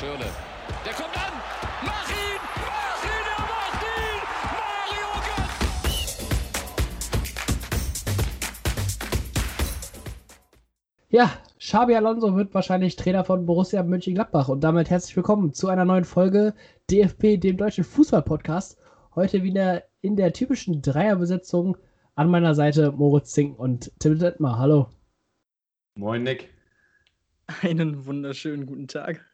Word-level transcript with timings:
Schirle. 0.00 0.24
Der 0.86 0.94
kommt 0.94 1.14
an. 1.14 1.32
Mach 1.84 2.08
ihn! 2.08 2.40
Mach 2.56 3.04
ihn! 3.04 3.26
Er 3.36 3.42
macht 3.52 3.82
ihn! 3.84 4.20
Mario 4.56 5.08
Götze! 5.26 6.24
Ja, 11.10 11.30
Xabi 11.58 11.96
Alonso 11.96 12.34
wird 12.34 12.54
wahrscheinlich 12.54 12.96
Trainer 12.96 13.24
von 13.24 13.44
Borussia 13.44 13.82
Mönchengladbach 13.82 14.48
und 14.48 14.64
damit 14.64 14.88
herzlich 14.88 15.14
willkommen 15.16 15.52
zu 15.52 15.68
einer 15.68 15.84
neuen 15.84 16.04
Folge 16.04 16.54
DFP, 16.90 17.36
dem 17.36 17.58
deutschen 17.58 17.84
Fußball-Podcast. 17.84 18.78
Heute 19.14 19.42
wieder 19.42 19.82
in 20.00 20.16
der 20.16 20.32
typischen 20.32 20.80
Dreierbesetzung 20.80 21.76
an 22.14 22.30
meiner 22.30 22.54
Seite 22.54 22.90
Moritz 22.92 23.32
Zink 23.32 23.58
und 23.58 23.92
Tim 23.98 24.18
Detmar. 24.18 24.58
Hallo. 24.58 24.88
Moin, 25.94 26.22
Nick. 26.22 26.48
Einen 27.60 28.06
wunderschönen 28.06 28.64
guten 28.64 28.88
Tag. 28.88 29.26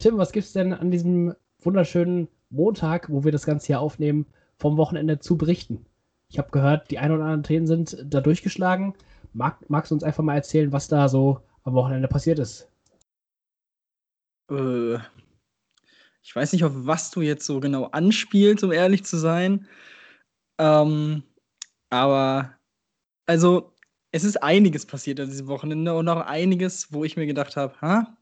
Tim, 0.00 0.16
was 0.16 0.30
gibt 0.30 0.46
es 0.46 0.52
denn 0.52 0.72
an 0.72 0.92
diesem 0.92 1.34
wunderschönen 1.60 2.28
Montag, 2.50 3.10
wo 3.10 3.24
wir 3.24 3.32
das 3.32 3.44
Ganze 3.44 3.66
hier 3.66 3.80
aufnehmen, 3.80 4.26
vom 4.56 4.76
Wochenende 4.76 5.18
zu 5.18 5.36
berichten? 5.36 5.86
Ich 6.28 6.38
habe 6.38 6.50
gehört, 6.50 6.90
die 6.90 6.98
ein 6.98 7.10
oder 7.10 7.24
anderen 7.24 7.42
Themen 7.42 7.66
sind 7.66 8.04
da 8.04 8.20
durchgeschlagen. 8.20 8.94
Mag, 9.32 9.68
magst 9.68 9.90
du 9.90 9.96
uns 9.96 10.04
einfach 10.04 10.22
mal 10.22 10.36
erzählen, 10.36 10.72
was 10.72 10.86
da 10.86 11.08
so 11.08 11.40
am 11.64 11.74
Wochenende 11.74 12.06
passiert 12.06 12.38
ist? 12.38 12.68
Äh, 14.50 14.98
ich 16.22 16.36
weiß 16.36 16.52
nicht, 16.52 16.64
auf 16.64 16.72
was 16.74 17.10
du 17.10 17.20
jetzt 17.20 17.44
so 17.44 17.58
genau 17.58 17.86
anspielst, 17.86 18.62
um 18.62 18.70
ehrlich 18.70 19.04
zu 19.04 19.16
sein. 19.16 19.66
Ähm, 20.58 21.24
aber, 21.90 22.52
also, 23.26 23.74
es 24.12 24.24
ist 24.24 24.42
einiges 24.42 24.86
passiert 24.86 25.18
an 25.20 25.28
diesem 25.30 25.48
Wochenende 25.48 25.94
und 25.94 26.08
auch 26.08 26.20
einiges, 26.20 26.92
wo 26.92 27.04
ich 27.04 27.16
mir 27.16 27.26
gedacht 27.26 27.56
habe, 27.56 27.80
ha, 27.80 28.17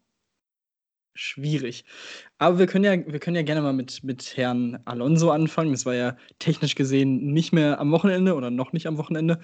schwierig. 1.17 1.85
Aber 2.39 2.59
wir 2.59 2.67
können 2.67 2.85
ja, 2.85 2.93
wir 2.93 3.19
können 3.19 3.37
ja 3.37 3.43
gerne 3.43 3.63
mal 3.63 3.73
mit, 3.73 4.05
mit 4.05 4.37
Herrn 4.37 4.79
Alonso 4.85 5.31
anfangen. 5.31 5.73
Das 5.73 5.87
war 5.87 5.95
ja 5.95 6.17
technisch 6.39 6.75
gesehen 6.75 7.33
nicht 7.33 7.53
mehr 7.53 7.81
am 7.81 7.91
Wochenende 7.91 8.35
oder 8.35 8.51
noch 8.51 8.73
nicht 8.73 8.87
am 8.87 8.99
Wochenende, 8.99 9.41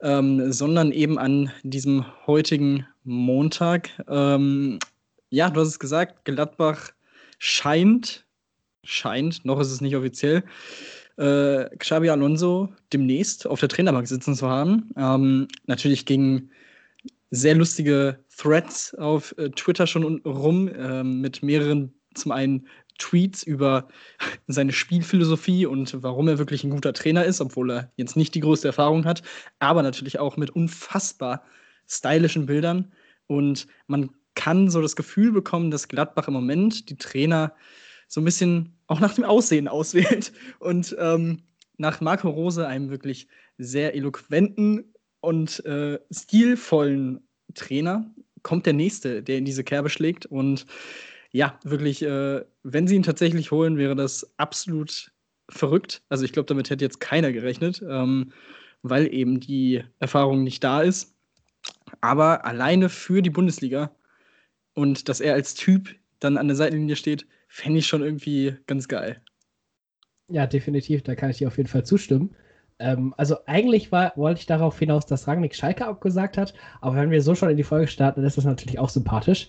ähm, 0.00 0.50
sondern 0.52 0.90
eben 0.90 1.18
an 1.18 1.52
diesem 1.62 2.04
heutigen 2.26 2.86
Montag. 3.04 3.90
Ähm, 4.08 4.78
ja, 5.30 5.50
du 5.50 5.60
hast 5.60 5.68
es 5.68 5.78
gesagt, 5.78 6.24
Gladbach 6.24 6.92
scheint, 7.38 8.26
scheint, 8.82 9.44
noch 9.44 9.60
ist 9.60 9.70
es 9.70 9.80
nicht 9.80 9.96
offiziell, 9.96 10.44
äh, 11.16 11.68
Xabi 11.76 12.10
Alonso 12.10 12.72
demnächst 12.92 13.46
auf 13.46 13.60
der 13.60 13.68
Trainerbank 13.68 14.08
sitzen 14.08 14.34
zu 14.34 14.48
haben. 14.48 14.90
Ähm, 14.96 15.48
natürlich 15.66 16.06
gegen 16.06 16.50
sehr 17.34 17.54
lustige 17.54 18.24
Threads 18.36 18.94
auf 18.94 19.34
äh, 19.38 19.50
Twitter 19.50 19.86
schon 19.86 20.20
rum 20.20 20.68
äh, 20.68 21.02
mit 21.02 21.42
mehreren, 21.42 21.92
zum 22.14 22.32
einen 22.32 22.68
Tweets 22.98 23.42
über 23.42 23.88
seine 24.46 24.72
Spielphilosophie 24.72 25.66
und 25.66 26.02
warum 26.02 26.28
er 26.28 26.38
wirklich 26.38 26.64
ein 26.64 26.70
guter 26.70 26.92
Trainer 26.92 27.24
ist, 27.24 27.40
obwohl 27.40 27.70
er 27.70 27.92
jetzt 27.96 28.16
nicht 28.16 28.34
die 28.34 28.40
größte 28.40 28.68
Erfahrung 28.68 29.04
hat, 29.04 29.22
aber 29.58 29.82
natürlich 29.82 30.18
auch 30.18 30.36
mit 30.36 30.50
unfassbar 30.50 31.44
stylischen 31.86 32.46
Bildern. 32.46 32.92
Und 33.26 33.66
man 33.86 34.10
kann 34.34 34.70
so 34.70 34.80
das 34.80 34.96
Gefühl 34.96 35.32
bekommen, 35.32 35.70
dass 35.70 35.88
Gladbach 35.88 36.28
im 36.28 36.34
Moment 36.34 36.88
die 36.88 36.96
Trainer 36.96 37.54
so 38.06 38.20
ein 38.20 38.24
bisschen 38.24 38.76
auch 38.86 39.00
nach 39.00 39.14
dem 39.14 39.24
Aussehen 39.24 39.68
auswählt 39.68 40.32
und 40.60 40.94
ähm, 40.98 41.42
nach 41.76 42.00
Marco 42.00 42.28
Rose, 42.28 42.66
einem 42.66 42.90
wirklich 42.90 43.26
sehr 43.58 43.94
eloquenten 43.94 44.94
und 45.20 45.64
äh, 45.64 45.98
stilvollen 46.10 47.23
Trainer 47.54 48.10
kommt 48.42 48.66
der 48.66 48.72
nächste, 48.72 49.22
der 49.22 49.38
in 49.38 49.44
diese 49.44 49.64
Kerbe 49.64 49.90
schlägt. 49.90 50.26
Und 50.26 50.66
ja, 51.32 51.58
wirklich, 51.64 52.02
äh, 52.02 52.44
wenn 52.62 52.86
sie 52.86 52.94
ihn 52.94 53.02
tatsächlich 53.02 53.50
holen, 53.50 53.76
wäre 53.76 53.96
das 53.96 54.30
absolut 54.36 55.12
verrückt. 55.48 56.02
Also 56.08 56.24
ich 56.24 56.32
glaube, 56.32 56.46
damit 56.46 56.70
hätte 56.70 56.84
jetzt 56.84 57.00
keiner 57.00 57.32
gerechnet, 57.32 57.82
ähm, 57.88 58.32
weil 58.82 59.12
eben 59.12 59.40
die 59.40 59.82
Erfahrung 59.98 60.44
nicht 60.44 60.62
da 60.62 60.82
ist. 60.82 61.14
Aber 62.00 62.44
alleine 62.44 62.88
für 62.88 63.22
die 63.22 63.30
Bundesliga 63.30 63.94
und 64.74 65.08
dass 65.08 65.20
er 65.20 65.34
als 65.34 65.54
Typ 65.54 65.94
dann 66.20 66.36
an 66.36 66.48
der 66.48 66.56
Seitenlinie 66.56 66.96
steht, 66.96 67.26
fände 67.48 67.78
ich 67.78 67.86
schon 67.86 68.02
irgendwie 68.02 68.56
ganz 68.66 68.88
geil. 68.88 69.20
Ja, 70.28 70.46
definitiv, 70.46 71.02
da 71.02 71.14
kann 71.14 71.30
ich 71.30 71.38
dir 71.38 71.48
auf 71.48 71.56
jeden 71.56 71.68
Fall 71.68 71.84
zustimmen. 71.84 72.34
Ähm, 72.84 73.14
also 73.16 73.36
eigentlich 73.46 73.90
war, 73.92 74.12
wollte 74.14 74.40
ich 74.40 74.46
darauf 74.46 74.78
hinaus, 74.78 75.06
dass 75.06 75.26
Rangnick 75.26 75.54
Schalke 75.54 75.86
abgesagt 75.86 76.36
hat, 76.36 76.52
aber 76.82 76.96
wenn 76.96 77.10
wir 77.10 77.22
so 77.22 77.34
schon 77.34 77.48
in 77.48 77.56
die 77.56 77.62
Folge 77.62 77.88
starten, 77.88 78.20
dann 78.20 78.26
ist 78.26 78.36
das 78.36 78.44
natürlich 78.44 78.78
auch 78.78 78.90
sympathisch. 78.90 79.48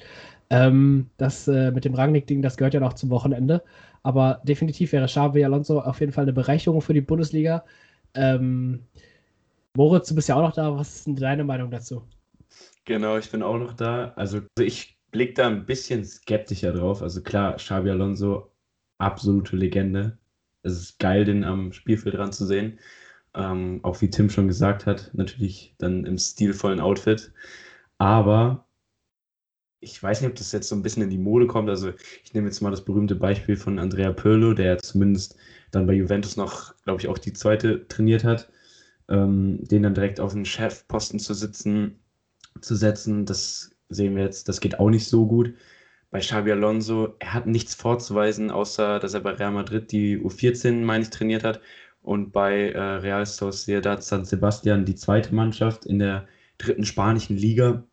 Ähm, 0.50 1.10
das 1.18 1.48
äh, 1.50 1.72
mit 1.72 1.84
dem 1.84 1.96
Rangnick-Ding, 1.96 2.42
das 2.42 2.56
gehört 2.56 2.74
ja 2.74 2.80
noch 2.80 2.94
zum 2.94 3.10
Wochenende. 3.10 3.62
Aber 4.04 4.42
definitiv 4.44 4.94
wäre 4.94 5.08
Xavi 5.08 5.44
Alonso 5.44 5.82
auf 5.82 6.00
jeden 6.00 6.14
Fall 6.14 6.24
eine 6.24 6.34
Bereicherung 6.34 6.82
für 6.82 6.94
die 6.94 7.02
Bundesliga. 7.02 7.66
Ähm, 8.14 8.84
Moritz, 9.76 10.08
du 10.08 10.16
bist 10.16 10.30
ja 10.30 10.36
auch 10.36 10.42
noch 10.42 10.54
da. 10.54 10.74
Was 10.78 10.96
ist 10.96 11.08
denn 11.08 11.16
deine 11.18 11.44
Meinung 11.44 11.72
dazu? 11.72 12.04
Genau, 12.86 13.18
ich 13.18 13.30
bin 13.32 13.44
auch 13.44 13.58
noch 13.58 13.74
da. 13.74 14.14
Also 14.16 14.42
ich 14.60 14.98
blicke 15.12 15.34
da 15.34 15.48
ein 15.48 15.66
bisschen 15.66 16.06
skeptischer 16.06 16.72
drauf. 16.72 17.02
Also 17.02 17.22
klar, 17.22 17.56
Xavi 17.56 17.90
Alonso, 17.90 18.52
absolute 19.00 19.58
Legende. 19.58 20.18
Es 20.62 20.74
ist 20.74 21.00
geil, 21.00 21.26
den 21.26 21.44
am 21.44 21.74
Spielfeld 21.74 22.16
dran 22.16 22.32
zu 22.32 22.46
sehen. 22.46 22.80
Ähm, 23.36 23.80
auch 23.84 24.02
wie 24.02 24.10
Tim 24.10 24.30
schon 24.30 24.48
gesagt 24.48 24.86
hat, 24.86 25.12
natürlich 25.14 25.76
dann 25.78 26.06
im 26.06 26.18
stilvollen 26.18 26.80
Outfit. 26.80 27.34
Aber 27.98 28.66
ich 29.82 30.02
weiß 30.02 30.22
nicht, 30.22 30.30
ob 30.30 30.36
das 30.36 30.52
jetzt 30.52 30.70
so 30.70 30.76
ein 30.76 30.82
bisschen 30.82 31.04
in 31.04 31.10
die 31.10 31.18
Mode 31.18 31.48
kommt. 31.48 31.70
Also 31.70 31.92
ich 32.24 32.34
nehme 32.34 32.48
jetzt 32.48 32.62
mal 32.62 32.72
das 32.72 32.86
berühmte 32.86 33.16
Beispiel 33.16 33.58
von 33.58 33.78
Andrea 33.80 34.12
Pirlo, 34.12 34.54
der 34.54 34.78
zumindest 34.80 35.38
dann 35.72 35.86
bei 35.86 35.94
Juventus 35.94 36.38
noch, 36.38 36.74
glaube 36.84 37.02
ich, 37.02 37.08
auch 37.08 37.18
die 37.18 37.34
zweite 37.34 37.88
trainiert 37.88 38.24
hat. 38.24 38.50
Ähm, 39.08 39.60
den 39.62 39.84
dann 39.84 39.94
direkt 39.94 40.20
auf 40.20 40.34
den 40.34 40.46
Chefposten 40.46 41.20
zu 41.20 41.36
sitzen, 41.36 42.00
zu 42.62 42.76
setzen, 42.76 43.26
das 43.26 43.72
sehen 43.90 44.16
wir 44.16 44.24
jetzt, 44.24 44.50
das 44.50 44.60
geht 44.62 44.80
auch 44.80 44.90
nicht 44.90 45.08
so 45.08 45.28
gut. 45.28 45.54
Bei 46.10 46.20
Xabi 46.20 46.52
Alonso, 46.54 47.16
er 47.20 47.34
hat 47.36 47.46
nichts 47.46 47.76
vorzuweisen, 47.76 48.50
außer 48.50 49.00
dass 49.00 49.14
er 49.14 49.20
bei 49.20 49.32
Real 49.32 49.52
Madrid 49.52 49.92
die 49.92 50.18
U14, 50.18 50.84
meine 50.84 51.04
ich, 51.04 51.12
trainiert 51.12 51.44
hat 51.44 51.60
und 52.06 52.32
bei 52.32 52.70
äh, 52.72 52.80
Real 52.80 53.26
Sociedad 53.26 54.04
San 54.04 54.26
Sebastian 54.26 54.86
die 54.86 54.96
zweite 54.96 55.34
Mannschaft 55.34 55.86
in 55.86 56.00
der 56.00 56.28
dritten 56.60 56.86
spanischen 56.86 57.36
Liga. 57.36 57.84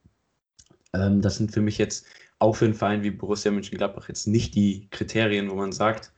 Ähm, 0.93 1.23
das 1.23 1.37
sind 1.37 1.53
für 1.53 1.63
mich 1.63 1.79
jetzt 1.79 2.07
auch 2.39 2.55
für 2.55 2.67
einen 2.67 2.75
Verein 2.75 3.03
wie 3.03 3.11
Borussia 3.11 3.51
Mönchengladbach 3.51 4.09
jetzt 4.09 4.27
nicht 4.27 4.55
die 4.55 4.89
Kriterien, 4.91 5.51
wo 5.51 5.55
man 5.55 5.73
sagt, 5.73 6.13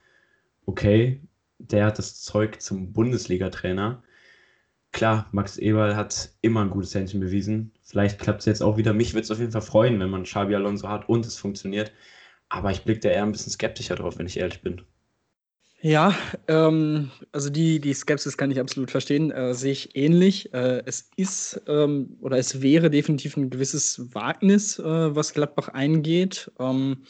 okay, 0.66 1.20
der 1.58 1.86
hat 1.86 1.98
das 1.98 2.20
Zeug 2.20 2.60
zum 2.60 2.92
Bundesliga-Trainer. 2.92 4.02
Klar, 4.92 5.28
Max 5.32 5.58
Eberl 5.58 5.96
hat 5.96 6.30
immer 6.40 6.62
ein 6.62 6.70
gutes 6.70 6.94
Händchen 6.94 7.20
bewiesen. 7.20 7.72
Vielleicht 7.82 8.18
klappt 8.20 8.40
es 8.40 8.46
jetzt 8.46 8.62
auch 8.62 8.76
wieder. 8.76 8.92
Mich 8.92 9.14
würde 9.14 9.22
es 9.24 9.30
auf 9.30 9.38
jeden 9.38 9.52
Fall 9.52 9.62
freuen, 9.62 10.00
wenn 10.00 10.10
man 10.10 10.24
Xabi 10.24 10.54
Alonso 10.56 10.88
hat 10.88 11.08
und 11.08 11.26
es 11.26 11.38
funktioniert. 11.38 11.92
Aber 12.48 12.70
ich 12.70 12.84
blicke 12.84 13.00
da 13.00 13.10
eher 13.10 13.22
ein 13.22 13.32
bisschen 13.32 13.52
skeptischer 13.52 13.96
drauf, 13.96 14.18
wenn 14.18 14.26
ich 14.26 14.38
ehrlich 14.38 14.62
bin. 14.62 14.82
Ja, 15.86 16.16
ähm, 16.48 17.10
also 17.32 17.50
die, 17.50 17.78
die 17.78 17.92
Skepsis 17.92 18.38
kann 18.38 18.50
ich 18.50 18.58
absolut 18.58 18.90
verstehen, 18.90 19.30
äh, 19.30 19.52
sehe 19.52 19.72
ich 19.72 19.94
ähnlich. 19.94 20.50
Äh, 20.54 20.82
es 20.86 21.10
ist 21.16 21.60
ähm, 21.68 22.16
oder 22.22 22.38
es 22.38 22.62
wäre 22.62 22.88
definitiv 22.88 23.36
ein 23.36 23.50
gewisses 23.50 24.14
Wagnis, 24.14 24.78
äh, 24.78 25.14
was 25.14 25.34
Gladbach 25.34 25.68
eingeht. 25.68 26.50
Ähm, 26.58 27.04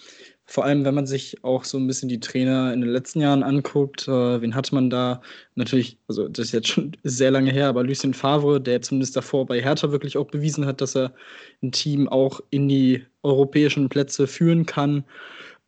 vor 0.45 0.65
allem, 0.65 0.85
wenn 0.85 0.95
man 0.97 1.07
sich 1.07 1.45
auch 1.45 1.63
so 1.63 1.79
ein 1.79 1.87
bisschen 1.87 2.09
die 2.09 2.19
Trainer 2.19 2.73
in 2.73 2.81
den 2.81 2.91
letzten 2.91 3.21
Jahren 3.21 3.45
anguckt. 3.45 4.09
Äh, 4.09 4.43
wen 4.43 4.57
hat 4.57 4.73
man 4.73 4.91
da? 4.91 5.23
Natürlich, 5.55 5.97
also 6.09 6.27
das 6.27 6.47
ist 6.47 6.53
jetzt 6.53 6.69
schon 6.69 6.97
sehr 7.05 7.31
lange 7.31 7.53
her, 7.53 7.69
aber 7.69 7.85
Lucien 7.85 8.13
Favre, 8.13 8.61
der 8.61 8.83
zumindest 8.83 9.17
davor 9.17 9.47
bei 9.47 9.63
Hertha 9.63 9.93
wirklich 9.93 10.17
auch 10.17 10.27
bewiesen 10.27 10.67
hat, 10.67 10.81
dass 10.81 10.97
er 10.97 11.15
ein 11.63 11.71
Team 11.71 12.09
auch 12.09 12.41
in 12.51 12.69
die 12.69 13.05
europäischen 13.23 13.89
Plätze 13.89 14.27
führen 14.27 14.67
kann. 14.67 15.05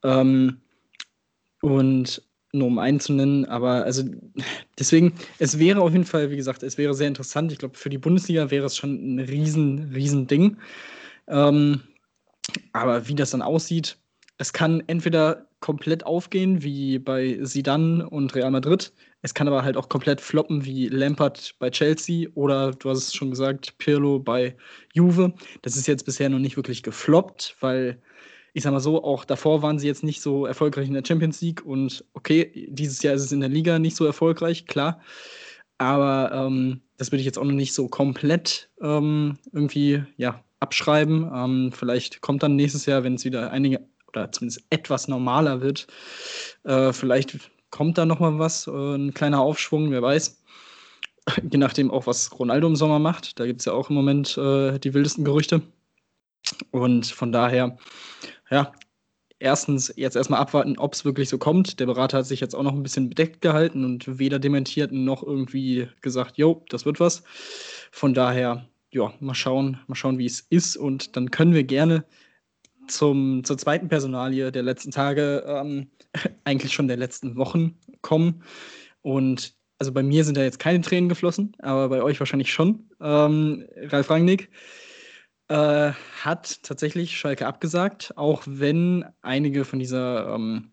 Ähm, 0.03 0.61
und 1.63 2.27
nur 2.53 2.69
um 2.69 2.79
einen 2.79 3.01
zu 3.01 3.13
nennen. 3.13 3.45
Aber 3.45 3.85
also 3.85 4.05
deswegen, 4.79 5.15
es 5.39 5.59
wäre 5.59 5.81
auf 5.81 5.93
jeden 5.93 6.05
Fall, 6.05 6.31
wie 6.31 6.37
gesagt, 6.37 6.63
es 6.63 6.79
wäre 6.79 6.95
sehr 6.95 7.09
interessant. 7.09 7.53
Ich 7.53 7.59
glaube, 7.59 7.77
für 7.77 7.91
die 7.91 7.99
Bundesliga 7.99 8.51
wäre 8.51 8.67
es 8.67 8.77
schon 8.77 9.17
ein 9.17 9.19
riesen, 9.21 9.91
riesen 9.95 10.27
Ding. 10.27 10.57
Ähm, 11.29 11.83
aber 12.73 13.09
wie 13.09 13.15
das 13.15 13.31
dann 13.31 13.43
aussieht, 13.43 13.99
es 14.39 14.53
kann 14.53 14.83
entweder 14.87 15.49
komplett 15.61 16.05
aufgehen, 16.05 16.63
wie 16.63 16.99
bei 16.99 17.39
Sidan 17.43 18.03
und 18.03 18.35
Real 18.35 18.51
Madrid. 18.51 18.93
Es 19.23 19.35
kann 19.35 19.49
aber 19.49 19.65
halt 19.65 19.77
auch 19.77 19.89
komplett 19.89 20.21
floppen, 20.21 20.65
wie 20.65 20.89
Lampard 20.89 21.55
bei 21.59 21.71
Chelsea 21.71 22.29
oder 22.35 22.73
du 22.73 22.91
hast 22.91 22.99
es 22.99 23.15
schon 23.15 23.31
gesagt, 23.31 23.77
Pirlo 23.79 24.21
bei 24.21 24.55
Juve. 24.93 25.33
Das 25.63 25.77
ist 25.77 25.89
jetzt 25.89 26.05
bisher 26.05 26.29
noch 26.29 26.39
nicht 26.39 26.57
wirklich 26.57 26.83
gefloppt, 26.83 27.57
weil 27.61 28.01
ich 28.57 28.63
sag 28.63 28.73
mal 28.73 28.81
so, 28.81 29.05
auch 29.05 29.27
davor 29.27 29.61
waren 29.61 29.79
sie 29.79 29.87
jetzt 29.87 30.03
nicht 30.03 30.23
so 30.23 30.47
erfolgreich 30.47 30.89
in 30.89 30.95
der 30.95 31.05
Champions 31.07 31.43
League 31.43 31.67
und 31.67 32.03
okay, 32.15 32.67
dieses 32.71 33.03
Jahr 33.03 33.13
ist 33.13 33.21
es 33.21 33.31
in 33.31 33.41
der 33.41 33.51
Liga 33.51 33.79
nicht 33.79 33.95
so 33.95 34.07
erfolgreich, 34.07 34.65
klar. 34.65 34.99
Aber 35.77 36.31
ähm, 36.33 36.81
das 36.97 37.13
würde 37.13 37.21
ich 37.21 37.27
jetzt 37.27 37.37
auch 37.37 37.45
noch 37.45 37.53
nicht 37.53 37.75
so 37.75 37.89
komplett 37.89 38.71
ähm, 38.81 39.37
irgendwie 39.53 40.05
ja, 40.17 40.43
abschreiben. 40.61 41.31
Ähm, 41.35 41.71
vielleicht 41.71 42.23
kommt 42.23 42.43
dann 42.43 42.57
nächstes 42.57 42.87
Jahr, 42.87 43.05
wenn 43.05 43.17
es 43.17 43.27
wieder 43.27 43.51
einige, 43.51 43.87
oder 44.09 44.33
zumindest 44.33 44.65
etwas 44.71 45.07
normaler 45.07 45.61
wird. 45.61 45.87
Äh, 46.65 46.95
vielleicht 46.95 47.39
kommt 47.69 47.99
da 47.99 48.07
noch 48.07 48.21
mal 48.21 48.39
was, 48.39 48.67
äh, 48.69 48.71
ein 48.71 49.13
kleiner 49.13 49.43
Aufschwung, 49.43 49.91
wer 49.91 50.01
weiß. 50.01 50.43
Je 51.53 51.59
nachdem 51.59 51.91
auch, 51.91 52.07
was 52.07 52.39
Ronaldo 52.39 52.69
im 52.69 52.77
Sommer 52.77 53.01
macht. 53.01 53.39
Da 53.39 53.45
gibt 53.45 53.61
es 53.61 53.67
ja 53.67 53.75
auch 53.75 53.91
im 53.91 53.97
Moment 53.97 54.39
äh, 54.39 54.79
die 54.79 54.95
wildesten 54.95 55.27
Gerüchte. 55.27 55.61
Und 56.71 57.07
von 57.07 57.33
daher, 57.33 57.77
ja, 58.51 58.73
erstens 59.39 59.93
jetzt 59.97 60.17
erstmal 60.17 60.41
abwarten, 60.41 60.79
ob 60.79 60.95
es 60.95 61.05
wirklich 61.05 61.29
so 61.29 61.39
kommt. 61.39 61.81
Der 61.81 61.87
Berater 61.87 62.19
hat 62.19 62.27
sich 62.27 62.41
jetzt 62.41 62.55
auch 62.55 62.63
noch 62.63 62.73
ein 62.73 62.83
bisschen 62.83 63.09
bedeckt 63.09 63.41
gehalten 63.41 63.85
und 63.85 64.19
weder 64.19 64.39
dementiert 64.39 64.93
noch 64.93 65.23
irgendwie 65.23 65.89
gesagt, 66.01 66.39
jo, 66.39 66.65
das 66.69 66.87
wird 66.87 67.01
was. 67.01 67.23
Von 67.91 68.15
daher, 68.15 68.69
ja, 68.91 69.13
mal 69.21 69.35
schauen, 69.35 69.79
mal 69.87 69.95
schauen, 69.95 70.19
wie 70.19 70.27
es 70.27 70.41
ist. 70.41 70.77
Und 70.77 71.17
dann 71.17 71.31
können 71.31 71.55
wir 71.55 71.65
gerne 71.65 72.05
zum, 72.89 73.45
zur 73.45 73.59
zweiten 73.59 73.89
Personalie 73.89 74.53
der 74.53 74.63
letzten 74.63 74.91
Tage, 74.91 75.45
ähm, 75.47 75.91
eigentlich 76.45 76.73
schon 76.73 76.89
der 76.89 76.97
letzten 76.97 77.37
Wochen 77.37 77.79
kommen. 78.01 78.43
Und 79.03 79.55
also 79.79 79.93
bei 79.93 80.03
mir 80.03 80.25
sind 80.25 80.37
da 80.37 80.43
jetzt 80.43 80.59
keine 80.59 80.81
Tränen 80.81 81.09
geflossen, 81.09 81.55
aber 81.59 81.89
bei 81.91 82.03
euch 82.03 82.19
wahrscheinlich 82.19 82.53
schon. 82.53 82.89
Ähm, 83.01 83.67
Ralf 83.77 84.09
Rangnick 84.09 84.49
äh, 85.49 85.93
hat 86.23 86.63
tatsächlich 86.63 87.17
Schalke 87.17 87.47
abgesagt, 87.47 88.13
auch 88.17 88.43
wenn 88.47 89.05
einige 89.23 89.65
von 89.65 89.79
dieser 89.79 90.35
ähm, 90.35 90.73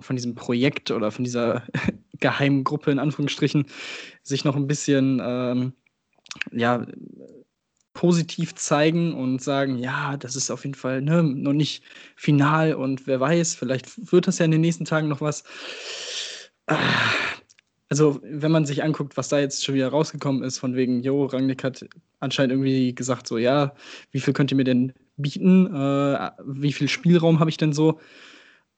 von 0.00 0.16
diesem 0.16 0.34
Projekt 0.34 0.90
oder 0.90 1.10
von 1.10 1.24
dieser 1.24 1.64
geheimen 2.20 2.64
Gruppe 2.64 2.90
in 2.90 2.98
Anführungsstrichen 2.98 3.66
sich 4.22 4.44
noch 4.44 4.56
ein 4.56 4.66
bisschen 4.66 5.20
ähm, 5.24 5.72
ja, 6.52 6.86
positiv 7.94 8.54
zeigen 8.54 9.14
und 9.14 9.42
sagen, 9.42 9.78
ja, 9.78 10.16
das 10.16 10.36
ist 10.36 10.50
auf 10.50 10.64
jeden 10.64 10.76
Fall 10.76 11.02
ne, 11.02 11.22
noch 11.22 11.52
nicht 11.52 11.82
final 12.14 12.74
und 12.74 13.06
wer 13.06 13.18
weiß, 13.18 13.54
vielleicht 13.54 14.12
wird 14.12 14.28
das 14.28 14.38
ja 14.38 14.44
in 14.44 14.52
den 14.52 14.60
nächsten 14.60 14.84
Tagen 14.84 15.08
noch 15.08 15.20
was. 15.20 15.42
Ah, 16.66 16.76
also, 17.90 18.20
wenn 18.22 18.52
man 18.52 18.66
sich 18.66 18.82
anguckt, 18.82 19.16
was 19.16 19.28
da 19.28 19.38
jetzt 19.38 19.64
schon 19.64 19.74
wieder 19.74 19.88
rausgekommen 19.88 20.42
ist, 20.42 20.58
von 20.58 20.76
wegen, 20.76 21.02
Jo, 21.02 21.24
Rangnick 21.24 21.64
hat 21.64 21.86
anscheinend 22.20 22.52
irgendwie 22.52 22.94
gesagt, 22.94 23.26
so, 23.26 23.38
ja, 23.38 23.74
wie 24.10 24.20
viel 24.20 24.34
könnt 24.34 24.50
ihr 24.50 24.56
mir 24.56 24.64
denn 24.64 24.92
bieten? 25.16 25.66
Äh, 25.74 26.30
wie 26.44 26.72
viel 26.72 26.88
Spielraum 26.88 27.40
habe 27.40 27.50
ich 27.50 27.56
denn 27.56 27.72
so? 27.72 27.98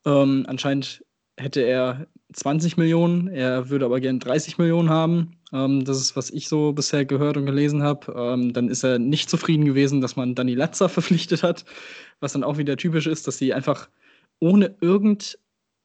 Ähm, 0.07 0.45
anscheinend 0.47 1.05
hätte 1.37 1.62
er 1.62 2.07
20 2.33 2.77
Millionen, 2.77 3.29
er 3.29 3.69
würde 3.71 3.87
aber 3.87 4.01
gern 4.01 4.21
30 4.21 4.59
Millionen 4.59 4.91
haben. 4.91 5.33
Ähm, 5.53 5.85
das 5.85 5.99
ist, 5.99 6.15
was 6.15 6.31
ich 6.31 6.49
so 6.49 6.73
bisher 6.73 7.05
gehört 7.05 7.37
und 7.37 7.47
gelesen 7.47 7.83
habe. 7.83 8.13
Ähm, 8.17 8.53
dann 8.53 8.69
ist 8.69 8.85
er 8.85 8.99
nicht 8.99 9.29
zufrieden 9.29 9.65
gewesen, 9.65 10.01
dass 10.01 10.17
man 10.17 10.35
Danny 10.37 10.55
Latzer 10.55 10.89
verpflichtet 10.89 11.43
hat, 11.43 11.65
was 12.21 12.33
dann 12.33 12.45
auch 12.45 12.59
wieder 12.59 12.77
typisch 12.77 13.06
ist, 13.06 13.27
dass 13.27 13.39
sie 13.39 13.53
einfach 13.53 13.89
ohne 14.39 14.77
irgend 14.81 15.39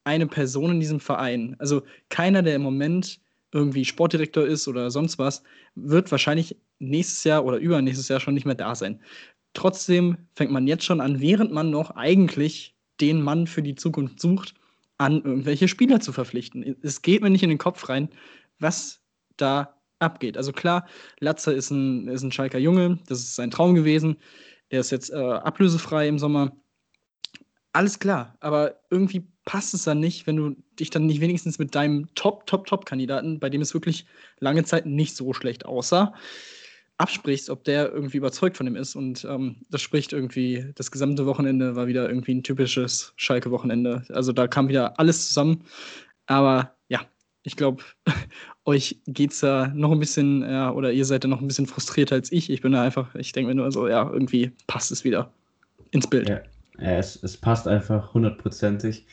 eine 0.06 0.28
Person 0.28 0.72
in 0.72 0.80
diesem 0.80 1.00
Verein. 1.00 1.56
Also 1.60 1.84
keiner, 2.10 2.42
der 2.42 2.56
im 2.56 2.62
Moment 2.62 3.19
irgendwie 3.52 3.86
Sportdirektor 3.86 4.46
ist 4.46 4.68
oder 4.68 4.92
sonst 4.92 5.18
was, 5.18 5.44
wird 5.75 6.12
wahrscheinlich 6.12 6.57
nächstes 6.80 7.24
Jahr 7.24 7.46
oder 7.46 7.57
übernächstes 7.57 8.07
Jahr 8.07 8.19
schon 8.19 8.34
nicht 8.34 8.46
mehr 8.46 8.56
da 8.56 8.75
sein. 8.75 9.02
Trotzdem 9.54 10.18
fängt 10.34 10.52
man 10.52 10.68
jetzt 10.68 10.84
schon 10.84 11.02
an, 11.02 11.22
während 11.22 11.52
man 11.52 11.72
noch 11.72 11.92
eigentlich 11.92 12.75
den 13.02 13.22
Mann 13.22 13.48
für 13.48 13.62
die 13.62 13.75
Zukunft 13.75 14.19
sucht, 14.19 14.54
an 14.98 15.24
irgendwelche 15.24 15.68
Spieler 15.68 16.00
zu 16.00 16.13
verpflichten. 16.13 16.78
Es 16.81 17.02
geht 17.02 17.22
mir 17.22 17.30
nicht 17.30 17.44
in 17.44 17.50
den 17.50 17.57
Kopf 17.57 17.90
rein, 17.90 18.10
was 18.60 19.02
da 19.38 19.75
abgeht. 20.00 20.38
Also 20.38 20.52
klar, 20.52 20.88
Latzer 21.19 21.54
ist 21.54 21.72
ein, 21.72 22.07
ist 22.07 22.24
ein 22.24 22.31
Schalker 22.31 22.60
Junge, 22.60 23.00
das 23.07 23.19
ist 23.19 23.36
sein 23.36 23.52
Traum 23.52 23.75
gewesen. 23.75 24.18
Er 24.69 24.81
ist 24.81 24.92
jetzt 24.92 25.12
äh, 25.12 25.16
ablösefrei 25.16 26.07
im 26.07 26.19
Sommer. 26.19 26.56
Alles 27.74 28.00
klar, 28.00 28.38
aber 28.40 28.80
irgendwie 28.90 29.28
passt 29.45 29.74
es 29.75 29.83
dann 29.83 30.00
nicht, 30.00 30.27
wenn 30.27 30.36
du 30.36 30.56
dich 30.80 30.89
dann 30.89 31.06
nicht 31.06 31.21
wenigstens 31.21 31.59
mit 31.59 31.75
deinem 31.75 32.13
Top, 32.15 32.47
Top, 32.47 32.65
Top-Kandidaten, 32.65 33.39
bei 33.39 33.50
dem 33.50 33.62
es 33.62 33.74
wirklich 33.74 34.06
lange 34.39 34.63
Zeit 34.63 34.88
nicht 34.88 35.15
so 35.15 35.33
schlecht 35.33 35.65
aussah, 35.65 36.13
absprichst, 36.97 37.50
ob 37.50 37.63
der 37.63 37.92
irgendwie 37.92 38.18
überzeugt 38.18 38.57
von 38.57 38.65
dem 38.65 38.75
ist. 38.75 38.95
Und 38.95 39.25
ähm, 39.25 39.57
das 39.69 39.81
spricht 39.81 40.13
irgendwie, 40.13 40.71
das 40.75 40.92
gesamte 40.92 41.25
Wochenende 41.25 41.75
war 41.75 41.88
wieder 41.88 42.09
irgendwie 42.09 42.33
ein 42.33 42.44
typisches 42.44 43.13
Schalke-Wochenende. 43.18 44.03
Also 44.09 44.31
da 44.31 44.47
kam 44.47 44.68
wieder 44.68 45.00
alles 45.00 45.27
zusammen. 45.27 45.63
Aber 46.25 46.75
ja, 46.88 47.01
ich 47.44 47.56
glaube, 47.56 47.83
euch 48.65 49.00
geht 49.06 49.31
es 49.31 49.42
da 49.42 49.68
noch 49.68 49.92
ein 49.92 50.00
bisschen, 50.00 50.42
ja, 50.42 50.71
oder 50.71 50.92
ihr 50.92 51.06
seid 51.06 51.24
da 51.24 51.27
noch 51.27 51.42
ein 51.42 51.47
bisschen 51.47 51.68
frustrierter 51.68 52.15
als 52.15 52.31
ich. 52.31 52.50
Ich 52.50 52.62
bin 52.62 52.71
da 52.71 52.81
einfach, 52.81 53.13
ich 53.13 53.31
denke 53.31 53.50
mir 53.50 53.56
nur 53.56 53.71
so, 53.71 53.88
ja, 53.88 54.09
irgendwie 54.12 54.53
passt 54.65 54.92
es 54.92 55.03
wieder 55.03 55.31
ins 55.92 56.07
Bild. 56.09 56.30
Ja, 56.30 56.42
ja 56.80 56.97
es, 56.97 57.21
es 57.21 57.38
passt 57.38 57.68
einfach 57.68 58.13
hundertprozentig 58.13 59.06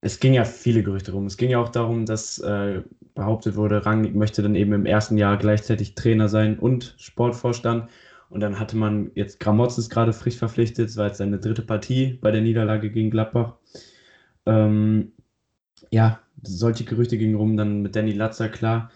es 0.00 0.20
ging 0.20 0.32
ja 0.32 0.44
viele 0.44 0.82
Gerüchte 0.82 1.12
rum. 1.12 1.26
Es 1.26 1.36
ging 1.36 1.50
ja 1.50 1.58
auch 1.58 1.68
darum, 1.68 2.06
dass 2.06 2.38
äh, 2.38 2.82
behauptet 3.14 3.56
wurde, 3.56 3.84
Rangnick 3.84 4.14
möchte 4.14 4.42
dann 4.42 4.54
eben 4.54 4.72
im 4.72 4.86
ersten 4.86 5.18
Jahr 5.18 5.36
gleichzeitig 5.36 5.94
Trainer 5.94 6.28
sein 6.28 6.58
und 6.58 6.94
Sportvorstand. 6.98 7.90
Und 8.30 8.40
dann 8.40 8.58
hatte 8.58 8.76
man 8.76 9.10
jetzt 9.14 9.40
Gramozis 9.40 9.90
gerade 9.90 10.12
frisch 10.12 10.36
verpflichtet. 10.36 10.88
Es 10.88 10.96
war 10.96 11.08
jetzt 11.08 11.18
seine 11.18 11.38
dritte 11.38 11.62
Partie 11.62 12.18
bei 12.20 12.30
der 12.30 12.40
Niederlage 12.40 12.90
gegen 12.90 13.10
Gladbach. 13.10 13.54
Ähm, 14.46 15.12
ja, 15.90 16.20
solche 16.42 16.84
Gerüchte 16.84 17.18
gingen 17.18 17.34
rum, 17.34 17.56
dann 17.56 17.82
mit 17.82 17.96
Danny 17.96 18.12
Latzer, 18.12 18.48
klar. 18.48 18.90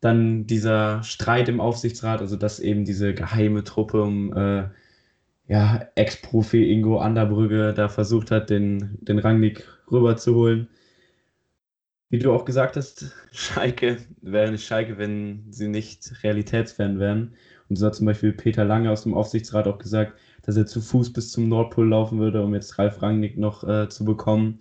Dann 0.00 0.46
dieser 0.46 1.02
Streit 1.02 1.48
im 1.48 1.60
Aufsichtsrat, 1.60 2.20
also 2.20 2.36
dass 2.36 2.60
eben 2.60 2.84
diese 2.84 3.14
geheime 3.14 3.64
Truppe 3.64 4.02
um 4.02 4.32
äh, 4.32 4.68
ja, 5.48 5.88
Ex-Profi 5.94 6.70
Ingo 6.70 6.98
Anderbrügge 7.00 7.72
da 7.74 7.88
versucht 7.88 8.30
hat, 8.30 8.50
den, 8.50 8.98
den 9.00 9.18
Rangnick 9.18 9.64
rüberzuholen. 9.90 10.68
Wie 12.10 12.18
du 12.18 12.32
auch 12.32 12.44
gesagt 12.44 12.76
hast, 12.76 13.12
Schalke 13.32 13.98
wäre 14.22 14.50
nicht 14.52 14.66
Schalke, 14.66 14.98
wenn 14.98 15.50
sie 15.50 15.68
nicht 15.68 16.22
Realitätsfan 16.22 16.98
wären. 16.98 17.34
Und 17.68 17.76
so 17.76 17.86
hat 17.86 17.94
zum 17.94 18.06
Beispiel 18.06 18.32
Peter 18.32 18.64
Lange 18.64 18.90
aus 18.90 19.02
dem 19.02 19.14
Aufsichtsrat 19.14 19.66
auch 19.66 19.78
gesagt, 19.78 20.18
dass 20.42 20.56
er 20.56 20.66
zu 20.66 20.80
Fuß 20.80 21.12
bis 21.12 21.32
zum 21.32 21.48
Nordpol 21.48 21.88
laufen 21.88 22.18
würde, 22.18 22.42
um 22.42 22.54
jetzt 22.54 22.78
Ralf 22.78 23.02
Rangnick 23.02 23.36
noch 23.38 23.66
äh, 23.68 23.88
zu 23.88 24.04
bekommen. 24.04 24.58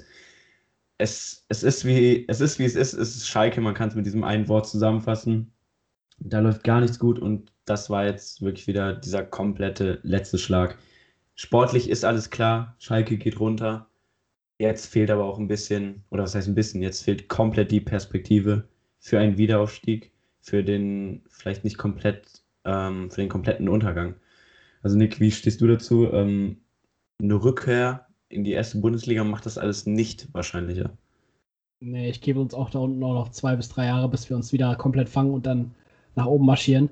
Es, 0.98 1.46
es, 1.50 1.64
ist 1.64 1.86
wie, 1.86 2.26
es 2.28 2.42
ist 2.42 2.60
wie 2.60 2.66
es 2.66 2.76
ist. 2.76 2.94
Es 2.94 3.16
ist 3.16 3.28
Schalke, 3.28 3.62
man 3.62 3.74
kann 3.74 3.90
es 3.90 3.96
mit 3.96 4.06
diesem 4.06 4.24
einen 4.24 4.48
Wort 4.48 4.68
zusammenfassen. 4.68 5.54
Da 6.20 6.40
läuft 6.40 6.64
gar 6.64 6.82
nichts 6.82 7.00
gut 7.00 7.20
und 7.20 7.52
das 7.68 7.90
war 7.90 8.06
jetzt 8.06 8.42
wirklich 8.42 8.66
wieder 8.66 8.94
dieser 8.94 9.24
komplette 9.24 10.00
letzte 10.04 10.40
Schlag. 10.40 10.78
Sportlich 11.36 11.90
ist 11.90 12.06
alles 12.06 12.30
klar, 12.32 12.76
Schalke 12.80 13.18
geht 13.18 13.40
runter. 13.40 13.88
Jetzt 14.58 14.88
fehlt 14.88 15.12
aber 15.12 15.26
auch 15.26 15.38
ein 15.38 15.48
bisschen, 15.48 16.04
oder 16.10 16.24
was 16.24 16.34
heißt 16.34 16.48
ein 16.48 16.56
bisschen, 16.56 16.82
jetzt 16.82 17.04
fehlt 17.04 17.28
komplett 17.28 17.70
die 17.70 17.82
Perspektive 17.82 18.68
für 19.00 19.20
einen 19.20 19.38
Wiederaufstieg, 19.38 20.12
für 20.42 20.64
den 20.64 21.22
vielleicht 21.30 21.64
nicht 21.64 21.78
komplett, 21.78 22.42
ähm, 22.66 23.12
für 23.12 23.22
den 23.22 23.30
kompletten 23.30 23.70
Untergang. 23.70 24.16
Also 24.82 24.98
Nick, 24.98 25.20
wie 25.20 25.30
stehst 25.30 25.62
du 25.62 25.68
dazu? 25.68 26.12
Ähm, 26.12 26.58
eine 27.22 27.36
Rückkehr 27.36 28.08
in 28.30 28.44
die 28.44 28.54
erste 28.54 28.80
Bundesliga 28.80 29.24
macht 29.24 29.46
das 29.46 29.58
alles 29.58 29.86
nicht 29.86 30.34
wahrscheinlicher. 30.34 30.90
Nee, 31.80 32.10
ich 32.10 32.22
gebe 32.22 32.40
uns 32.40 32.54
auch 32.54 32.70
da 32.70 32.80
unten 32.80 33.04
auch 33.04 33.14
noch 33.14 33.30
zwei 33.30 33.56
bis 33.56 33.70
drei 33.70 33.86
Jahre, 33.86 34.10
bis 34.10 34.30
wir 34.30 34.38
uns 34.38 34.52
wieder 34.54 34.76
komplett 34.76 35.10
fangen 35.10 35.34
und 35.34 35.46
dann 35.46 35.76
nach 36.16 36.26
oben 36.26 36.46
marschieren. 36.46 36.90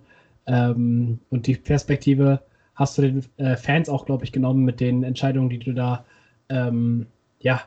Ähm, 0.47 1.19
und 1.29 1.47
die 1.47 1.55
Perspektive 1.55 2.41
hast 2.75 2.97
du 2.97 3.01
den 3.01 3.25
äh, 3.37 3.55
Fans 3.55 3.89
auch, 3.89 4.05
glaube 4.05 4.25
ich, 4.25 4.31
genommen 4.31 4.63
mit 4.63 4.79
den 4.79 5.03
Entscheidungen, 5.03 5.49
die 5.49 5.59
du 5.59 5.73
da 5.73 6.05
ähm, 6.49 7.07
ja, 7.39 7.61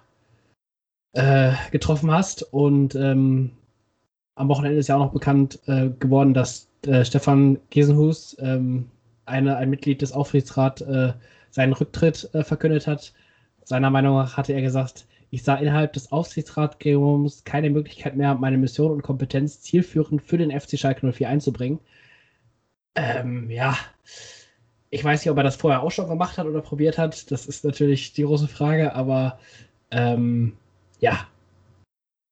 äh, 1.14 1.52
getroffen 1.70 2.10
hast. 2.10 2.42
Und 2.42 2.94
ähm, 2.94 3.52
am 4.34 4.48
Wochenende 4.48 4.78
ist 4.78 4.88
ja 4.88 4.96
auch 4.96 5.06
noch 5.06 5.12
bekannt 5.12 5.58
äh, 5.66 5.90
geworden, 5.98 6.34
dass 6.34 6.68
äh, 6.86 7.04
Stefan 7.04 7.58
Gesenhus, 7.70 8.36
ähm, 8.40 8.90
eine, 9.24 9.56
ein 9.56 9.70
Mitglied 9.70 10.02
des 10.02 10.12
Aufsichtsrats, 10.12 10.82
äh, 10.82 11.12
seinen 11.50 11.72
Rücktritt 11.72 12.30
äh, 12.34 12.44
verkündet 12.44 12.86
hat. 12.86 13.12
Seiner 13.64 13.90
Meinung 13.90 14.16
nach 14.16 14.36
hatte 14.36 14.52
er 14.52 14.62
gesagt, 14.62 15.06
ich 15.30 15.42
sah 15.42 15.56
innerhalb 15.56 15.92
des 15.92 16.10
Aufsichtsratgremiums 16.12 17.44
keine 17.44 17.68
Möglichkeit 17.68 18.16
mehr, 18.16 18.34
meine 18.34 18.56
Mission 18.56 18.92
und 18.92 19.02
Kompetenz 19.02 19.60
zielführend 19.60 20.22
für 20.22 20.38
den 20.38 20.58
FC 20.58 20.78
Schalke 20.78 21.10
04 21.12 21.28
einzubringen. 21.28 21.80
Ähm, 22.98 23.48
ja, 23.48 23.78
ich 24.90 25.04
weiß 25.04 25.20
nicht, 25.20 25.30
ob 25.30 25.36
er 25.36 25.44
das 25.44 25.54
vorher 25.54 25.82
auch 25.82 25.92
schon 25.92 26.08
gemacht 26.08 26.36
hat 26.36 26.46
oder 26.46 26.60
probiert 26.60 26.98
hat. 26.98 27.30
Das 27.30 27.46
ist 27.46 27.64
natürlich 27.64 28.12
die 28.12 28.24
große 28.24 28.48
Frage, 28.48 28.92
aber 28.94 29.38
ähm, 29.92 30.54
ja. 30.98 31.28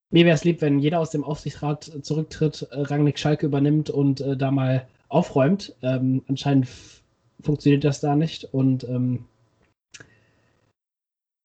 Mir 0.09 0.25
wäre 0.25 0.35
es 0.35 0.43
lieb, 0.43 0.61
wenn 0.61 0.79
jeder 0.79 0.99
aus 0.99 1.11
dem 1.11 1.23
Aufsichtsrat 1.23 1.85
zurücktritt, 2.01 2.67
äh, 2.71 2.81
Rangnick 2.81 3.17
Schalke 3.17 3.45
übernimmt 3.45 3.89
und 3.89 4.19
äh, 4.19 4.35
da 4.35 4.51
mal 4.51 4.87
aufräumt. 5.07 5.73
Ähm, 5.81 6.23
anscheinend 6.27 6.67
funktioniert 7.39 7.85
das 7.85 8.01
da 8.01 8.15
nicht 8.15 8.43
und 8.53 8.83
ähm, 8.83 9.23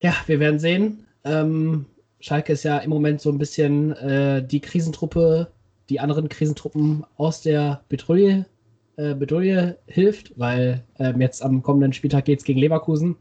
ja, 0.02 0.14
wir 0.26 0.41
werden 0.41 0.59
sehen. 0.59 1.07
Ähm, 1.23 1.87
Schalke 2.19 2.55
ist 2.55 2.64
ja 2.64 2.79
im 2.79 2.91
Moment 2.91 3.21
so 3.21 3.31
ein 3.31 3.38
bisschen 3.38 3.93
äh, 3.93 4.45
die 4.45 4.61
Krisentruppe, 4.61 5.52
die 5.91 6.00
anderen 6.00 6.29
Krisentruppen 6.29 7.05
aus 7.17 7.41
der 7.43 7.85
Petrouille, 7.88 8.47
äh, 8.96 9.14
Petrouille 9.14 9.78
hilft, 9.87 10.38
weil 10.38 10.84
ähm, 10.99 11.20
jetzt 11.20 11.42
am 11.42 11.62
kommenden 11.62 11.92
Spieltag 11.92 12.25
geht 12.26 12.40
es 12.40 12.44
gegen 12.44 12.61
Leverkusen. 12.61 13.16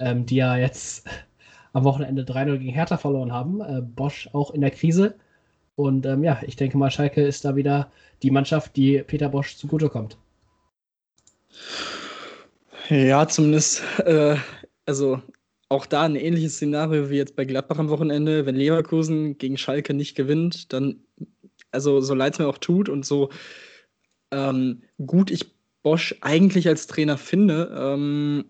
ähm, 0.00 0.26
die 0.26 0.36
ja 0.36 0.56
jetzt 0.56 1.06
am 1.72 1.84
Wochenende 1.84 2.22
3-0 2.22 2.58
gegen 2.58 2.72
Hertha 2.72 2.96
verloren 2.96 3.32
haben. 3.32 3.60
Äh, 3.60 3.82
Bosch 3.82 4.28
auch 4.32 4.50
in 4.52 4.62
der 4.62 4.70
Krise. 4.70 5.14
Und 5.76 6.04
ähm, 6.06 6.24
ja, 6.24 6.40
ich 6.46 6.56
denke 6.56 6.76
mal, 6.76 6.90
Schalke 6.90 7.22
ist 7.22 7.44
da 7.44 7.56
wieder 7.56 7.90
die 8.22 8.30
Mannschaft, 8.30 8.76
die 8.76 9.02
Peter 9.02 9.28
Bosch 9.28 9.56
zugutekommt. 9.56 10.18
Ja, 12.88 13.26
zumindest, 13.28 13.82
äh, 14.04 14.36
also 14.84 15.22
auch 15.68 15.86
da 15.86 16.02
ein 16.02 16.16
ähnliches 16.16 16.56
Szenario 16.56 17.10
wie 17.10 17.16
jetzt 17.16 17.36
bei 17.36 17.44
Gladbach 17.44 17.78
am 17.78 17.88
Wochenende. 17.88 18.44
Wenn 18.44 18.56
Leverkusen 18.56 19.38
gegen 19.38 19.56
Schalke 19.56 19.94
nicht 19.94 20.16
gewinnt, 20.16 20.72
dann, 20.72 21.00
also 21.70 22.00
so 22.00 22.14
leid 22.14 22.34
es 22.34 22.38
mir 22.40 22.48
auch 22.48 22.58
tut 22.58 22.88
und 22.88 23.06
so 23.06 23.30
ähm, 24.30 24.82
gut 25.04 25.30
ich 25.30 25.52
Bosch 25.82 26.14
eigentlich 26.20 26.68
als 26.68 26.86
Trainer 26.86 27.16
finde, 27.16 27.74
ähm, 27.76 28.44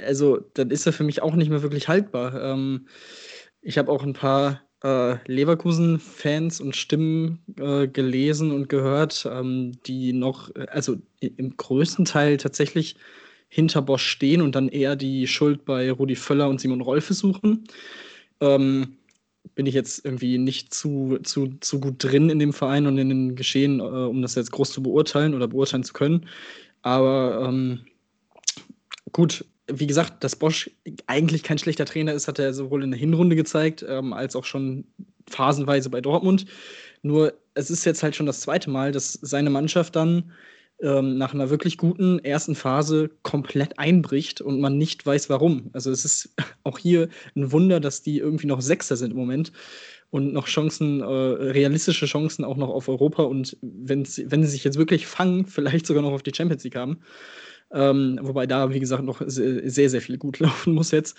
also 0.00 0.38
dann 0.54 0.70
ist 0.70 0.86
er 0.86 0.92
für 0.92 1.04
mich 1.04 1.22
auch 1.22 1.34
nicht 1.34 1.50
mehr 1.50 1.62
wirklich 1.62 1.88
haltbar. 1.88 2.40
Ähm, 2.40 2.86
ich 3.60 3.78
habe 3.78 3.90
auch 3.90 4.02
ein 4.02 4.12
paar 4.12 4.62
äh, 4.82 5.16
Leverkusen-Fans 5.26 6.60
und 6.60 6.76
Stimmen 6.76 7.40
äh, 7.58 7.88
gelesen 7.88 8.50
und 8.50 8.68
gehört, 8.68 9.26
ähm, 9.30 9.72
die 9.86 10.12
noch, 10.12 10.54
äh, 10.54 10.66
also 10.70 10.96
im 11.20 11.56
größten 11.56 12.04
Teil 12.04 12.36
tatsächlich 12.36 12.96
hinter 13.48 13.82
Bosch 13.82 14.06
stehen 14.06 14.42
und 14.42 14.54
dann 14.54 14.68
eher 14.68 14.96
die 14.96 15.26
Schuld 15.26 15.64
bei 15.64 15.90
Rudi 15.90 16.16
Völler 16.16 16.48
und 16.48 16.60
Simon 16.60 16.80
Rolfe 16.80 17.14
suchen. 17.14 17.64
Ähm, 18.40 18.96
bin 19.54 19.66
ich 19.66 19.74
jetzt 19.74 20.04
irgendwie 20.04 20.38
nicht 20.38 20.72
zu, 20.72 21.18
zu, 21.22 21.54
zu 21.60 21.80
gut 21.80 21.96
drin 21.98 22.30
in 22.30 22.38
dem 22.38 22.52
Verein 22.52 22.86
und 22.86 22.98
in 22.98 23.08
den 23.08 23.36
Geschehen, 23.36 23.80
äh, 23.80 23.82
um 23.82 24.22
das 24.22 24.34
jetzt 24.34 24.52
groß 24.52 24.72
zu 24.72 24.82
beurteilen 24.82 25.34
oder 25.34 25.48
beurteilen 25.48 25.84
zu 25.84 25.92
können. 25.92 26.26
Aber 26.82 27.46
ähm, 27.46 27.80
gut, 29.12 29.44
wie 29.66 29.86
gesagt, 29.86 30.24
dass 30.24 30.36
Bosch 30.36 30.70
eigentlich 31.06 31.42
kein 31.42 31.58
schlechter 31.58 31.84
Trainer 31.84 32.12
ist, 32.12 32.28
hat 32.28 32.38
er 32.38 32.52
sowohl 32.54 32.82
in 32.82 32.90
der 32.90 33.00
Hinrunde 33.00 33.36
gezeigt, 33.36 33.84
ähm, 33.88 34.12
als 34.12 34.34
auch 34.36 34.44
schon 34.44 34.84
phasenweise 35.28 35.90
bei 35.90 36.00
Dortmund. 36.00 36.46
Nur 37.02 37.34
es 37.54 37.70
ist 37.70 37.84
jetzt 37.84 38.02
halt 38.02 38.16
schon 38.16 38.26
das 38.26 38.40
zweite 38.40 38.70
Mal, 38.70 38.92
dass 38.92 39.12
seine 39.12 39.50
Mannschaft 39.50 39.96
dann 39.96 40.32
ähm, 40.82 41.16
nach 41.16 41.32
einer 41.32 41.48
wirklich 41.48 41.78
guten 41.78 42.18
ersten 42.18 42.54
Phase 42.54 43.10
komplett 43.22 43.78
einbricht 43.78 44.40
und 44.40 44.60
man 44.60 44.76
nicht 44.76 45.06
weiß 45.06 45.30
warum. 45.30 45.70
Also 45.72 45.90
es 45.90 46.04
ist 46.04 46.34
auch 46.64 46.78
hier 46.78 47.08
ein 47.36 47.52
Wunder, 47.52 47.80
dass 47.80 48.02
die 48.02 48.18
irgendwie 48.18 48.48
noch 48.48 48.60
Sechster 48.60 48.96
sind 48.96 49.12
im 49.12 49.16
Moment 49.16 49.52
und 50.10 50.32
noch 50.32 50.46
Chancen, 50.46 51.00
äh, 51.00 51.04
realistische 51.04 52.06
Chancen 52.06 52.44
auch 52.44 52.56
noch 52.56 52.68
auf 52.68 52.88
Europa 52.88 53.22
und 53.22 53.56
wenn 53.62 54.04
sie, 54.04 54.26
sich 54.28 54.64
jetzt 54.64 54.78
wirklich 54.78 55.06
fangen, 55.06 55.46
vielleicht 55.46 55.86
sogar 55.86 56.02
noch 56.02 56.12
auf 56.12 56.22
die 56.22 56.34
Champions 56.34 56.64
League 56.64 56.76
haben. 56.76 56.98
Ähm, 57.70 58.18
wobei 58.20 58.46
da, 58.46 58.70
wie 58.72 58.80
gesagt, 58.80 59.04
noch 59.04 59.22
sehr, 59.24 59.88
sehr 59.88 60.00
viel 60.02 60.18
gut 60.18 60.38
laufen 60.40 60.74
muss 60.74 60.90
jetzt. 60.90 61.16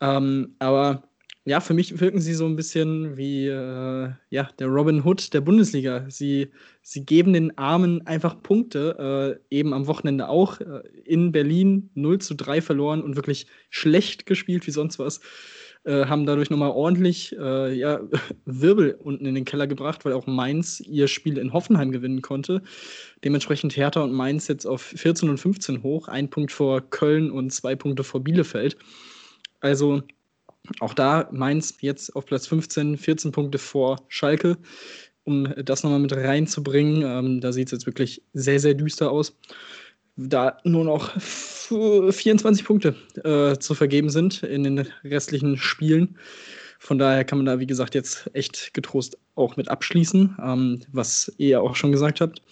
Ähm, 0.00 0.56
aber 0.58 1.04
ja, 1.46 1.60
für 1.60 1.74
mich 1.74 2.00
wirken 2.00 2.20
sie 2.20 2.34
so 2.34 2.44
ein 2.44 2.56
bisschen 2.56 3.16
wie 3.16 3.46
äh, 3.46 4.10
ja, 4.30 4.50
der 4.58 4.66
Robin 4.66 5.04
Hood 5.04 5.32
der 5.32 5.40
Bundesliga. 5.40 6.04
Sie, 6.08 6.48
sie 6.82 7.06
geben 7.06 7.32
den 7.32 7.56
Armen 7.56 8.04
einfach 8.04 8.42
Punkte, 8.42 9.38
äh, 9.50 9.56
eben 9.56 9.72
am 9.72 9.86
Wochenende 9.86 10.28
auch 10.28 10.60
äh, 10.60 10.82
in 11.04 11.30
Berlin 11.30 11.88
0 11.94 12.18
zu 12.18 12.34
3 12.34 12.60
verloren 12.60 13.00
und 13.00 13.14
wirklich 13.14 13.46
schlecht 13.70 14.26
gespielt 14.26 14.66
wie 14.66 14.72
sonst 14.72 14.98
was. 14.98 15.20
Äh, 15.84 16.06
haben 16.06 16.26
dadurch 16.26 16.50
nochmal 16.50 16.70
ordentlich 16.70 17.36
äh, 17.38 17.72
ja, 17.78 18.00
Wirbel 18.44 18.98
unten 18.98 19.24
in 19.24 19.36
den 19.36 19.44
Keller 19.44 19.68
gebracht, 19.68 20.04
weil 20.04 20.14
auch 20.14 20.26
Mainz 20.26 20.80
ihr 20.80 21.06
Spiel 21.06 21.38
in 21.38 21.52
Hoffenheim 21.52 21.92
gewinnen 21.92 22.22
konnte. 22.22 22.60
Dementsprechend 23.24 23.76
Hertha 23.76 24.00
und 24.00 24.12
Mainz 24.12 24.48
jetzt 24.48 24.66
auf 24.66 24.82
14 24.82 25.28
und 25.28 25.38
15 25.38 25.84
hoch, 25.84 26.08
ein 26.08 26.28
Punkt 26.28 26.50
vor 26.50 26.80
Köln 26.90 27.30
und 27.30 27.52
zwei 27.52 27.76
Punkte 27.76 28.02
vor 28.02 28.24
Bielefeld. 28.24 28.76
Also 29.60 30.02
auch 30.80 30.94
da 30.94 31.28
Mainz 31.32 31.74
jetzt 31.80 32.14
auf 32.14 32.26
Platz 32.26 32.46
15, 32.46 32.96
14 32.98 33.32
Punkte 33.32 33.58
vor 33.58 34.04
Schalke. 34.08 34.56
Um 35.24 35.52
das 35.64 35.82
nochmal 35.82 35.98
mit 35.98 36.12
reinzubringen, 36.12 37.02
ähm, 37.02 37.40
da 37.40 37.52
sieht 37.52 37.68
es 37.68 37.72
jetzt 37.72 37.86
wirklich 37.86 38.22
sehr, 38.32 38.60
sehr 38.60 38.74
düster 38.74 39.10
aus. 39.10 39.36
Da 40.16 40.58
nur 40.64 40.84
noch 40.84 41.20
24 41.20 42.64
Punkte 42.64 42.94
äh, 43.24 43.58
zu 43.58 43.74
vergeben 43.74 44.08
sind 44.08 44.42
in 44.44 44.62
den 44.62 44.86
restlichen 45.04 45.58
Spielen. 45.58 46.16
Von 46.78 46.98
daher 46.98 47.24
kann 47.24 47.38
man 47.38 47.46
da, 47.46 47.58
wie 47.58 47.66
gesagt, 47.66 47.94
jetzt 47.94 48.30
echt 48.34 48.72
getrost 48.72 49.18
auch 49.34 49.56
mit 49.56 49.68
abschließen, 49.68 50.36
ähm, 50.42 50.80
was 50.92 51.32
ihr 51.38 51.60
auch 51.60 51.74
schon 51.74 51.92
gesagt 51.92 52.20
habt. 52.20 52.42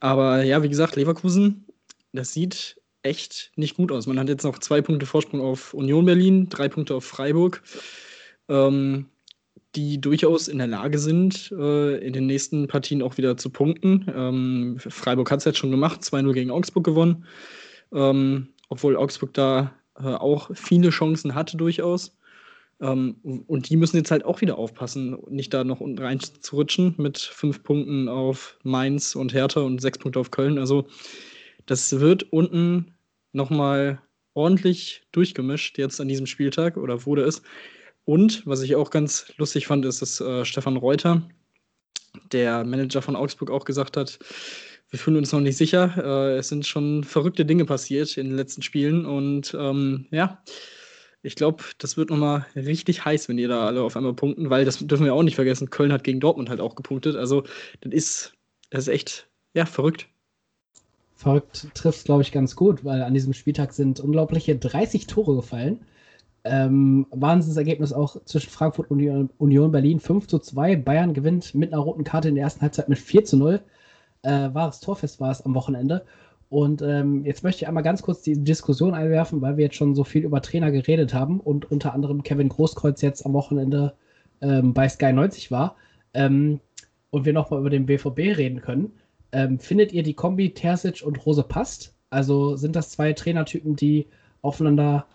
Aber 0.00 0.42
ja, 0.42 0.62
wie 0.62 0.68
gesagt, 0.68 0.96
Leverkusen, 0.96 1.64
das 2.12 2.32
sieht 2.32 2.77
echt 3.08 3.50
nicht 3.56 3.76
gut 3.76 3.90
aus. 3.90 4.06
Man 4.06 4.18
hat 4.18 4.28
jetzt 4.28 4.44
noch 4.44 4.58
zwei 4.58 4.80
Punkte 4.80 5.06
Vorsprung 5.06 5.40
auf 5.40 5.74
Union 5.74 6.04
Berlin, 6.04 6.48
drei 6.48 6.68
Punkte 6.68 6.94
auf 6.94 7.04
Freiburg, 7.04 7.62
ähm, 8.48 9.06
die 9.74 10.00
durchaus 10.00 10.48
in 10.48 10.58
der 10.58 10.66
Lage 10.66 10.98
sind, 10.98 11.52
äh, 11.52 11.96
in 11.98 12.12
den 12.12 12.26
nächsten 12.26 12.68
Partien 12.68 13.02
auch 13.02 13.16
wieder 13.16 13.36
zu 13.36 13.50
punkten. 13.50 14.06
Ähm, 14.14 14.76
Freiburg 14.78 15.30
hat 15.30 15.40
es 15.40 15.44
jetzt 15.44 15.58
schon 15.58 15.70
gemacht, 15.70 16.02
2-0 16.02 16.32
gegen 16.32 16.50
Augsburg 16.50 16.84
gewonnen, 16.84 17.24
ähm, 17.92 18.48
obwohl 18.68 18.96
Augsburg 18.96 19.34
da 19.34 19.74
äh, 19.98 20.04
auch 20.04 20.50
viele 20.54 20.90
Chancen 20.90 21.34
hatte 21.34 21.56
durchaus. 21.56 22.16
Ähm, 22.80 23.16
und 23.46 23.68
die 23.68 23.76
müssen 23.76 23.96
jetzt 23.96 24.10
halt 24.10 24.24
auch 24.24 24.40
wieder 24.40 24.58
aufpassen, 24.58 25.16
nicht 25.28 25.52
da 25.52 25.64
noch 25.64 25.80
unten 25.80 25.98
rein 25.98 26.20
zu 26.20 26.56
rutschen 26.56 26.94
mit 26.96 27.18
fünf 27.18 27.62
Punkten 27.62 28.08
auf 28.08 28.58
Mainz 28.62 29.16
und 29.16 29.34
Hertha 29.34 29.60
und 29.60 29.80
sechs 29.80 29.98
Punkte 29.98 30.20
auf 30.20 30.30
Köln. 30.30 30.58
Also 30.58 30.86
das 31.66 32.00
wird 32.00 32.32
unten 32.32 32.94
nochmal 33.32 34.00
ordentlich 34.34 35.02
durchgemischt 35.12 35.78
jetzt 35.78 36.00
an 36.00 36.08
diesem 36.08 36.26
Spieltag 36.26 36.76
oder 36.76 37.04
wurde 37.06 37.22
es. 37.22 37.42
Und 38.04 38.46
was 38.46 38.62
ich 38.62 38.76
auch 38.76 38.90
ganz 38.90 39.32
lustig 39.36 39.66
fand, 39.66 39.84
ist, 39.84 40.00
dass 40.00 40.20
äh, 40.20 40.44
Stefan 40.44 40.76
Reuter, 40.76 41.22
der 42.32 42.64
Manager 42.64 43.02
von 43.02 43.16
Augsburg, 43.16 43.50
auch 43.50 43.64
gesagt 43.64 43.96
hat, 43.96 44.18
wir 44.90 44.98
fühlen 44.98 45.18
uns 45.18 45.32
noch 45.32 45.40
nicht 45.40 45.58
sicher. 45.58 45.92
Äh, 45.98 46.38
es 46.38 46.48
sind 46.48 46.66
schon 46.66 47.04
verrückte 47.04 47.44
Dinge 47.44 47.66
passiert 47.66 48.16
in 48.16 48.28
den 48.28 48.36
letzten 48.36 48.62
Spielen. 48.62 49.04
Und 49.04 49.54
ähm, 49.58 50.06
ja, 50.10 50.42
ich 51.20 51.34
glaube, 51.34 51.64
das 51.78 51.96
wird 51.98 52.08
nochmal 52.08 52.46
richtig 52.56 53.04
heiß, 53.04 53.28
wenn 53.28 53.36
die 53.36 53.46
da 53.46 53.66
alle 53.66 53.82
auf 53.82 53.96
einmal 53.96 54.14
punkten, 54.14 54.48
weil 54.48 54.64
das 54.64 54.78
dürfen 54.78 55.04
wir 55.04 55.12
auch 55.12 55.22
nicht 55.22 55.34
vergessen. 55.34 55.68
Köln 55.68 55.92
hat 55.92 56.04
gegen 56.04 56.20
Dortmund 56.20 56.48
halt 56.48 56.60
auch 56.60 56.76
gepunktet. 56.76 57.16
Also, 57.16 57.42
das 57.82 57.92
ist, 57.92 58.32
das 58.70 58.82
ist 58.82 58.88
echt, 58.88 59.28
ja, 59.52 59.66
verrückt 59.66 60.08
verrückt 61.18 61.66
trifft, 61.74 62.04
glaube 62.04 62.22
ich, 62.22 62.30
ganz 62.30 62.54
gut, 62.54 62.84
weil 62.84 63.02
an 63.02 63.12
diesem 63.12 63.32
Spieltag 63.32 63.72
sind 63.72 63.98
unglaubliche 63.98 64.54
30 64.54 65.08
Tore 65.08 65.34
gefallen. 65.34 65.80
Ähm, 66.44 67.06
Wahnsinnsergebnis 67.10 67.92
auch 67.92 68.22
zwischen 68.24 68.50
Frankfurt 68.50 68.88
und 68.92 69.30
Union 69.38 69.72
Berlin 69.72 69.98
5 69.98 70.28
zu 70.28 70.38
2. 70.38 70.76
Bayern 70.76 71.14
gewinnt 71.14 71.56
mit 71.56 71.72
einer 71.72 71.82
roten 71.82 72.04
Karte 72.04 72.28
in 72.28 72.36
der 72.36 72.44
ersten 72.44 72.62
Halbzeit 72.62 72.88
mit 72.88 73.00
4 73.00 73.24
zu 73.24 73.36
0. 73.36 73.60
Äh, 74.22 74.50
wahres 74.52 74.78
Torfest 74.78 75.20
war 75.20 75.32
es 75.32 75.44
am 75.44 75.56
Wochenende. 75.56 76.04
Und 76.50 76.82
ähm, 76.82 77.24
jetzt 77.24 77.42
möchte 77.42 77.62
ich 77.64 77.68
einmal 77.68 77.82
ganz 77.82 78.00
kurz 78.00 78.22
die 78.22 78.44
Diskussion 78.44 78.94
einwerfen, 78.94 79.42
weil 79.42 79.56
wir 79.56 79.64
jetzt 79.64 79.76
schon 79.76 79.96
so 79.96 80.04
viel 80.04 80.24
über 80.24 80.40
Trainer 80.40 80.70
geredet 80.70 81.14
haben 81.14 81.40
und 81.40 81.68
unter 81.68 81.94
anderem 81.94 82.22
Kevin 82.22 82.48
Großkreuz 82.48 83.02
jetzt 83.02 83.26
am 83.26 83.32
Wochenende 83.32 83.94
ähm, 84.40 84.72
bei 84.72 84.88
Sky 84.88 85.12
90 85.12 85.50
war. 85.50 85.74
Ähm, 86.14 86.60
und 87.10 87.24
wir 87.24 87.32
nochmal 87.32 87.58
über 87.58 87.70
den 87.70 87.86
BVB 87.86 88.18
reden 88.18 88.60
können. 88.60 88.92
Ähm, 89.32 89.58
findet 89.58 89.92
ihr 89.92 90.02
die 90.02 90.14
Kombi 90.14 90.54
Terzic 90.54 91.02
und 91.04 91.24
Rose 91.26 91.42
passt? 91.42 91.94
Also 92.10 92.56
sind 92.56 92.74
das 92.76 92.90
zwei 92.90 93.12
Trainertypen, 93.12 93.76
die 93.76 94.06
aufeinander 94.42 95.06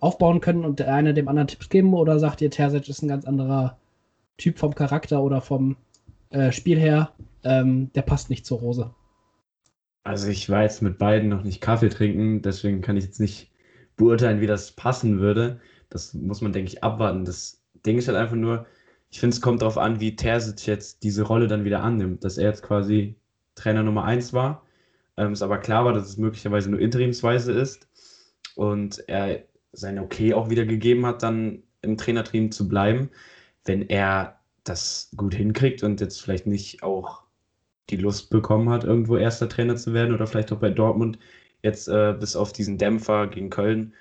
aufbauen 0.00 0.40
können 0.40 0.64
und 0.64 0.78
der 0.78 0.92
eine 0.92 1.14
dem 1.14 1.28
anderen 1.28 1.48
Tipps 1.48 1.68
geben? 1.68 1.94
Oder 1.94 2.18
sagt 2.18 2.40
ihr, 2.40 2.50
Terzic 2.50 2.88
ist 2.88 3.02
ein 3.02 3.08
ganz 3.08 3.24
anderer 3.24 3.78
Typ 4.38 4.58
vom 4.58 4.74
Charakter 4.74 5.22
oder 5.22 5.40
vom 5.40 5.76
äh, 6.30 6.50
Spiel 6.52 6.78
her? 6.78 7.12
Ähm, 7.44 7.90
der 7.94 8.02
passt 8.02 8.30
nicht 8.30 8.44
zur 8.44 8.58
Rose. 8.58 8.90
Also 10.02 10.28
ich 10.28 10.48
war 10.48 10.62
jetzt 10.62 10.82
mit 10.82 10.98
beiden 10.98 11.28
noch 11.28 11.44
nicht 11.44 11.60
Kaffee 11.60 11.90
trinken, 11.90 12.42
deswegen 12.42 12.80
kann 12.80 12.96
ich 12.96 13.04
jetzt 13.04 13.20
nicht 13.20 13.50
beurteilen, 13.96 14.40
wie 14.40 14.46
das 14.46 14.72
passen 14.72 15.20
würde. 15.20 15.60
Das 15.90 16.14
muss 16.14 16.40
man, 16.40 16.52
denke 16.52 16.70
ich, 16.70 16.82
abwarten. 16.82 17.24
Das 17.24 17.62
Ding 17.84 17.98
ist 17.98 18.08
halt 18.08 18.16
einfach 18.16 18.36
nur, 18.36 18.66
ich 19.10 19.20
finde, 19.20 19.34
es 19.34 19.42
kommt 19.42 19.62
darauf 19.62 19.76
an, 19.76 20.00
wie 20.00 20.16
Terzic 20.16 20.66
jetzt 20.66 21.02
diese 21.02 21.22
Rolle 21.22 21.48
dann 21.48 21.64
wieder 21.64 21.82
annimmt, 21.82 22.24
dass 22.24 22.38
er 22.38 22.48
jetzt 22.48 22.62
quasi 22.62 23.16
Trainer 23.60 23.82
Nummer 23.82 24.04
1 24.04 24.32
war. 24.32 24.66
Ähm, 25.16 25.32
es 25.32 25.42
aber 25.42 25.58
klar 25.58 25.84
war, 25.84 25.92
dass 25.92 26.08
es 26.08 26.16
möglicherweise 26.16 26.70
nur 26.70 26.80
interimsweise 26.80 27.52
ist 27.52 27.88
und 28.56 29.06
er 29.08 29.44
sein 29.72 29.98
Okay 29.98 30.34
auch 30.34 30.50
wieder 30.50 30.64
gegeben 30.64 31.06
hat, 31.06 31.22
dann 31.22 31.62
im 31.82 31.96
Trainerteam 31.96 32.52
zu 32.52 32.68
bleiben. 32.68 33.10
Wenn 33.64 33.88
er 33.88 34.40
das 34.64 35.10
gut 35.16 35.34
hinkriegt 35.34 35.82
und 35.82 36.00
jetzt 36.00 36.22
vielleicht 36.22 36.46
nicht 36.46 36.82
auch 36.82 37.22
die 37.90 37.96
Lust 37.96 38.30
bekommen 38.30 38.70
hat, 38.70 38.84
irgendwo 38.84 39.16
erster 39.16 39.48
Trainer 39.48 39.76
zu 39.76 39.92
werden 39.94 40.14
oder 40.14 40.26
vielleicht 40.26 40.52
auch 40.52 40.58
bei 40.58 40.70
Dortmund 40.70 41.18
jetzt 41.62 41.88
äh, 41.88 42.14
bis 42.18 42.36
auf 42.36 42.52
diesen 42.52 42.78
Dämpfer 42.78 43.26
gegen 43.26 43.50
Köln 43.50 43.94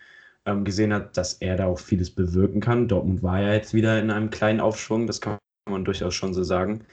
ähm, 0.46 0.64
gesehen 0.64 0.94
hat, 0.94 1.18
dass 1.18 1.34
er 1.36 1.58
da 1.58 1.66
auch 1.68 1.80
vieles 1.80 2.12
bewirken 2.12 2.62
kann. 2.62 2.88
Dortmund 2.88 3.24
war 3.24 3.42
ja 3.42 3.54
jetzt 3.54 3.74
wieder 3.74 4.00
in 4.00 4.12
einem 4.12 4.30
kleinen 4.30 4.62
Aufschwung, 4.62 5.08
das 5.08 5.22
kann 5.22 5.38
man 5.70 5.86
durchaus 5.86 6.16
schon 6.16 6.34
so 6.34 6.44
sagen. 6.44 6.86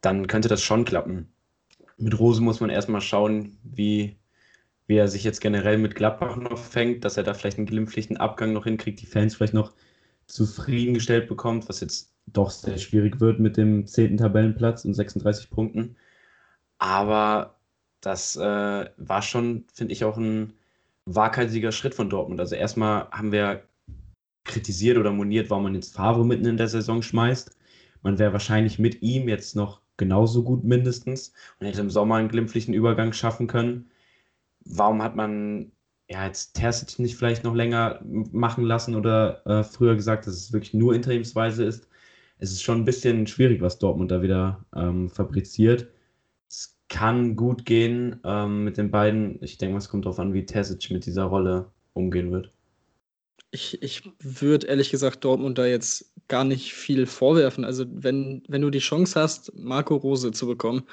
Dann 0.00 0.26
könnte 0.26 0.48
das 0.48 0.62
schon 0.62 0.84
klappen 0.84 1.28
mit 1.98 2.18
Rose 2.18 2.40
muss 2.40 2.60
man 2.60 2.70
erstmal 2.70 3.00
schauen, 3.00 3.58
wie, 3.62 4.16
wie 4.86 4.96
er 4.96 5.08
sich 5.08 5.24
jetzt 5.24 5.40
generell 5.40 5.78
mit 5.78 5.94
Gladbach 5.94 6.36
noch 6.36 6.58
fängt, 6.58 7.04
dass 7.04 7.16
er 7.16 7.24
da 7.24 7.34
vielleicht 7.34 7.58
einen 7.58 7.66
glimpflichen 7.66 8.16
Abgang 8.16 8.52
noch 8.52 8.64
hinkriegt, 8.64 9.00
die 9.00 9.06
Fans 9.06 9.34
vielleicht 9.36 9.54
noch 9.54 9.72
zufriedengestellt 10.26 11.28
bekommt, 11.28 11.68
was 11.68 11.80
jetzt 11.80 12.12
doch 12.26 12.50
sehr 12.50 12.78
schwierig 12.78 13.20
wird 13.20 13.40
mit 13.40 13.56
dem 13.56 13.86
10. 13.86 14.18
Tabellenplatz 14.18 14.84
und 14.84 14.94
36 14.94 15.50
Punkten. 15.50 15.96
Aber 16.78 17.58
das 18.00 18.36
äh, 18.36 18.90
war 18.96 19.22
schon, 19.22 19.64
finde 19.72 19.92
ich, 19.92 20.04
auch 20.04 20.16
ein 20.16 20.52
waghalsiger 21.06 21.72
Schritt 21.72 21.94
von 21.94 22.10
Dortmund. 22.10 22.38
Also 22.38 22.54
erstmal 22.54 23.10
haben 23.10 23.32
wir 23.32 23.64
kritisiert 24.44 24.98
oder 24.98 25.10
moniert, 25.10 25.50
warum 25.50 25.64
man 25.64 25.74
jetzt 25.74 25.94
Favre 25.94 26.24
mitten 26.24 26.46
in 26.46 26.56
der 26.56 26.68
Saison 26.68 27.02
schmeißt. 27.02 27.56
Man 28.02 28.18
wäre 28.18 28.32
wahrscheinlich 28.32 28.78
mit 28.78 29.02
ihm 29.02 29.28
jetzt 29.28 29.56
noch 29.56 29.80
genauso 29.98 30.42
gut 30.42 30.64
mindestens 30.64 31.34
und 31.60 31.66
hätte 31.66 31.82
im 31.82 31.90
Sommer 31.90 32.16
einen 32.16 32.28
glimpflichen 32.28 32.72
Übergang 32.72 33.12
schaffen 33.12 33.46
können. 33.46 33.90
Warum 34.64 35.02
hat 35.02 35.16
man 35.16 35.72
ja 36.08 36.24
jetzt 36.26 36.54
Terzic 36.54 36.98
nicht 36.98 37.16
vielleicht 37.16 37.44
noch 37.44 37.54
länger 37.54 38.00
machen 38.04 38.64
lassen 38.64 38.94
oder 38.94 39.46
äh, 39.46 39.62
früher 39.64 39.96
gesagt, 39.96 40.26
dass 40.26 40.34
es 40.34 40.52
wirklich 40.52 40.74
nur 40.74 40.94
interimsweise 40.94 41.64
ist? 41.64 41.88
Es 42.38 42.52
ist 42.52 42.62
schon 42.62 42.78
ein 42.78 42.84
bisschen 42.84 43.26
schwierig, 43.26 43.60
was 43.60 43.78
Dortmund 43.78 44.10
da 44.10 44.22
wieder 44.22 44.64
ähm, 44.74 45.10
fabriziert. 45.10 45.88
Es 46.48 46.78
kann 46.88 47.36
gut 47.36 47.64
gehen 47.66 48.20
ähm, 48.24 48.64
mit 48.64 48.78
den 48.78 48.90
beiden. 48.90 49.42
Ich 49.42 49.58
denke, 49.58 49.76
es 49.76 49.88
kommt 49.88 50.06
darauf 50.06 50.18
an, 50.20 50.32
wie 50.32 50.46
Terzic 50.46 50.90
mit 50.90 51.06
dieser 51.06 51.24
Rolle 51.24 51.70
umgehen 51.94 52.30
wird. 52.30 52.52
Ich, 53.50 53.82
ich 53.82 54.02
würde 54.20 54.66
ehrlich 54.66 54.90
gesagt 54.90 55.24
Dortmund 55.24 55.58
da 55.58 55.66
jetzt 55.66 56.12
gar 56.28 56.44
nicht 56.44 56.74
viel 56.74 57.06
vorwerfen. 57.06 57.64
Also, 57.64 57.86
wenn, 57.88 58.42
wenn 58.48 58.62
du 58.62 58.70
die 58.70 58.78
Chance 58.78 59.20
hast, 59.20 59.52
Marco 59.56 59.96
Rose 59.96 60.32
zu 60.32 60.46
bekommen, 60.46 60.84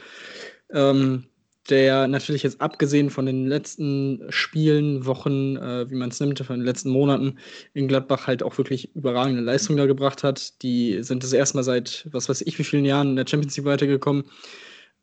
ähm, 0.72 1.26
der 1.70 2.08
natürlich 2.08 2.44
jetzt 2.44 2.62
abgesehen 2.62 3.10
von 3.10 3.26
den 3.26 3.48
letzten 3.48 4.22
Spielen, 4.30 5.06
Wochen, 5.06 5.58
äh, 5.58 5.90
wie 5.90 5.96
man 5.96 6.10
es 6.10 6.20
nimmt, 6.20 6.40
von 6.40 6.60
den 6.60 6.66
letzten 6.66 6.92
Monaten 6.92 7.38
in 7.74 7.88
Gladbach 7.88 8.28
halt 8.28 8.44
auch 8.44 8.58
wirklich 8.58 8.96
überragende 8.96 9.42
Leistungen 9.42 9.78
da 9.78 9.86
gebracht 9.86 10.24
hat. 10.24 10.62
Die 10.62 11.02
sind 11.02 11.24
das 11.24 11.34
erste 11.34 11.58
Mal 11.58 11.64
seit, 11.64 12.08
was 12.12 12.30
weiß 12.30 12.42
ich, 12.42 12.60
wie 12.60 12.64
vielen 12.64 12.86
Jahren 12.86 13.12
in 13.12 13.16
der 13.16 13.26
Champions 13.28 13.58
League 13.58 13.66
weitergekommen. 13.66 14.26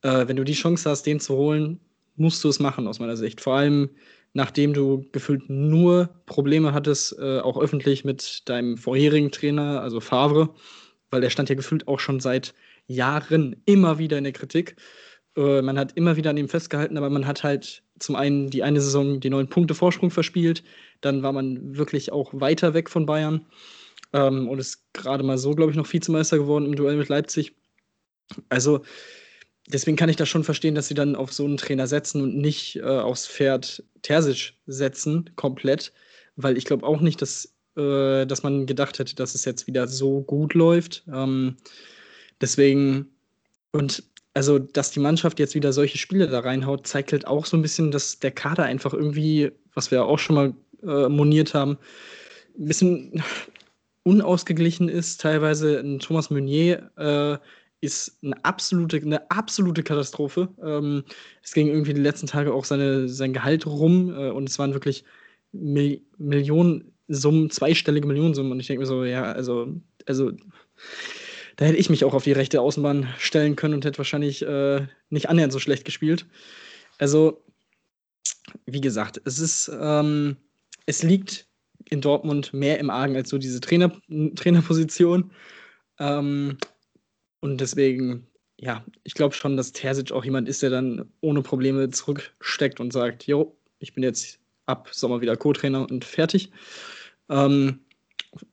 Äh, 0.02 0.28
wenn 0.28 0.36
du 0.36 0.44
die 0.44 0.52
Chance 0.52 0.88
hast, 0.88 1.04
den 1.04 1.18
zu 1.20 1.34
holen, 1.34 1.80
musst 2.16 2.44
du 2.44 2.48
es 2.48 2.60
machen, 2.60 2.86
aus 2.86 3.00
meiner 3.00 3.16
Sicht. 3.16 3.40
Vor 3.40 3.56
allem, 3.56 3.90
nachdem 4.34 4.72
du 4.72 5.04
gefühlt 5.12 5.48
nur 5.48 6.10
Probleme 6.26 6.72
hattest, 6.72 7.18
äh, 7.18 7.40
auch 7.40 7.60
öffentlich 7.60 8.04
mit 8.04 8.48
deinem 8.48 8.76
vorherigen 8.76 9.30
Trainer, 9.30 9.82
also 9.82 10.00
Favre, 10.00 10.54
weil 11.10 11.20
der 11.20 11.30
stand 11.30 11.48
ja 11.48 11.54
gefühlt 11.54 11.88
auch 11.88 12.00
schon 12.00 12.20
seit 12.20 12.54
Jahren 12.86 13.56
immer 13.66 13.98
wieder 13.98 14.18
in 14.18 14.24
der 14.24 14.32
Kritik. 14.32 14.76
Äh, 15.36 15.62
man 15.62 15.78
hat 15.78 15.96
immer 15.96 16.16
wieder 16.16 16.30
an 16.30 16.36
ihm 16.36 16.48
festgehalten, 16.48 16.96
aber 16.96 17.10
man 17.10 17.26
hat 17.26 17.44
halt 17.44 17.82
zum 17.98 18.16
einen 18.16 18.50
die 18.50 18.62
eine 18.62 18.80
Saison 18.80 19.20
die 19.20 19.30
neun 19.30 19.48
Punkte 19.48 19.74
Vorsprung 19.74 20.10
verspielt, 20.10 20.64
dann 21.00 21.22
war 21.22 21.32
man 21.32 21.76
wirklich 21.76 22.12
auch 22.12 22.30
weiter 22.32 22.74
weg 22.74 22.90
von 22.90 23.06
Bayern 23.06 23.46
ähm, 24.12 24.48
und 24.48 24.58
ist 24.58 24.92
gerade 24.92 25.22
mal 25.22 25.38
so, 25.38 25.52
glaube 25.54 25.70
ich, 25.70 25.76
noch 25.76 25.90
Vizemeister 25.92 26.38
geworden 26.38 26.66
im 26.66 26.74
Duell 26.74 26.96
mit 26.96 27.08
Leipzig. 27.08 27.54
Also 28.48 28.82
deswegen 29.68 29.96
kann 29.96 30.08
ich 30.08 30.16
das 30.16 30.28
schon 30.28 30.44
verstehen, 30.44 30.74
dass 30.74 30.88
sie 30.88 30.94
dann 30.94 31.16
auf 31.16 31.32
so 31.32 31.44
einen 31.44 31.56
Trainer 31.56 31.86
setzen 31.86 32.22
und 32.22 32.36
nicht 32.36 32.76
äh, 32.76 32.82
aufs 32.82 33.26
Pferd 33.26 33.84
Terzic 34.02 34.54
setzen, 34.66 35.30
komplett. 35.36 35.92
Weil 36.36 36.56
ich 36.56 36.64
glaube 36.64 36.86
auch 36.86 37.00
nicht, 37.00 37.22
dass, 37.22 37.54
äh, 37.76 38.26
dass 38.26 38.42
man 38.42 38.66
gedacht 38.66 38.98
hätte, 38.98 39.14
dass 39.14 39.34
es 39.34 39.44
jetzt 39.44 39.66
wieder 39.66 39.86
so 39.86 40.22
gut 40.22 40.54
läuft. 40.54 41.04
Ähm, 41.12 41.56
deswegen, 42.40 43.08
und 43.72 44.02
also, 44.34 44.58
dass 44.58 44.90
die 44.90 45.00
Mannschaft 45.00 45.38
jetzt 45.38 45.54
wieder 45.54 45.72
solche 45.72 45.98
Spiele 45.98 46.26
da 46.26 46.40
reinhaut, 46.40 46.86
zeigt 46.86 47.12
halt 47.12 47.26
auch 47.26 47.44
so 47.44 47.56
ein 47.56 47.62
bisschen, 47.62 47.90
dass 47.90 48.18
der 48.18 48.30
Kader 48.30 48.64
einfach 48.64 48.94
irgendwie, 48.94 49.52
was 49.74 49.90
wir 49.90 50.04
auch 50.06 50.18
schon 50.18 50.36
mal 50.36 50.54
äh, 50.82 51.08
moniert 51.08 51.52
haben, 51.52 51.78
ein 52.58 52.66
bisschen 52.66 53.22
unausgeglichen 54.04 54.88
ist. 54.88 55.20
Teilweise 55.20 55.78
ein 55.80 55.98
Thomas 55.98 56.30
Meunier 56.30 56.90
äh, 56.96 57.38
ist 57.82 58.16
eine 58.22 58.42
absolute, 58.44 58.96
eine 58.98 59.30
absolute 59.30 59.82
Katastrophe. 59.82 60.48
Ähm, 60.62 61.04
es 61.42 61.52
ging 61.52 61.66
irgendwie 61.66 61.92
die 61.92 62.00
letzten 62.00 62.28
Tage 62.28 62.54
auch 62.54 62.64
seine, 62.64 63.08
sein 63.08 63.32
Gehalt 63.32 63.66
rum 63.66 64.14
äh, 64.16 64.30
und 64.30 64.48
es 64.48 64.58
waren 64.58 64.72
wirklich 64.72 65.04
Mil 65.50 66.00
Millionensummen, 66.16 67.50
zweistellige 67.50 68.06
Millionensummen. 68.06 68.52
Und 68.52 68.60
ich 68.60 68.68
denke 68.68 68.80
mir 68.80 68.86
so, 68.86 69.04
ja, 69.04 69.24
also, 69.24 69.74
also 70.06 70.30
da 71.56 71.64
hätte 71.64 71.76
ich 71.76 71.90
mich 71.90 72.04
auch 72.04 72.14
auf 72.14 72.22
die 72.24 72.32
rechte 72.32 72.60
Außenbahn 72.60 73.08
stellen 73.18 73.56
können 73.56 73.74
und 73.74 73.84
hätte 73.84 73.98
wahrscheinlich 73.98 74.42
äh, 74.42 74.86
nicht 75.10 75.28
annähernd 75.28 75.52
so 75.52 75.58
schlecht 75.58 75.84
gespielt. 75.84 76.24
Also, 76.98 77.42
wie 78.64 78.80
gesagt, 78.80 79.20
es 79.24 79.40
ist, 79.40 79.70
ähm, 79.80 80.36
es 80.86 81.02
liegt 81.02 81.48
in 81.90 82.00
Dortmund 82.00 82.54
mehr 82.54 82.78
im 82.78 82.90
Argen 82.90 83.16
als 83.16 83.28
so 83.28 83.38
diese 83.38 83.60
Trainer, 83.60 83.92
Trainerposition. 84.36 85.32
Ähm, 85.98 86.58
und 87.42 87.60
deswegen, 87.60 88.28
ja, 88.56 88.84
ich 89.02 89.14
glaube 89.14 89.34
schon, 89.34 89.56
dass 89.56 89.72
Terzic 89.72 90.12
auch 90.12 90.24
jemand 90.24 90.48
ist, 90.48 90.62
der 90.62 90.70
dann 90.70 91.10
ohne 91.20 91.42
Probleme 91.42 91.90
zurücksteckt 91.90 92.78
und 92.78 92.92
sagt, 92.92 93.26
jo, 93.26 93.56
ich 93.80 93.94
bin 93.94 94.04
jetzt 94.04 94.38
ab 94.66 94.88
Sommer 94.92 95.20
wieder 95.20 95.36
Co-Trainer 95.36 95.90
und 95.90 96.04
fertig. 96.04 96.52
Ähm, 97.28 97.80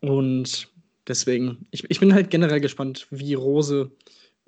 und 0.01 0.67
deswegen, 1.07 1.67
ich, 1.69 1.87
ich 1.87 1.99
bin 1.99 2.15
halt 2.15 2.31
generell 2.31 2.59
gespannt, 2.59 3.05
wie 3.11 3.35
Rose 3.35 3.91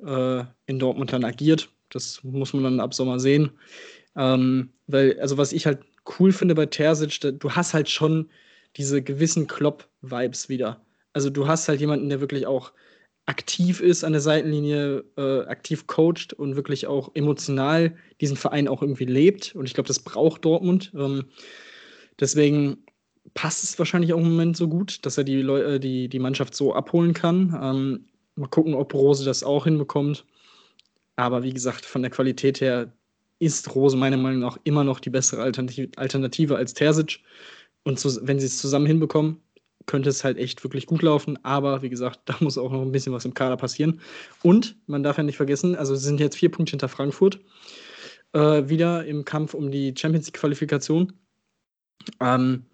äh, 0.04 0.43
in 0.65 0.80
Dortmund 0.80 1.13
dann 1.13 1.23
agiert. 1.23 1.69
Das 1.89 2.23
muss 2.23 2.54
man 2.54 2.63
dann 2.63 2.80
ab 2.80 2.95
Sommer 2.95 3.19
sehen. 3.19 3.51
Ähm, 4.15 4.69
weil, 4.88 5.19
also 5.19 5.38
was 5.38 5.54
ich 5.54 5.67
halt 5.67 5.84
cool 6.17 6.32
finde 6.32 6.56
bei 6.56 6.65
Terzic, 6.65 7.19
du 7.39 7.51
hast 7.51 7.75
halt 7.75 7.89
schon 7.89 8.27
diese 8.75 9.04
gewissen 9.04 9.45
Klopp-Vibes 9.45 10.49
wieder. 10.49 10.84
Also 11.13 11.30
du 11.30 11.47
hast 11.47 11.67
halt 11.67 11.80
jemanden, 11.80 12.10
der 12.10 12.21
wirklich 12.21 12.47
auch 12.47 12.71
aktiv 13.25 13.81
ist 13.81 14.03
an 14.03 14.13
der 14.13 14.21
Seitenlinie, 14.21 15.03
äh, 15.17 15.41
aktiv 15.41 15.88
coacht 15.88 16.34
und 16.34 16.55
wirklich 16.55 16.88
auch 16.88 17.12
emotional 17.13 17.95
diesen 18.19 18.36
Verein 18.36 18.67
auch 18.67 18.81
irgendwie 18.81 19.05
lebt. 19.05 19.55
Und 19.55 19.65
ich 19.65 19.73
glaube, 19.73 19.88
das 19.88 19.99
braucht 19.99 20.43
Dortmund. 20.43 20.91
Ähm, 20.95 21.25
deswegen 22.19 22.77
passt 23.34 23.63
es 23.63 23.77
wahrscheinlich 23.79 24.13
auch 24.13 24.19
im 24.19 24.31
Moment 24.31 24.57
so 24.57 24.67
gut, 24.67 25.05
dass 25.05 25.17
er 25.17 25.23
die, 25.23 25.41
Leu 25.41 25.62
äh, 25.62 25.79
die, 25.79 26.10
die 26.10 26.19
Mannschaft 26.19 26.55
so 26.55 26.73
abholen 26.73 27.13
kann. 27.13 27.57
Ähm, 27.62 28.05
mal 28.36 28.47
gucken, 28.47 28.73
ob 28.73 28.93
Rose 28.93 29.23
das 29.23 29.43
auch 29.43 29.65
hinbekommt. 29.65 30.25
Aber 31.15 31.43
wie 31.43 31.53
gesagt, 31.53 31.86
von 31.86 32.01
der 32.01 32.12
Qualität 32.12 32.62
her 32.62 32.91
ist 33.39 33.73
Rose 33.75 33.97
meiner 33.97 34.17
Meinung 34.17 34.39
nach 34.39 34.57
immer 34.63 34.84
noch 34.84 34.99
die 34.99 35.10
bessere 35.10 35.41
Alternative 35.43 36.55
als 36.55 36.73
Terzic. 36.73 37.19
Und 37.84 37.99
zu, 37.99 38.25
wenn 38.27 38.39
sie 38.39 38.45
es 38.45 38.60
zusammen 38.60 38.86
hinbekommen, 38.86 39.41
könnte 39.86 40.10
es 40.10 40.24
halt 40.24 40.38
echt 40.38 40.63
wirklich 40.63 40.86
gut 40.86 41.02
laufen. 41.02 41.38
Aber 41.44 41.82
wie 41.82 41.89
gesagt, 41.89 42.22
da 42.26 42.36
muss 42.39 42.58
auch 42.58 42.72
noch 42.72 42.82
ein 42.82 42.91
bisschen 42.91 43.13
was 43.13 43.26
im 43.26 43.34
Kader 43.34 43.58
passieren. 43.58 44.02
Und 44.44 44.76
man 44.88 45.04
darf 45.04 45.17
ja 45.17 45.24
nicht 45.24 45.38
vergessen, 45.38 45.76
also 45.76 45.96
sie 45.96 46.06
sind 46.06 46.20
jetzt 46.20 46.38
vier 46.38 46.52
Punkte 46.52 46.72
hinter 46.72 46.89
Frankfurt. 46.89 47.39
Äh, 48.34 48.70
wieder 48.70 49.06
im 49.06 49.26
Kampf 49.26 49.54
um 49.54 49.72
die 49.72 49.94
Champions 49.98 50.28
League-Qualifikation. 50.28 51.13
Ähm, 52.20 52.65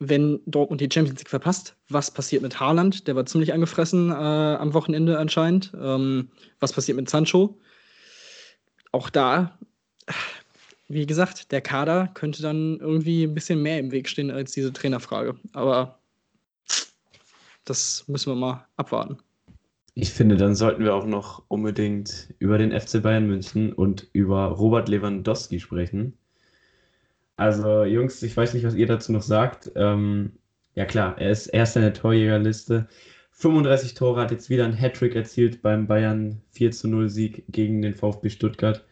wenn 0.00 0.40
Dortmund 0.46 0.80
die 0.80 0.88
Champions 0.92 1.18
League 1.18 1.28
verpasst, 1.28 1.76
was 1.88 2.10
passiert 2.10 2.42
mit 2.42 2.60
Haaland? 2.60 3.08
Der 3.08 3.16
war 3.16 3.26
ziemlich 3.26 3.52
angefressen 3.52 4.10
äh, 4.10 4.14
am 4.14 4.74
Wochenende 4.74 5.18
anscheinend. 5.18 5.72
Ähm, 5.80 6.30
was 6.60 6.72
passiert 6.72 6.96
mit 6.96 7.10
Sancho? 7.10 7.58
Auch 8.92 9.10
da, 9.10 9.58
wie 10.88 11.04
gesagt, 11.04 11.50
der 11.52 11.60
Kader 11.60 12.08
könnte 12.14 12.42
dann 12.42 12.78
irgendwie 12.78 13.24
ein 13.24 13.34
bisschen 13.34 13.60
mehr 13.60 13.78
im 13.80 13.90
Weg 13.90 14.08
stehen 14.08 14.30
als 14.30 14.52
diese 14.52 14.72
Trainerfrage. 14.72 15.36
Aber 15.52 15.98
das 17.68 18.06
müssen 18.08 18.32
wir 18.32 18.36
mal 18.36 18.66
abwarten. 18.76 19.18
Ich 19.94 20.12
finde, 20.12 20.36
dann 20.36 20.54
sollten 20.54 20.84
wir 20.84 20.94
auch 20.94 21.06
noch 21.06 21.42
unbedingt 21.48 22.32
über 22.38 22.56
den 22.56 22.78
FC 22.78 23.02
Bayern 23.02 23.26
München 23.26 23.72
und 23.72 24.08
über 24.12 24.46
Robert 24.46 24.88
Lewandowski 24.88 25.58
sprechen. 25.58 26.16
Also, 27.36 27.84
Jungs, 27.84 28.22
ich 28.22 28.36
weiß 28.36 28.54
nicht, 28.54 28.64
was 28.64 28.74
ihr 28.74 28.86
dazu 28.86 29.12
noch 29.12 29.22
sagt. 29.22 29.72
Ähm, 29.74 30.32
ja, 30.74 30.84
klar, 30.84 31.18
er 31.18 31.30
ist 31.30 31.48
erster 31.48 31.80
in 31.80 31.84
der 31.86 31.94
Torjägerliste. 31.94 32.88
35 33.32 33.94
Tore 33.94 34.20
hat 34.20 34.30
jetzt 34.30 34.50
wieder 34.50 34.64
ein 34.64 34.72
Hattrick 34.72 35.14
erzielt 35.14 35.62
beim 35.62 35.86
Bayern 35.86 36.42
4 36.52 36.70
zu 36.72 36.88
0 36.88 37.08
Sieg 37.08 37.44
gegen 37.48 37.82
den 37.82 37.94
VfB 37.94 38.30
Stuttgart. 38.30 38.84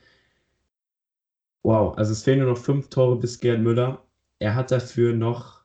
Wow, 1.62 1.97
also 1.97 2.12
es 2.12 2.23
fehlen 2.23 2.41
nur 2.41 2.51
noch 2.51 2.59
fünf 2.59 2.89
Tore 2.89 3.17
bis 3.17 3.41
Gerd 3.41 3.61
Müller. 3.61 4.05
Er 4.39 4.55
hat 4.55 4.71
dafür 4.71 5.12
noch, 5.15 5.65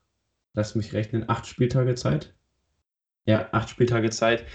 lass 0.54 0.76
mich 0.76 0.94
rechnen, 0.94 1.30
acht 1.30 1.46
Spieltage 1.48 1.96
Zeit 1.96 2.34
ja, 3.26 3.50
acht 3.52 3.70
Spieltage 3.70 4.10
Zeit. 4.10 4.46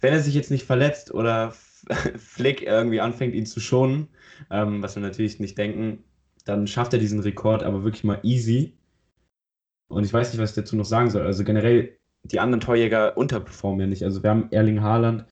Wenn 0.00 0.12
er 0.12 0.20
sich 0.20 0.34
jetzt 0.34 0.50
nicht 0.50 0.66
verletzt 0.66 1.12
oder 1.12 1.52
Flick 2.16 2.62
irgendwie 2.62 3.00
anfängt, 3.00 3.34
ihn 3.34 3.46
zu 3.46 3.60
schonen, 3.60 4.08
ähm, 4.50 4.82
was 4.82 4.96
wir 4.96 5.02
natürlich 5.02 5.40
nicht 5.40 5.58
denken, 5.58 6.04
dann 6.44 6.66
schafft 6.66 6.92
er 6.92 6.98
diesen 6.98 7.20
Rekord 7.20 7.62
aber 7.62 7.84
wirklich 7.84 8.04
mal 8.04 8.20
easy. 8.22 8.76
Und 9.88 10.04
ich 10.04 10.12
weiß 10.12 10.32
nicht, 10.32 10.40
was 10.40 10.50
ich 10.50 10.56
dazu 10.56 10.76
noch 10.76 10.84
sagen 10.84 11.10
soll. 11.10 11.26
Also 11.26 11.44
generell, 11.44 11.96
die 12.22 12.40
anderen 12.40 12.60
Torjäger 12.60 13.16
unterperformen 13.16 13.80
ja 13.80 13.86
nicht. 13.86 14.04
Also 14.04 14.22
wir 14.22 14.30
haben 14.30 14.48
Erling 14.50 14.82
Haaland 14.82 15.26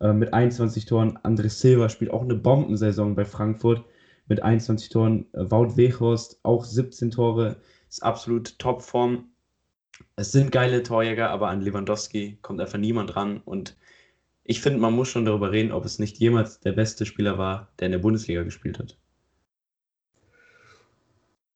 äh, 0.00 0.12
mit 0.12 0.32
21 0.32 0.86
Toren, 0.86 1.18
André 1.18 1.48
Silva 1.48 1.88
spielt 1.88 2.10
auch 2.10 2.22
eine 2.22 2.34
Bombensaison 2.34 3.14
bei 3.14 3.24
Frankfurt 3.24 3.84
mit 4.26 4.42
21 4.42 4.88
Toren. 4.88 5.26
Äh, 5.32 5.50
Wout 5.50 5.76
Weghorst 5.76 6.40
auch 6.42 6.64
17 6.64 7.10
Tore, 7.10 7.56
ist 7.88 8.02
absolut 8.02 8.58
Topform. 8.58 9.30
Es 10.16 10.32
sind 10.32 10.52
geile 10.52 10.82
Torjäger, 10.82 11.30
aber 11.30 11.48
an 11.48 11.60
Lewandowski 11.60 12.38
kommt 12.42 12.60
einfach 12.60 12.78
niemand 12.78 13.16
ran. 13.16 13.40
Und 13.44 13.76
ich 14.44 14.60
finde, 14.60 14.78
man 14.78 14.94
muss 14.94 15.08
schon 15.08 15.24
darüber 15.24 15.52
reden, 15.52 15.72
ob 15.72 15.84
es 15.84 15.98
nicht 15.98 16.18
jemals 16.18 16.60
der 16.60 16.72
beste 16.72 17.06
Spieler 17.06 17.38
war, 17.38 17.68
der 17.78 17.86
in 17.86 17.92
der 17.92 17.98
Bundesliga 17.98 18.42
gespielt 18.42 18.78
hat. 18.78 18.96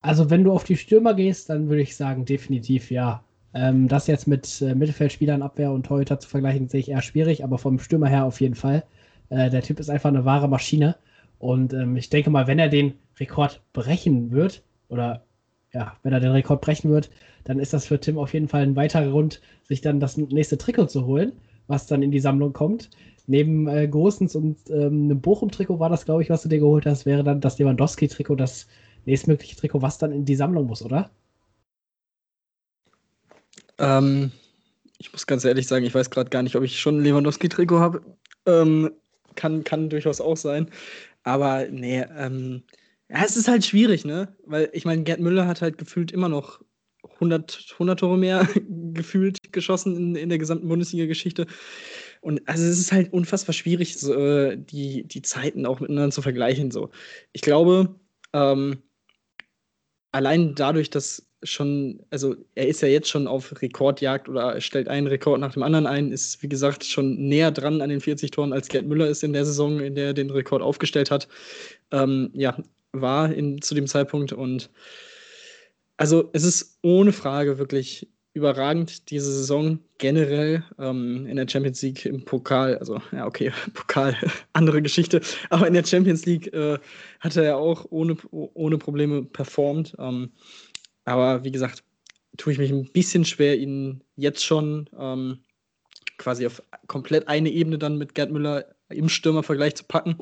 Also, 0.00 0.30
wenn 0.30 0.44
du 0.44 0.52
auf 0.52 0.64
die 0.64 0.76
Stürmer 0.76 1.14
gehst, 1.14 1.48
dann 1.48 1.68
würde 1.68 1.82
ich 1.82 1.96
sagen, 1.96 2.24
definitiv 2.24 2.90
ja. 2.90 3.24
Ähm, 3.54 3.86
das 3.86 4.06
jetzt 4.06 4.26
mit 4.26 4.62
äh, 4.62 4.74
Mittelfeldspielern, 4.74 5.42
Abwehr 5.42 5.72
und 5.72 5.86
Torhüter 5.86 6.18
zu 6.18 6.28
vergleichen, 6.28 6.68
sehe 6.68 6.80
ich 6.80 6.90
eher 6.90 7.02
schwierig, 7.02 7.44
aber 7.44 7.58
vom 7.58 7.78
Stürmer 7.78 8.08
her 8.08 8.24
auf 8.24 8.40
jeden 8.40 8.54
Fall. 8.54 8.84
Äh, 9.28 9.50
der 9.50 9.62
Typ 9.62 9.78
ist 9.78 9.90
einfach 9.90 10.08
eine 10.08 10.24
wahre 10.24 10.48
Maschine. 10.48 10.96
Und 11.38 11.72
ähm, 11.72 11.96
ich 11.96 12.08
denke 12.10 12.30
mal, 12.30 12.46
wenn 12.46 12.58
er 12.58 12.68
den 12.68 12.94
Rekord 13.18 13.60
brechen 13.72 14.30
wird, 14.30 14.62
oder 14.88 15.24
ja, 15.72 15.96
wenn 16.02 16.12
er 16.12 16.20
den 16.20 16.32
Rekord 16.32 16.60
brechen 16.60 16.90
wird, 16.90 17.10
dann 17.44 17.58
ist 17.58 17.72
das 17.72 17.86
für 17.86 17.98
Tim 17.98 18.18
auf 18.18 18.34
jeden 18.34 18.48
Fall 18.48 18.62
ein 18.62 18.76
weiterer 18.76 19.08
Grund, 19.10 19.40
sich 19.64 19.80
dann 19.80 20.00
das 20.00 20.16
nächste 20.16 20.58
Trikot 20.58 20.86
zu 20.86 21.06
holen, 21.06 21.32
was 21.66 21.86
dann 21.86 22.02
in 22.02 22.10
die 22.10 22.20
Sammlung 22.20 22.52
kommt. 22.52 22.90
Neben 23.26 23.68
äh, 23.68 23.86
Großens 23.86 24.34
und 24.34 24.58
ähm, 24.68 25.04
einem 25.04 25.20
Bochum-Trikot 25.20 25.78
war 25.78 25.88
das, 25.88 26.04
glaube 26.04 26.22
ich, 26.22 26.30
was 26.30 26.42
du 26.42 26.48
dir 26.48 26.58
geholt 26.58 26.86
hast, 26.86 27.06
wäre 27.06 27.24
dann 27.24 27.40
das 27.40 27.58
Lewandowski-Trikot 27.58 28.36
das 28.36 28.66
nächstmögliche 29.06 29.56
Trikot, 29.56 29.82
was 29.82 29.98
dann 29.98 30.12
in 30.12 30.24
die 30.24 30.34
Sammlung 30.34 30.66
muss, 30.66 30.82
oder? 30.82 31.10
Ähm, 33.78 34.32
ich 34.98 35.12
muss 35.12 35.26
ganz 35.26 35.44
ehrlich 35.44 35.66
sagen, 35.66 35.84
ich 35.84 35.94
weiß 35.94 36.10
gerade 36.10 36.30
gar 36.30 36.42
nicht, 36.42 36.56
ob 36.56 36.64
ich 36.64 36.80
schon 36.80 36.98
ein 36.98 37.04
Lewandowski-Trikot 37.04 37.80
habe. 37.80 38.02
Ähm, 38.46 38.90
kann, 39.34 39.64
kann 39.64 39.88
durchaus 39.88 40.20
auch 40.20 40.36
sein. 40.36 40.68
Aber 41.22 41.66
nee, 41.70 42.04
ähm, 42.16 42.64
ja, 43.12 43.24
es 43.24 43.36
ist 43.36 43.48
halt 43.48 43.64
schwierig, 43.64 44.04
ne? 44.04 44.34
Weil 44.46 44.70
ich 44.72 44.84
meine, 44.84 45.02
Gerd 45.02 45.20
Müller 45.20 45.46
hat 45.46 45.60
halt 45.60 45.76
gefühlt 45.76 46.12
immer 46.12 46.28
noch 46.30 46.62
100, 47.14 47.68
100 47.72 48.00
Tore 48.00 48.16
mehr 48.16 48.48
gefühlt 48.94 49.38
geschossen 49.52 49.96
in, 49.96 50.16
in 50.16 50.28
der 50.30 50.38
gesamten 50.38 50.68
Bundesliga-Geschichte. 50.68 51.46
Und 52.22 52.48
also 52.48 52.64
es 52.64 52.78
ist 52.78 52.92
halt 52.92 53.12
unfassbar 53.12 53.52
schwierig, 53.52 53.98
so, 53.98 54.14
äh, 54.14 54.56
die, 54.56 55.04
die 55.06 55.22
Zeiten 55.22 55.66
auch 55.66 55.80
miteinander 55.80 56.10
zu 56.10 56.22
vergleichen. 56.22 56.70
So. 56.70 56.90
Ich 57.32 57.42
glaube, 57.42 57.94
ähm, 58.32 58.82
allein 60.12 60.54
dadurch, 60.54 60.88
dass 60.88 61.26
schon, 61.42 62.00
also 62.10 62.36
er 62.54 62.68
ist 62.68 62.80
ja 62.80 62.88
jetzt 62.88 63.08
schon 63.08 63.26
auf 63.26 63.60
Rekordjagd 63.60 64.28
oder 64.28 64.60
stellt 64.60 64.88
einen 64.88 65.08
Rekord 65.08 65.40
nach 65.40 65.52
dem 65.52 65.64
anderen 65.64 65.86
ein, 65.86 66.12
ist 66.12 66.42
wie 66.42 66.48
gesagt 66.48 66.84
schon 66.84 67.16
näher 67.16 67.50
dran 67.50 67.82
an 67.82 67.90
den 67.90 68.00
40 68.00 68.30
Toren, 68.30 68.52
als 68.52 68.68
Gerd 68.68 68.86
Müller 68.86 69.08
ist 69.08 69.24
in 69.24 69.32
der 69.32 69.44
Saison, 69.44 69.80
in 69.80 69.96
der 69.96 70.06
er 70.06 70.14
den 70.14 70.30
Rekord 70.30 70.62
aufgestellt 70.62 71.10
hat. 71.10 71.28
Ähm, 71.90 72.30
ja, 72.32 72.56
war 72.92 73.32
in, 73.32 73.62
zu 73.62 73.74
dem 73.74 73.86
Zeitpunkt 73.86 74.32
und 74.32 74.70
also 75.96 76.30
es 76.32 76.44
ist 76.44 76.78
ohne 76.82 77.12
Frage 77.12 77.58
wirklich 77.58 78.08
überragend 78.34 79.10
diese 79.10 79.30
Saison 79.32 79.78
generell 79.98 80.64
ähm, 80.78 81.26
in 81.26 81.36
der 81.36 81.46
Champions 81.48 81.82
League 81.82 82.06
im 82.06 82.24
Pokal. 82.24 82.78
Also 82.78 83.00
ja, 83.12 83.26
okay, 83.26 83.52
Pokal, 83.74 84.16
andere 84.54 84.80
Geschichte. 84.80 85.20
Aber 85.50 85.66
in 85.66 85.74
der 85.74 85.84
Champions 85.84 86.24
League 86.24 86.52
äh, 86.52 86.78
hat 87.20 87.36
er 87.36 87.44
ja 87.44 87.56
auch 87.56 87.86
ohne, 87.90 88.16
ohne 88.30 88.78
Probleme 88.78 89.22
performt. 89.22 89.94
Ähm, 89.98 90.30
aber 91.04 91.44
wie 91.44 91.52
gesagt, 91.52 91.84
tue 92.38 92.52
ich 92.52 92.58
mich 92.58 92.70
ein 92.70 92.90
bisschen 92.92 93.24
schwer, 93.24 93.58
ihn 93.58 94.02
jetzt 94.16 94.44
schon 94.44 94.88
ähm, 94.98 95.40
quasi 96.16 96.46
auf 96.46 96.62
komplett 96.86 97.28
eine 97.28 97.50
Ebene 97.50 97.78
dann 97.78 97.98
mit 97.98 98.14
Gerd 98.14 98.30
Müller 98.30 98.64
im 98.88 99.08
Stürmervergleich 99.08 99.74
zu 99.74 99.84
packen. 99.84 100.16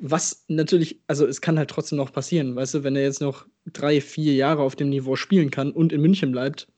Was 0.00 0.44
natürlich, 0.48 1.00
also 1.06 1.26
es 1.26 1.40
kann 1.40 1.58
halt 1.58 1.70
trotzdem 1.70 1.98
noch 1.98 2.12
passieren, 2.12 2.56
weißt 2.56 2.74
du, 2.74 2.84
wenn 2.84 2.96
er 2.96 3.02
jetzt 3.02 3.20
noch 3.20 3.46
drei, 3.66 4.00
vier 4.00 4.34
Jahre 4.34 4.62
auf 4.62 4.74
dem 4.76 4.88
Niveau 4.88 5.14
spielen 5.16 5.50
kann 5.50 5.72
und 5.72 5.92
in 5.92 6.00
München 6.00 6.32
bleibt, 6.32 6.68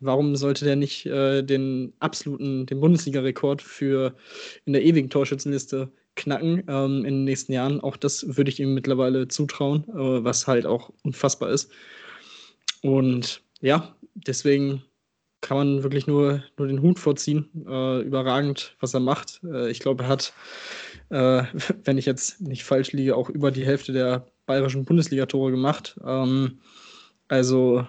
warum 0.00 0.36
sollte 0.36 0.64
der 0.64 0.76
nicht 0.76 1.06
äh, 1.06 1.42
den 1.42 1.92
absoluten, 2.00 2.66
den 2.66 2.80
Bundesliga-Rekord 2.80 3.62
für 3.62 4.14
in 4.64 4.72
der 4.72 4.82
ewigen 4.82 5.10
Torschützenliste 5.10 5.92
knacken 6.16 6.64
ähm, 6.68 7.04
in 7.04 7.14
den 7.14 7.24
nächsten 7.24 7.52
Jahren? 7.52 7.80
Auch 7.80 7.96
das 7.96 8.36
würde 8.36 8.50
ich 8.50 8.60
ihm 8.60 8.74
mittlerweile 8.74 9.28
zutrauen, 9.28 9.84
äh, 9.90 10.24
was 10.24 10.46
halt 10.46 10.66
auch 10.66 10.90
unfassbar 11.02 11.50
ist. 11.50 11.70
Und 12.82 13.42
ja, 13.60 13.94
deswegen 14.14 14.82
kann 15.40 15.56
man 15.56 15.82
wirklich 15.82 16.06
nur, 16.06 16.42
nur 16.56 16.68
den 16.68 16.82
Hut 16.82 16.98
vorziehen. 16.98 17.48
Äh, 17.66 18.00
überragend, 18.02 18.76
was 18.80 18.94
er 18.94 19.00
macht. 19.00 19.40
Äh, 19.44 19.70
ich 19.70 19.80
glaube, 19.80 20.04
er 20.04 20.08
hat, 20.08 20.32
äh, 21.12 21.44
wenn 21.84 21.98
ich 21.98 22.06
jetzt 22.06 22.40
nicht 22.40 22.64
falsch 22.64 22.92
liege, 22.92 23.16
auch 23.16 23.28
über 23.28 23.50
die 23.50 23.64
Hälfte 23.64 23.92
der 23.92 24.26
bayerischen 24.46 24.84
Bundesligatore 24.84 25.50
gemacht. 25.50 25.98
Ähm, 26.04 26.60
also, 27.28 27.86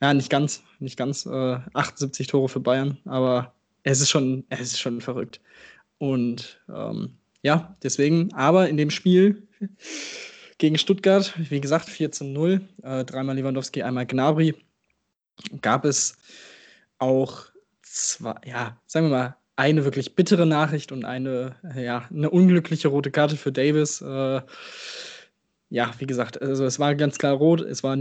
ja, 0.00 0.14
nicht 0.14 0.30
ganz, 0.30 0.62
nicht 0.78 0.96
ganz. 0.96 1.26
78 1.26 2.26
äh, 2.26 2.30
Tore 2.30 2.48
für 2.48 2.60
Bayern, 2.60 2.98
aber 3.04 3.54
es 3.82 4.00
ist 4.00 4.10
schon, 4.10 4.44
es 4.48 4.60
ist 4.60 4.80
schon 4.80 5.00
verrückt. 5.00 5.40
Und 5.98 6.60
ähm, 6.74 7.18
ja, 7.42 7.76
deswegen, 7.82 8.32
aber 8.34 8.68
in 8.68 8.76
dem 8.76 8.90
Spiel 8.90 9.46
gegen 10.58 10.78
Stuttgart, 10.78 11.34
wie 11.50 11.60
gesagt, 11.60 11.88
4 11.88 12.12
zu 12.12 12.24
0, 12.24 12.60
äh, 12.82 13.04
dreimal 13.04 13.36
Lewandowski, 13.36 13.82
einmal 13.82 14.06
Gnabry, 14.06 14.54
gab 15.60 15.84
es 15.84 16.16
auch 16.98 17.46
zwei, 17.82 18.34
ja, 18.44 18.80
sagen 18.86 19.06
wir 19.06 19.16
mal, 19.16 19.36
eine 19.60 19.84
wirklich 19.84 20.14
bittere 20.14 20.46
Nachricht 20.46 20.90
und 20.90 21.04
eine, 21.04 21.54
ja, 21.76 22.04
eine 22.08 22.30
unglückliche 22.30 22.88
rote 22.88 23.10
Karte 23.10 23.36
für 23.36 23.52
Davis. 23.52 24.00
Äh, 24.00 24.40
ja, 25.68 25.92
wie 25.98 26.06
gesagt, 26.06 26.40
also 26.40 26.64
es 26.64 26.78
war 26.78 26.94
ganz 26.94 27.18
klar 27.18 27.34
rot, 27.34 27.60
es 27.60 27.82
war 27.82 27.94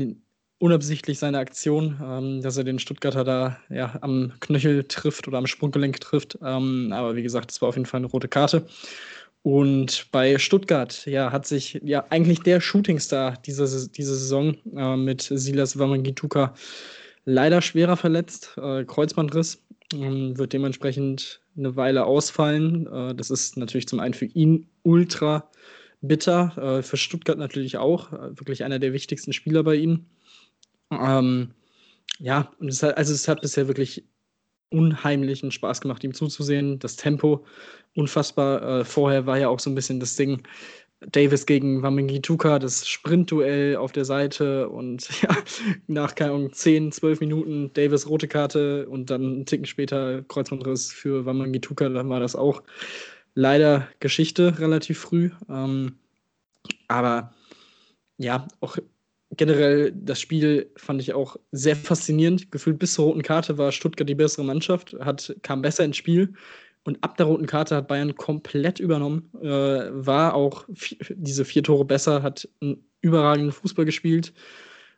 unabsichtlich 0.57 1.19
seine 1.19 1.37
Aktion, 1.37 1.99
ähm, 2.01 2.41
dass 2.41 2.55
er 2.55 2.63
den 2.63 2.79
Stuttgarter 2.79 3.25
da 3.25 3.57
ja, 3.69 3.97
am 3.99 4.31
Knöchel 4.39 4.85
trifft 4.85 5.27
oder 5.27 5.37
am 5.37 5.47
Sprunggelenk 5.47 5.99
trifft. 5.99 6.39
Ähm, 6.41 6.93
aber 6.93 7.17
wie 7.17 7.23
gesagt, 7.23 7.51
es 7.51 7.61
war 7.61 7.69
auf 7.69 7.75
jeden 7.75 7.85
Fall 7.85 7.99
eine 7.99 8.07
rote 8.07 8.29
Karte. 8.29 8.65
Und 9.43 10.07
bei 10.11 10.37
Stuttgart 10.37 11.05
ja, 11.05 11.31
hat 11.31 11.45
sich 11.45 11.81
ja 11.83 12.05
eigentlich 12.09 12.41
der 12.41 12.61
Shootingstar 12.61 13.37
dieser, 13.45 13.65
diese 13.65 14.15
Saison 14.15 14.55
äh, 14.77 14.95
mit 14.95 15.21
Silas 15.21 15.77
Wamangituka 15.77 16.53
leider 17.29 17.61
schwerer 17.61 17.95
verletzt, 17.95 18.57
äh, 18.57 18.83
Kreuzbandriss, 18.85 19.63
ähm, 19.93 20.37
wird 20.37 20.53
dementsprechend 20.53 21.41
eine 21.55 21.75
Weile 21.75 22.05
ausfallen. 22.05 22.87
Äh, 22.87 23.15
das 23.15 23.29
ist 23.29 23.55
natürlich 23.57 23.87
zum 23.87 23.99
einen 23.99 24.13
für 24.13 24.25
ihn 24.25 24.67
ultra 24.83 25.49
bitter, 26.01 26.57
äh, 26.57 26.81
für 26.81 26.97
Stuttgart 26.97 27.37
natürlich 27.37 27.77
auch, 27.77 28.11
äh, 28.13 28.37
wirklich 28.39 28.63
einer 28.63 28.79
der 28.79 28.93
wichtigsten 28.93 29.33
Spieler 29.33 29.63
bei 29.63 29.75
ihnen. 29.75 30.07
Ähm, 30.91 31.51
ja, 32.19 32.51
und 32.59 32.69
es 32.69 32.81
hat, 32.81 32.97
also 32.97 33.13
es 33.13 33.27
hat 33.27 33.41
bisher 33.41 33.67
wirklich 33.67 34.05
unheimlichen 34.71 35.51
Spaß 35.51 35.81
gemacht, 35.81 36.03
ihm 36.03 36.13
zuzusehen. 36.13 36.79
Das 36.79 36.95
Tempo 36.95 37.45
unfassbar. 37.95 38.79
Äh, 38.81 38.85
vorher 38.85 39.25
war 39.25 39.37
ja 39.37 39.49
auch 39.49 39.59
so 39.59 39.69
ein 39.69 39.75
bisschen 39.75 39.99
das 39.99 40.15
Ding, 40.15 40.43
Davis 41.01 41.45
gegen 41.45 41.81
Wamengituka, 41.81 42.59
das 42.59 42.87
Sprintduell 42.87 43.77
auf 43.77 43.91
der 43.91 44.05
Seite 44.05 44.69
und 44.69 45.09
ja, 45.21 45.29
nach 45.87 46.15
keine 46.15 46.31
Ahnung, 46.31 46.53
10, 46.53 46.91
12 46.91 47.19
Minuten 47.21 47.71
Davis 47.73 48.07
rote 48.07 48.27
Karte 48.27 48.87
und 48.89 49.09
dann 49.09 49.23
einen 49.23 49.45
Ticken 49.45 49.65
später 49.65 50.23
Kreuzbandriss 50.23 50.91
für 50.91 51.25
Wamengituka, 51.25 51.87
dann 51.89 52.09
war 52.09 52.19
das 52.19 52.35
auch 52.35 52.63
leider 53.33 53.87
Geschichte 53.99 54.59
relativ 54.59 54.99
früh. 54.99 55.31
Ähm, 55.49 55.97
aber 56.87 57.33
ja, 58.17 58.47
auch 58.59 58.77
generell 59.31 59.93
das 59.93 60.19
Spiel 60.19 60.71
fand 60.75 61.01
ich 61.01 61.13
auch 61.13 61.37
sehr 61.51 61.75
faszinierend. 61.75 62.51
Gefühlt 62.51 62.79
bis 62.79 62.93
zur 62.93 63.05
roten 63.05 63.21
Karte 63.21 63.57
war 63.57 63.71
Stuttgart 63.71 64.09
die 64.09 64.15
bessere 64.15 64.43
Mannschaft, 64.43 64.95
hat, 64.99 65.35
kam 65.43 65.61
besser 65.61 65.85
ins 65.85 65.97
Spiel. 65.97 66.33
Und 66.89 67.03
ab 67.03 67.17
der 67.17 67.27
roten 67.27 67.45
Karte 67.45 67.75
hat 67.75 67.87
Bayern 67.87 68.15
komplett 68.15 68.79
übernommen, 68.79 69.29
äh, 69.43 69.45
war 69.91 70.33
auch 70.33 70.65
diese 71.11 71.45
vier 71.45 71.61
Tore 71.61 71.85
besser, 71.85 72.23
hat 72.23 72.49
einen 72.61 72.83
überragenden 73.01 73.51
Fußball 73.51 73.85
gespielt. 73.85 74.33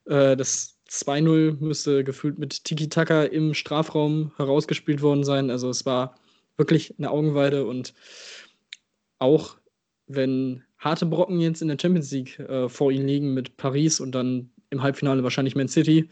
Äh, 0.06 0.38
das 0.38 0.80
2-0 0.90 1.58
müsste 1.60 2.06
gefühlt 2.06 2.40
mit 2.40 2.64
Tiki-Taka 2.64 3.24
im 3.24 3.54
Strafraum 3.54 4.32
herausgespielt 4.38 5.02
worden 5.02 5.26
sein. 5.26 5.50
Also 5.50 5.68
es 5.68 5.86
war 5.86 6.16
wirklich 6.56 6.96
eine 6.98 7.12
Augenweide 7.12 7.66
und 7.66 7.94
auch 9.20 9.58
wenn 10.08 10.64
harte 10.78 11.06
Brocken 11.06 11.42
jetzt 11.42 11.62
in 11.62 11.68
der 11.68 11.78
Champions 11.78 12.10
League 12.12 12.40
äh, 12.40 12.70
vor 12.70 12.94
ihnen 12.94 13.06
liegen 13.06 13.34
mit 13.34 13.58
Paris 13.58 14.00
und 14.00 14.14
dann 14.14 14.50
im 14.70 14.82
Halbfinale 14.82 15.24
wahrscheinlich 15.24 15.58
Man 15.58 15.68
City, 15.68 16.08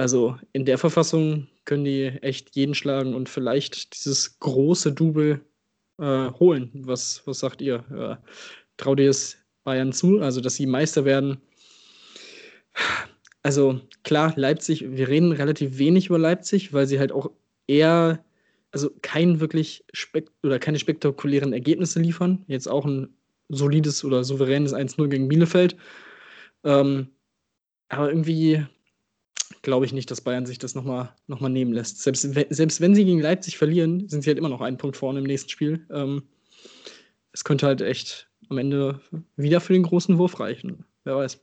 also 0.00 0.38
in 0.52 0.64
der 0.64 0.78
Verfassung 0.78 1.46
können 1.66 1.84
die 1.84 2.06
echt 2.22 2.56
jeden 2.56 2.74
schlagen 2.74 3.14
und 3.14 3.28
vielleicht 3.28 3.94
dieses 3.94 4.38
große 4.40 4.92
Double 4.92 5.40
äh, 5.98 6.30
holen. 6.30 6.70
Was, 6.72 7.22
was 7.26 7.40
sagt 7.40 7.60
ihr? 7.60 7.84
Äh, 7.90 8.16
traut 8.78 8.98
ihr 8.98 9.10
es 9.10 9.36
Bayern 9.62 9.92
zu, 9.92 10.20
also 10.20 10.40
dass 10.40 10.54
sie 10.54 10.66
Meister 10.66 11.04
werden? 11.04 11.38
Also 13.42 13.80
klar, 14.02 14.32
Leipzig, 14.36 14.84
wir 14.86 15.08
reden 15.08 15.32
relativ 15.32 15.78
wenig 15.78 16.06
über 16.06 16.18
Leipzig, 16.18 16.72
weil 16.72 16.86
sie 16.86 16.98
halt 16.98 17.12
auch 17.12 17.30
eher, 17.66 18.24
also 18.70 18.90
kein 19.02 19.40
wirklich 19.40 19.84
spek 19.92 20.30
oder 20.42 20.58
keine 20.58 20.78
spektakulären 20.78 21.52
Ergebnisse 21.52 22.00
liefern. 22.00 22.44
Jetzt 22.48 22.68
auch 22.68 22.86
ein 22.86 23.14
solides 23.50 24.04
oder 24.04 24.24
souveränes 24.24 24.74
1-0 24.74 25.08
gegen 25.08 25.28
Bielefeld. 25.28 25.76
Ähm, 26.64 27.08
aber 27.88 28.08
irgendwie 28.08 28.64
glaube 29.62 29.86
ich 29.86 29.92
nicht, 29.92 30.10
dass 30.10 30.20
Bayern 30.20 30.46
sich 30.46 30.58
das 30.58 30.74
nochmal 30.74 31.10
noch 31.26 31.40
mal 31.40 31.48
nehmen 31.48 31.72
lässt. 31.72 32.02
Selbst, 32.02 32.22
selbst 32.22 32.80
wenn 32.80 32.94
sie 32.94 33.04
gegen 33.04 33.20
Leipzig 33.20 33.58
verlieren, 33.58 34.08
sind 34.08 34.22
sie 34.22 34.30
halt 34.30 34.38
immer 34.38 34.48
noch 34.48 34.60
einen 34.60 34.78
Punkt 34.78 34.96
vorne 34.96 35.18
im 35.18 35.26
nächsten 35.26 35.50
Spiel. 35.50 35.86
Ähm, 35.90 36.22
es 37.32 37.44
könnte 37.44 37.66
halt 37.66 37.80
echt 37.80 38.28
am 38.48 38.58
Ende 38.58 39.00
wieder 39.36 39.60
für 39.60 39.72
den 39.72 39.82
großen 39.82 40.18
Wurf 40.18 40.40
reichen. 40.40 40.84
Wer 41.04 41.16
weiß. 41.16 41.40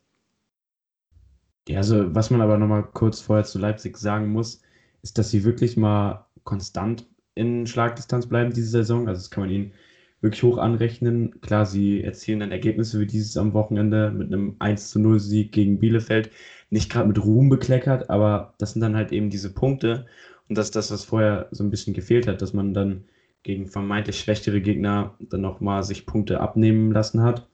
Ja, 1.67 1.79
also 1.79 2.13
was 2.15 2.29
man 2.29 2.41
aber 2.41 2.57
nochmal 2.57 2.83
kurz 2.83 3.19
vorher 3.19 3.45
zu 3.45 3.59
Leipzig 3.59 3.97
sagen 3.97 4.31
muss, 4.31 4.61
ist, 5.01 5.17
dass 5.17 5.29
sie 5.29 5.43
wirklich 5.43 5.77
mal 5.77 6.25
konstant 6.43 7.05
in 7.35 7.67
Schlagdistanz 7.67 8.27
bleiben 8.27 8.53
diese 8.53 8.69
Saison. 8.69 9.07
Also 9.07 9.21
das 9.21 9.29
kann 9.29 9.43
man 9.43 9.51
ihnen 9.51 9.73
wirklich 10.21 10.43
hoch 10.43 10.57
anrechnen. 10.57 11.39
Klar, 11.41 11.65
sie 11.65 12.03
erzielen 12.03 12.39
dann 12.39 12.51
Ergebnisse 12.51 12.99
wie 12.99 13.05
dieses 13.05 13.37
am 13.37 13.53
Wochenende 13.53 14.11
mit 14.11 14.27
einem 14.27 14.55
1 14.59 14.89
zu 14.89 14.99
0 14.99 15.19
Sieg 15.19 15.51
gegen 15.51 15.79
Bielefeld. 15.79 16.31
Nicht 16.69 16.91
gerade 16.91 17.07
mit 17.07 17.23
Ruhm 17.23 17.49
bekleckert, 17.49 18.09
aber 18.09 18.53
das 18.57 18.73
sind 18.73 18.81
dann 18.81 18.95
halt 18.95 19.11
eben 19.11 19.29
diese 19.29 19.53
Punkte. 19.53 20.05
Und 20.49 20.57
das 20.57 20.67
ist 20.67 20.75
das, 20.75 20.91
was 20.91 21.05
vorher 21.05 21.47
so 21.51 21.63
ein 21.63 21.69
bisschen 21.69 21.93
gefehlt 21.93 22.27
hat, 22.27 22.41
dass 22.41 22.53
man 22.53 22.73
dann 22.73 23.05
gegen 23.43 23.67
vermeintlich 23.67 24.19
schlechtere 24.19 24.61
Gegner 24.61 25.15
dann 25.19 25.41
nochmal 25.41 25.83
sich 25.83 26.05
Punkte 26.05 26.41
abnehmen 26.41 26.91
lassen 26.91 27.21
hat. 27.21 27.47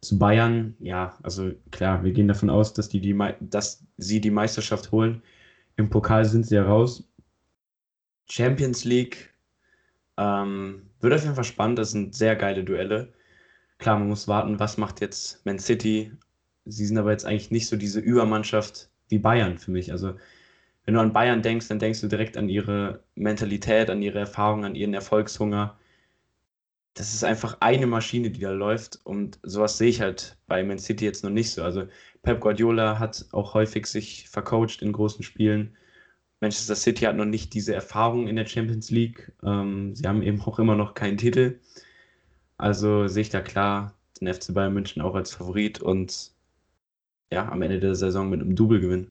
Zu 0.00 0.18
Bayern, 0.18 0.76
ja, 0.80 1.18
also 1.22 1.50
klar, 1.70 2.04
wir 2.04 2.12
gehen 2.12 2.28
davon 2.28 2.48
aus, 2.48 2.72
dass, 2.72 2.88
die 2.88 3.00
die, 3.00 3.18
dass 3.40 3.84
sie 3.96 4.20
die 4.20 4.30
Meisterschaft 4.30 4.92
holen. 4.92 5.22
Im 5.76 5.90
Pokal 5.90 6.24
sind 6.24 6.46
sie 6.46 6.54
ja 6.54 6.64
raus. 6.64 7.04
Champions 8.28 8.84
League 8.84 9.29
ähm, 10.20 10.82
wird 11.00 11.14
auf 11.14 11.22
jeden 11.22 11.34
Fall 11.34 11.44
spannend. 11.44 11.78
Das 11.78 11.92
sind 11.92 12.14
sehr 12.14 12.36
geile 12.36 12.64
Duelle. 12.64 13.12
Klar, 13.78 13.98
man 13.98 14.08
muss 14.08 14.28
warten, 14.28 14.60
was 14.60 14.78
macht 14.78 15.00
jetzt 15.00 15.44
Man 15.46 15.58
City. 15.58 16.12
Sie 16.66 16.86
sind 16.86 16.98
aber 16.98 17.12
jetzt 17.12 17.24
eigentlich 17.26 17.50
nicht 17.50 17.68
so 17.68 17.76
diese 17.76 18.00
Übermannschaft 18.00 18.90
wie 19.08 19.18
Bayern 19.18 19.58
für 19.58 19.70
mich. 19.72 19.92
Also, 19.92 20.14
wenn 20.84 20.94
du 20.94 21.00
an 21.00 21.12
Bayern 21.12 21.42
denkst, 21.42 21.68
dann 21.68 21.78
denkst 21.78 22.00
du 22.02 22.08
direkt 22.08 22.36
an 22.36 22.48
ihre 22.48 23.02
Mentalität, 23.14 23.90
an 23.90 24.02
ihre 24.02 24.20
Erfahrung, 24.20 24.64
an 24.64 24.74
ihren 24.74 24.94
Erfolgshunger 24.94 25.78
das 26.94 27.14
ist 27.14 27.24
einfach 27.24 27.56
eine 27.60 27.86
Maschine, 27.86 28.30
die 28.30 28.40
da 28.40 28.50
läuft. 28.50 29.00
Und 29.04 29.38
sowas 29.42 29.78
sehe 29.78 29.88
ich 29.88 30.00
halt 30.00 30.36
bei 30.46 30.62
Man 30.62 30.78
City 30.78 31.04
jetzt 31.04 31.24
noch 31.24 31.30
nicht 31.30 31.50
so. 31.52 31.62
Also 31.62 31.86
Pep 32.22 32.40
Guardiola 32.40 32.98
hat 32.98 33.26
auch 33.32 33.54
häufig 33.54 33.86
sich 33.86 34.28
vercoacht 34.28 34.82
in 34.82 34.92
großen 34.92 35.22
Spielen. 35.22 35.76
Manchester 36.40 36.74
City 36.74 37.04
hat 37.04 37.16
noch 37.16 37.26
nicht 37.26 37.52
diese 37.52 37.74
Erfahrung 37.74 38.26
in 38.26 38.36
der 38.36 38.46
Champions 38.46 38.90
League. 38.90 39.32
Ähm, 39.42 39.94
sie 39.94 40.06
haben 40.06 40.22
eben 40.22 40.40
auch 40.40 40.58
immer 40.58 40.74
noch 40.74 40.94
keinen 40.94 41.18
Titel. 41.18 41.58
Also 42.56 43.08
sehe 43.08 43.22
ich 43.22 43.30
da 43.30 43.40
klar 43.40 43.94
den 44.20 44.32
FC 44.32 44.52
Bayern 44.52 44.72
München 44.72 45.02
auch 45.02 45.14
als 45.14 45.34
Favorit 45.34 45.80
und 45.80 46.32
ja, 47.32 47.48
am 47.50 47.62
Ende 47.62 47.80
der 47.80 47.94
Saison 47.94 48.28
mit 48.28 48.40
einem 48.40 48.56
Double 48.56 48.80
gewinnen. 48.80 49.10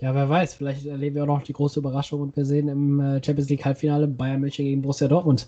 Ja, 0.00 0.14
wer 0.14 0.28
weiß, 0.28 0.54
vielleicht 0.54 0.86
erleben 0.86 1.16
wir 1.16 1.24
auch 1.24 1.38
noch 1.38 1.42
die 1.42 1.52
große 1.52 1.80
Überraschung 1.80 2.20
und 2.20 2.36
wir 2.36 2.44
sehen 2.44 2.68
im 2.68 3.00
äh, 3.00 3.22
Champions 3.22 3.50
League 3.50 3.64
Halbfinale 3.64 4.08
Bayern 4.08 4.40
München 4.40 4.64
gegen 4.64 4.82
Borussia 4.82 5.08
Dortmund. 5.08 5.46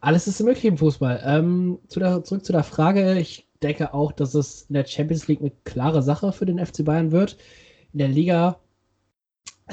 Alles 0.00 0.26
ist 0.26 0.40
möglich 0.42 0.64
im 0.64 0.78
Fußball. 0.78 1.22
Ähm, 1.24 1.78
zu 1.88 2.00
der, 2.00 2.24
zurück 2.24 2.44
zu 2.44 2.52
der 2.52 2.64
Frage. 2.64 3.18
Ich 3.18 3.48
denke 3.62 3.92
auch, 3.94 4.12
dass 4.12 4.34
es 4.34 4.62
in 4.68 4.74
der 4.74 4.86
Champions 4.86 5.28
League 5.28 5.40
eine 5.40 5.52
klare 5.64 6.02
Sache 6.02 6.32
für 6.32 6.46
den 6.46 6.64
FC 6.64 6.84
Bayern 6.84 7.12
wird. 7.12 7.36
In 7.92 7.98
der 7.98 8.08
Liga 8.08 8.58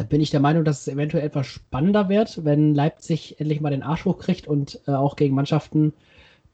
bin 0.10 0.22
ich 0.22 0.30
der 0.30 0.40
Meinung, 0.40 0.64
dass 0.64 0.82
es 0.82 0.88
eventuell 0.88 1.26
etwas 1.26 1.48
spannender 1.48 2.08
wird, 2.08 2.46
wenn 2.46 2.74
Leipzig 2.74 3.40
endlich 3.40 3.60
mal 3.60 3.72
den 3.72 3.84
Arsch 3.84 4.06
hochkriegt 4.06 4.48
und 4.48 4.80
äh, 4.88 4.92
auch 4.92 5.16
gegen 5.16 5.36
Mannschaften, 5.36 5.94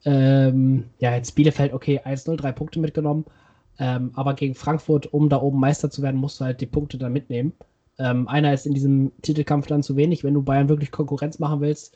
ähm, 0.05 0.85
ja, 0.99 1.15
jetzt 1.15 1.35
Bielefeld, 1.35 1.73
okay, 1.73 2.01
1-0, 2.03 2.35
drei 2.35 2.51
Punkte 2.51 2.79
mitgenommen. 2.79 3.25
Ähm, 3.79 4.11
aber 4.15 4.33
gegen 4.33 4.55
Frankfurt, 4.55 5.13
um 5.13 5.29
da 5.29 5.41
oben 5.41 5.59
Meister 5.59 5.91
zu 5.91 6.01
werden, 6.01 6.19
musst 6.19 6.39
du 6.39 6.45
halt 6.45 6.61
die 6.61 6.65
Punkte 6.65 6.97
dann 6.97 7.13
mitnehmen. 7.13 7.53
Ähm, 7.99 8.27
einer 8.27 8.53
ist 8.53 8.65
in 8.65 8.73
diesem 8.73 9.11
Titelkampf 9.21 9.67
dann 9.67 9.83
zu 9.83 9.95
wenig, 9.95 10.23
wenn 10.23 10.33
du 10.33 10.41
Bayern 10.41 10.69
wirklich 10.69 10.91
Konkurrenz 10.91 11.39
machen 11.39 11.61
willst. 11.61 11.95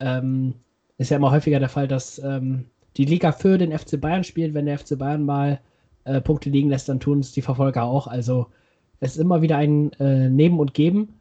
Ähm, 0.00 0.54
ist 0.98 1.10
ja 1.10 1.16
immer 1.16 1.30
häufiger 1.30 1.60
der 1.60 1.68
Fall, 1.68 1.88
dass 1.88 2.18
ähm, 2.18 2.66
die 2.96 3.04
Liga 3.04 3.32
für 3.32 3.58
den 3.58 3.76
FC 3.76 4.00
Bayern 4.00 4.24
spielt. 4.24 4.54
Wenn 4.54 4.66
der 4.66 4.78
FC 4.78 4.98
Bayern 4.98 5.24
mal 5.24 5.60
äh, 6.04 6.20
Punkte 6.20 6.50
liegen 6.50 6.68
lässt, 6.68 6.88
dann 6.88 7.00
tun 7.00 7.20
es 7.20 7.32
die 7.32 7.42
Verfolger 7.42 7.84
auch. 7.84 8.06
Also 8.06 8.46
es 9.00 9.12
ist 9.16 9.22
immer 9.22 9.42
wieder 9.42 9.56
ein 9.56 9.92
äh, 9.94 10.28
Nehmen 10.28 10.60
und 10.60 10.74
Geben. 10.74 11.20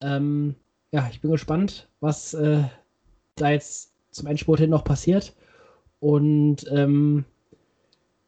Ähm, 0.00 0.56
ja, 0.92 1.08
ich 1.10 1.20
bin 1.20 1.30
gespannt, 1.30 1.88
was 2.00 2.34
äh, 2.34 2.64
da 3.36 3.50
jetzt 3.50 3.92
zum 4.10 4.26
Endspurt 4.26 4.60
hin 4.60 4.70
noch 4.70 4.84
passiert. 4.84 5.34
Und 6.00 6.66
ähm, 6.72 7.24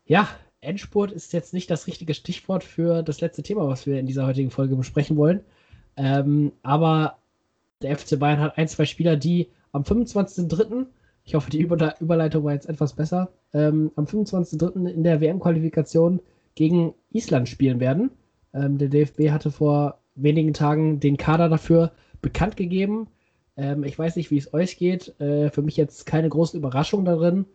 ja, 0.06 0.28
Endspurt 0.60 1.10
ist 1.10 1.32
jetzt 1.32 1.52
nicht 1.52 1.70
das 1.70 1.88
richtige 1.88 2.14
Stichwort 2.14 2.62
für 2.62 3.02
das 3.02 3.20
letzte 3.20 3.42
Thema, 3.42 3.66
was 3.66 3.86
wir 3.86 3.98
in 3.98 4.06
dieser 4.06 4.26
heutigen 4.26 4.50
Folge 4.50 4.76
besprechen 4.76 5.16
wollen. 5.16 5.40
Ähm, 5.96 6.52
aber 6.62 7.18
der 7.82 7.98
FC 7.98 8.18
Bayern 8.18 8.40
hat 8.40 8.56
ein, 8.56 8.68
zwei 8.68 8.86
Spieler, 8.86 9.16
die 9.16 9.48
am 9.72 9.82
25.03., 9.82 10.86
ich 11.24 11.34
hoffe, 11.34 11.50
die 11.50 11.60
Über 11.60 11.94
Überleitung 12.00 12.44
war 12.44 12.52
jetzt 12.52 12.68
etwas 12.68 12.94
besser, 12.94 13.30
ähm, 13.52 13.92
am 13.94 14.04
25.03. 14.04 14.88
in 14.88 15.04
der 15.04 15.20
WM-Qualifikation 15.20 16.20
gegen 16.54 16.94
Island 17.10 17.48
spielen 17.48 17.78
werden. 17.80 18.10
Ähm, 18.54 18.78
der 18.78 18.88
DFB 18.88 19.30
hatte 19.30 19.50
vor 19.50 19.98
wenigen 20.14 20.52
Tagen 20.52 21.00
den 21.00 21.16
Kader 21.16 21.48
dafür 21.48 21.92
bekannt 22.20 22.56
gegeben. 22.56 23.08
Ähm, 23.56 23.84
ich 23.84 23.98
weiß 23.98 24.16
nicht, 24.16 24.30
wie 24.30 24.38
es 24.38 24.52
euch 24.54 24.76
geht. 24.76 25.18
Äh, 25.20 25.50
für 25.50 25.62
mich 25.62 25.76
jetzt 25.76 26.06
keine 26.06 26.28
große 26.28 26.56
Überraschung 26.56 27.04
darin. 27.04 27.46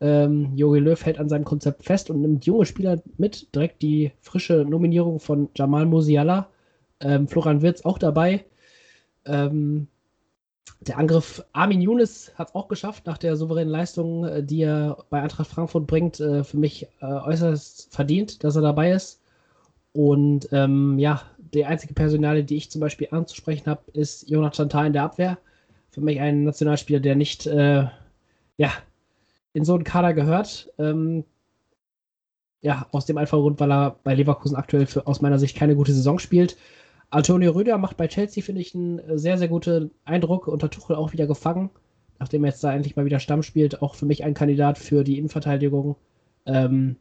Ähm, 0.00 0.56
Jogi 0.56 0.80
Löw 0.80 1.04
hält 1.04 1.18
an 1.18 1.28
seinem 1.28 1.44
Konzept 1.44 1.84
fest 1.84 2.10
und 2.10 2.20
nimmt 2.20 2.44
junge 2.44 2.66
Spieler 2.66 3.00
mit. 3.18 3.54
Direkt 3.54 3.82
die 3.82 4.12
frische 4.20 4.64
Nominierung 4.68 5.20
von 5.20 5.48
Jamal 5.54 5.86
Musiala. 5.86 6.48
Ähm, 7.00 7.28
Florian 7.28 7.62
Wirtz 7.62 7.84
auch 7.84 7.98
dabei. 7.98 8.44
Ähm, 9.24 9.86
der 10.80 10.98
Angriff 10.98 11.44
Armin 11.52 11.80
Younes 11.80 12.32
hat 12.34 12.48
es 12.48 12.54
auch 12.56 12.66
geschafft, 12.66 13.06
nach 13.06 13.18
der 13.18 13.36
souveränen 13.36 13.70
Leistung, 13.70 14.24
äh, 14.24 14.42
die 14.42 14.62
er 14.62 14.98
bei 15.10 15.22
Eintracht 15.22 15.48
Frankfurt 15.48 15.86
bringt. 15.86 16.18
Äh, 16.18 16.42
für 16.42 16.56
mich 16.56 16.88
äh, 17.00 17.06
äußerst 17.06 17.94
verdient, 17.94 18.42
dass 18.42 18.56
er 18.56 18.62
dabei 18.62 18.92
ist. 18.92 19.21
Und 19.92 20.48
ähm, 20.52 20.98
ja, 20.98 21.22
die 21.54 21.64
einzige 21.64 21.94
Personale, 21.94 22.44
die 22.44 22.56
ich 22.56 22.70
zum 22.70 22.80
Beispiel 22.80 23.08
anzusprechen 23.10 23.66
habe, 23.66 23.82
ist 23.92 24.28
Jonathan 24.28 24.68
Tah 24.68 24.86
in 24.86 24.92
der 24.92 25.02
Abwehr. 25.04 25.38
Für 25.90 26.00
mich 26.00 26.20
ein 26.20 26.44
Nationalspieler, 26.44 27.00
der 27.00 27.14
nicht 27.14 27.46
äh, 27.46 27.86
ja, 28.56 28.72
in 29.52 29.64
so 29.64 29.74
einen 29.74 29.84
Kader 29.84 30.14
gehört. 30.14 30.72
Ähm, 30.78 31.24
ja, 32.62 32.86
aus 32.92 33.06
dem 33.06 33.18
einfachen 33.18 33.42
Grund, 33.42 33.60
weil 33.60 33.72
er 33.72 33.96
bei 34.04 34.14
Leverkusen 34.14 34.56
aktuell 34.56 34.86
für, 34.86 35.06
aus 35.06 35.20
meiner 35.20 35.38
Sicht 35.38 35.56
keine 35.56 35.76
gute 35.76 35.92
Saison 35.92 36.18
spielt. 36.18 36.56
Antonio 37.10 37.52
Rüder 37.52 37.76
macht 37.76 37.96
bei 37.98 38.08
Chelsea, 38.08 38.42
finde 38.42 38.62
ich, 38.62 38.74
einen 38.74 38.98
äh, 39.00 39.18
sehr, 39.18 39.36
sehr 39.36 39.48
guten 39.48 39.90
Eindruck. 40.04 40.48
Unter 40.48 40.70
Tuchel 40.70 40.96
auch 40.96 41.12
wieder 41.12 41.26
gefangen, 41.26 41.70
nachdem 42.18 42.44
er 42.44 42.50
jetzt 42.50 42.64
da 42.64 42.72
endlich 42.72 42.96
mal 42.96 43.04
wieder 43.04 43.20
Stamm 43.20 43.42
spielt. 43.42 43.82
Auch 43.82 43.94
für 43.94 44.06
mich 44.06 44.24
ein 44.24 44.34
Kandidat 44.34 44.78
für 44.78 45.04
die 45.04 45.18
Innenverteidigung. 45.18 45.96
Ähm, 46.46 46.96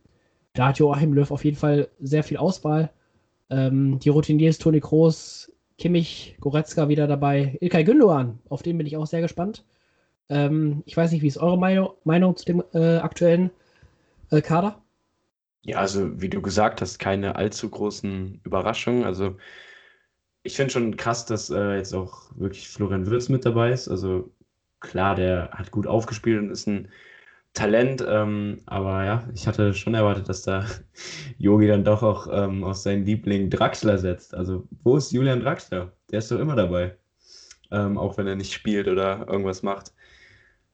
da 0.53 0.67
hat 0.67 0.79
Joachim 0.79 1.13
Löw 1.13 1.29
auf 1.31 1.45
jeden 1.45 1.57
Fall 1.57 1.87
sehr 1.99 2.23
viel 2.23 2.37
Auswahl. 2.37 2.89
Ähm, 3.49 3.99
die 3.99 4.09
Routiniers 4.09 4.57
Toni 4.57 4.79
Kroos, 4.79 5.51
Kimmich, 5.77 6.37
Goretzka 6.39 6.89
wieder 6.89 7.07
dabei. 7.07 7.57
Ilkay 7.61 7.83
Gündogan, 7.83 8.39
auf 8.49 8.61
den 8.61 8.77
bin 8.77 8.87
ich 8.87 8.97
auch 8.97 9.07
sehr 9.07 9.21
gespannt. 9.21 9.63
Ähm, 10.29 10.83
ich 10.85 10.95
weiß 10.95 11.11
nicht, 11.11 11.21
wie 11.21 11.27
ist 11.27 11.37
eure 11.37 11.57
Meinung, 11.57 11.91
Meinung 12.03 12.35
zu 12.35 12.45
dem 12.45 12.63
äh, 12.73 12.97
aktuellen 12.97 13.51
äh, 14.29 14.41
Kader? 14.41 14.81
Ja, 15.63 15.77
also 15.77 16.19
wie 16.21 16.29
du 16.29 16.41
gesagt 16.41 16.81
hast, 16.81 16.99
keine 16.99 17.35
allzu 17.35 17.69
großen 17.69 18.41
Überraschungen. 18.43 19.03
Also 19.03 19.37
ich 20.43 20.55
finde 20.55 20.71
schon 20.71 20.97
krass, 20.97 21.25
dass 21.25 21.49
äh, 21.49 21.75
jetzt 21.75 21.93
auch 21.93 22.31
wirklich 22.35 22.67
Florian 22.67 23.07
Wirtz 23.07 23.29
mit 23.29 23.45
dabei 23.45 23.71
ist. 23.71 23.87
Also 23.87 24.31
klar, 24.79 25.15
der 25.15 25.51
hat 25.51 25.71
gut 25.71 25.87
aufgespielt 25.87 26.39
und 26.39 26.49
ist 26.49 26.67
ein 26.67 26.89
Talent, 27.53 28.03
ähm, 28.07 28.61
aber 28.65 29.03
ja, 29.03 29.29
ich 29.33 29.45
hatte 29.45 29.73
schon 29.73 29.93
erwartet, 29.93 30.29
dass 30.29 30.43
da 30.43 30.65
Yogi 31.37 31.67
dann 31.67 31.83
doch 31.83 32.01
auch 32.03 32.27
ähm, 32.31 32.63
auf 32.63 32.77
seinen 32.77 33.05
Liebling 33.05 33.49
Draxler 33.49 33.97
setzt. 33.97 34.33
Also, 34.33 34.67
wo 34.83 34.95
ist 34.97 35.11
Julian 35.11 35.41
Draxler? 35.41 35.91
Der 36.11 36.19
ist 36.19 36.31
doch 36.31 36.39
immer 36.39 36.55
dabei. 36.55 36.97
Ähm, 37.71 37.97
auch 37.97 38.17
wenn 38.17 38.27
er 38.27 38.35
nicht 38.35 38.53
spielt 38.53 38.87
oder 38.87 39.27
irgendwas 39.27 39.63
macht. 39.63 39.93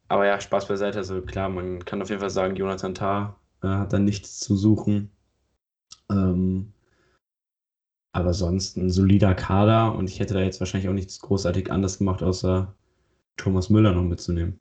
Aber 0.07 0.25
ja, 0.25 0.39
Spaß 0.39 0.67
beiseite. 0.67 0.99
Also 0.99 1.21
klar, 1.21 1.49
man 1.49 1.83
kann 1.85 2.01
auf 2.01 2.09
jeden 2.09 2.21
Fall 2.21 2.29
sagen, 2.29 2.55
Jonathan 2.55 2.95
Tah 2.95 3.39
äh, 3.63 3.67
hat 3.67 3.93
da 3.93 3.99
nichts 3.99 4.39
zu 4.39 4.55
suchen. 4.55 5.11
Ähm, 6.11 6.73
aber 8.13 8.33
sonst 8.33 8.77
ein 8.77 8.89
solider 8.89 9.35
Kader 9.35 9.93
und 9.95 10.09
ich 10.09 10.19
hätte 10.19 10.33
da 10.33 10.41
jetzt 10.41 10.59
wahrscheinlich 10.59 10.89
auch 10.89 10.93
nichts 10.93 11.19
großartig 11.19 11.71
anders 11.71 11.99
gemacht, 11.99 12.23
außer 12.23 12.73
Thomas 13.37 13.69
Müller 13.69 13.93
noch 13.93 14.03
mitzunehmen. 14.03 14.59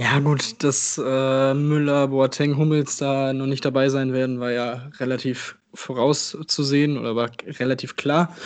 Ja, 0.00 0.20
gut, 0.20 0.62
dass 0.62 0.96
äh, 1.04 1.54
Müller, 1.54 2.06
Boateng, 2.06 2.56
Hummels 2.56 2.98
da 2.98 3.32
noch 3.32 3.46
nicht 3.46 3.64
dabei 3.64 3.88
sein 3.88 4.12
werden, 4.12 4.38
war 4.38 4.52
ja 4.52 4.88
relativ 5.00 5.58
vorauszusehen 5.74 6.96
oder 6.96 7.16
war 7.16 7.30
relativ 7.58 7.96
klar. 7.96 8.36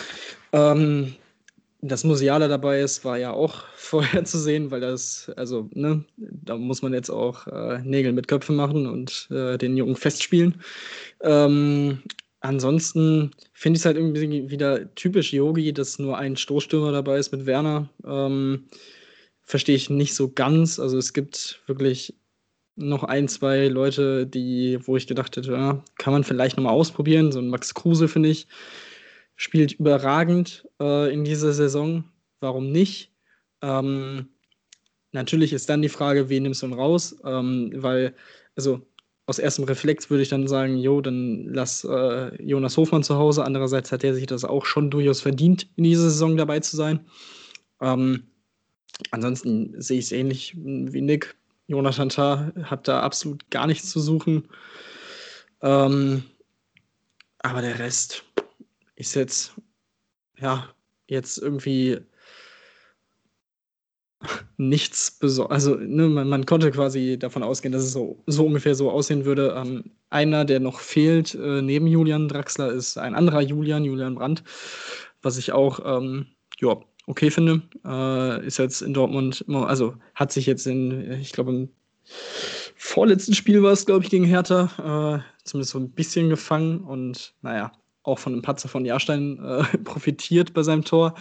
Ähm, 0.51 1.13
dass 1.81 2.03
Musiala 2.03 2.47
dabei 2.47 2.81
ist, 2.81 3.05
war 3.05 3.19
ja 3.19 3.31
auch 3.33 3.65
vorher 3.75 4.25
zu 4.25 4.39
sehen, 4.39 4.71
weil 4.71 4.81
das, 4.81 5.31
also, 5.37 5.69
ne, 5.73 6.03
da 6.17 6.57
muss 6.57 6.81
man 6.81 6.91
jetzt 6.93 7.11
auch 7.11 7.45
äh, 7.45 7.79
Nägel 7.83 8.13
mit 8.13 8.27
Köpfen 8.27 8.55
machen 8.55 8.87
und 8.87 9.27
äh, 9.29 9.59
den 9.59 9.77
Jungen 9.77 9.95
festspielen. 9.95 10.59
Ähm, 11.21 12.01
ansonsten 12.39 13.29
finde 13.53 13.77
ich 13.77 13.81
es 13.81 13.85
halt 13.85 13.97
irgendwie 13.97 14.49
wieder 14.49 14.91
typisch 14.95 15.31
Yogi, 15.33 15.71
dass 15.71 15.99
nur 15.99 16.17
ein 16.17 16.35
Stoßstürmer 16.35 16.91
dabei 16.91 17.19
ist 17.19 17.31
mit 17.31 17.45
Werner. 17.45 17.89
Ähm, 18.03 18.65
Verstehe 19.43 19.75
ich 19.75 19.89
nicht 19.89 20.15
so 20.15 20.31
ganz. 20.31 20.79
Also 20.79 20.97
es 20.97 21.13
gibt 21.13 21.61
wirklich 21.67 22.15
noch 22.75 23.03
ein, 23.03 23.27
zwei 23.27 23.67
Leute, 23.67 24.25
die, 24.25 24.79
wo 24.81 24.97
ich 24.97 25.07
gedacht 25.07 25.35
hätte, 25.37 25.51
ja, 25.51 25.83
kann 25.97 26.13
man 26.13 26.23
vielleicht 26.23 26.57
nochmal 26.57 26.73
ausprobieren. 26.73 27.31
So 27.31 27.39
ein 27.39 27.49
Max 27.49 27.73
Kruse, 27.73 28.07
finde 28.07 28.29
ich, 28.29 28.47
spielt 29.35 29.73
überragend 29.73 30.67
äh, 30.79 31.13
in 31.13 31.23
dieser 31.23 31.53
Saison. 31.53 32.05
Warum 32.39 32.71
nicht? 32.71 33.11
Ähm, 33.61 34.29
natürlich 35.11 35.53
ist 35.53 35.69
dann 35.69 35.81
die 35.81 35.89
Frage, 35.89 36.29
wen 36.29 36.43
nimmst 36.43 36.63
du 36.63 36.67
denn 36.67 36.79
raus? 36.79 37.15
Ähm, 37.23 37.71
weil, 37.75 38.15
also 38.55 38.81
aus 39.25 39.39
erstem 39.39 39.65
Reflex 39.65 40.09
würde 40.09 40.23
ich 40.23 40.29
dann 40.29 40.47
sagen, 40.47 40.77
jo, 40.77 40.99
dann 40.99 41.45
lass 41.45 41.83
äh, 41.83 42.43
Jonas 42.43 42.75
Hofmann 42.75 43.03
zu 43.03 43.15
Hause. 43.15 43.45
Andererseits 43.45 43.91
hat 43.91 44.03
er 44.03 44.13
sich 44.13 44.25
das 44.25 44.43
auch 44.43 44.65
schon 44.65 44.89
durchaus 44.89 45.21
verdient, 45.21 45.69
in 45.75 45.85
dieser 45.85 46.03
Saison 46.03 46.35
dabei 46.35 46.59
zu 46.59 46.75
sein. 46.75 47.05
Ähm, 47.79 48.23
ansonsten 49.11 49.81
sehe 49.81 49.99
ich 49.99 50.05
es 50.05 50.11
ähnlich 50.11 50.55
wie 50.55 51.01
Nick. 51.01 51.35
Jonathan 51.67 52.09
Tah 52.09 52.51
hat 52.63 52.87
da 52.87 53.01
absolut 53.01 53.49
gar 53.49 53.67
nichts 53.67 53.89
zu 53.89 53.99
suchen. 53.99 54.47
Ähm, 55.61 56.23
aber 57.39 57.61
der 57.61 57.79
Rest 57.79 58.23
ist 58.95 59.15
jetzt, 59.15 59.53
ja, 60.39 60.69
jetzt 61.07 61.37
irgendwie 61.37 61.99
nichts 64.57 65.11
Besonderes. 65.11 65.53
Also, 65.53 65.75
ne, 65.75 66.07
man, 66.07 66.27
man, 66.29 66.45
konnte 66.45 66.71
quasi 66.71 67.17
davon 67.17 67.43
ausgehen, 67.43 67.71
dass 67.71 67.83
es 67.83 67.93
so, 67.93 68.21
so 68.27 68.45
ungefähr 68.45 68.75
so 68.75 68.91
aussehen 68.91 69.25
würde. 69.25 69.53
Ähm, 69.57 69.91
einer, 70.09 70.45
der 70.45 70.59
noch 70.59 70.79
fehlt, 70.79 71.33
äh, 71.35 71.61
neben 71.61 71.87
Julian 71.87 72.27
Draxler, 72.27 72.71
ist 72.71 72.97
ein 72.97 73.15
anderer 73.15 73.41
Julian, 73.41 73.83
Julian 73.83 74.15
Brandt, 74.15 74.43
was 75.21 75.37
ich 75.37 75.51
auch, 75.51 75.79
ähm, 75.85 76.27
ja, 76.59 76.77
okay 77.07 77.31
finde. 77.31 77.61
Äh, 77.85 78.45
ist 78.45 78.57
jetzt 78.57 78.81
in 78.81 78.93
Dortmund, 78.93 79.45
also 79.47 79.95
hat 80.15 80.31
sich 80.31 80.45
jetzt 80.45 80.67
in, 80.67 81.11
ich 81.21 81.31
glaube, 81.31 81.51
im 81.51 81.69
vorletzten 82.75 83.33
Spiel 83.33 83.63
war 83.63 83.71
es, 83.71 83.85
glaube 83.85 84.03
ich, 84.03 84.09
gegen 84.09 84.25
Hertha, 84.25 85.23
äh, 85.23 85.43
zumindest 85.43 85.71
so 85.71 85.79
ein 85.79 85.91
bisschen 85.91 86.29
gefangen 86.29 86.81
und 86.81 87.33
naja, 87.41 87.71
auch 88.03 88.19
von 88.19 88.33
einem 88.33 88.41
Patzer 88.41 88.69
von 88.69 88.85
Jahrstein 88.85 89.39
äh, 89.43 89.77
profitiert 89.83 90.53
bei 90.53 90.63
seinem 90.63 90.83
Tor. 90.83 91.15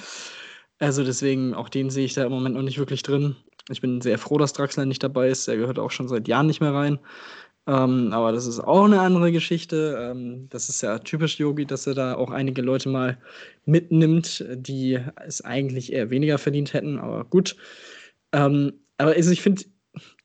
Also 0.78 1.04
deswegen, 1.04 1.54
auch 1.54 1.68
den 1.68 1.90
sehe 1.90 2.04
ich 2.04 2.14
da 2.14 2.24
im 2.24 2.32
Moment 2.32 2.56
noch 2.56 2.62
nicht 2.62 2.78
wirklich 2.78 3.02
drin. 3.02 3.36
Ich 3.70 3.80
bin 3.80 4.00
sehr 4.00 4.18
froh, 4.18 4.38
dass 4.38 4.52
Draxler 4.52 4.84
nicht 4.84 5.02
dabei 5.02 5.28
ist. 5.28 5.46
Er 5.46 5.56
gehört 5.56 5.78
auch 5.78 5.92
schon 5.92 6.08
seit 6.08 6.26
Jahren 6.26 6.48
nicht 6.48 6.60
mehr 6.60 6.74
rein. 6.74 6.98
Ähm, 7.66 8.12
aber 8.12 8.32
das 8.32 8.46
ist 8.46 8.58
auch 8.58 8.84
eine 8.84 9.00
andere 9.00 9.30
Geschichte. 9.30 9.96
Ähm, 10.00 10.48
das 10.48 10.68
ist 10.68 10.82
ja 10.82 10.98
typisch 10.98 11.38
Yogi, 11.38 11.64
dass 11.64 11.86
er 11.86 11.94
da 11.94 12.14
auch 12.14 12.30
einige 12.30 12.60
Leute 12.60 12.88
mal 12.88 13.18
mitnimmt, 13.66 14.44
die 14.50 14.98
es 15.24 15.44
eigentlich 15.44 15.92
eher 15.92 16.10
weniger 16.10 16.38
verdient 16.38 16.72
hätten. 16.74 16.98
Aber 16.98 17.24
gut. 17.24 17.56
Ähm, 18.32 18.72
aber 18.98 19.12
also 19.12 19.30
ich 19.30 19.42
finde, 19.42 19.64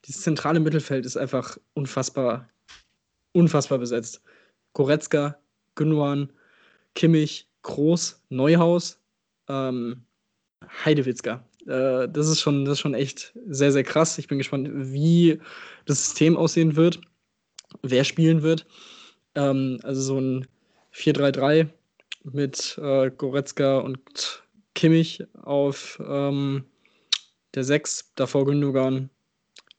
dieses 0.04 0.22
zentrale 0.22 0.58
Mittelfeld 0.58 1.06
ist 1.06 1.16
einfach 1.16 1.58
unfassbar, 1.74 2.48
unfassbar 3.32 3.78
besetzt. 3.78 4.20
Goretzka, 4.72 5.38
Gündogan, 5.76 6.32
Kimmich, 6.94 7.48
Groß, 7.62 8.20
Neuhaus, 8.30 9.00
ähm, 9.48 10.02
Heidewitzka. 10.84 11.44
Äh, 11.66 12.08
das, 12.08 12.28
ist 12.28 12.40
schon, 12.40 12.64
das 12.64 12.74
ist 12.74 12.80
schon 12.80 12.94
echt 12.94 13.32
sehr, 13.46 13.70
sehr 13.70 13.84
krass. 13.84 14.18
Ich 14.18 14.26
bin 14.26 14.38
gespannt, 14.38 14.70
wie 14.72 15.38
das 15.86 16.04
System 16.04 16.36
aussehen 16.36 16.74
wird 16.74 17.00
wer 17.82 18.04
spielen 18.04 18.42
wird. 18.42 18.66
Ähm, 19.34 19.78
also 19.82 20.00
so 20.00 20.20
ein 20.20 20.46
4-3-3 20.94 21.68
mit 22.24 22.78
äh, 22.82 23.10
Goretzka 23.10 23.78
und 23.78 24.42
Kimmich 24.74 25.24
auf 25.42 26.00
ähm, 26.06 26.64
der 27.54 27.64
6, 27.64 28.12
davor 28.14 28.46
Gündogan. 28.46 29.10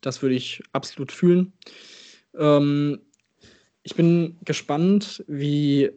Das 0.01 0.21
würde 0.21 0.35
ich 0.35 0.61
absolut 0.73 1.11
fühlen. 1.11 1.53
Ähm, 2.37 2.99
ich 3.83 3.95
bin 3.95 4.37
gespannt, 4.45 5.23
wie, 5.27 5.91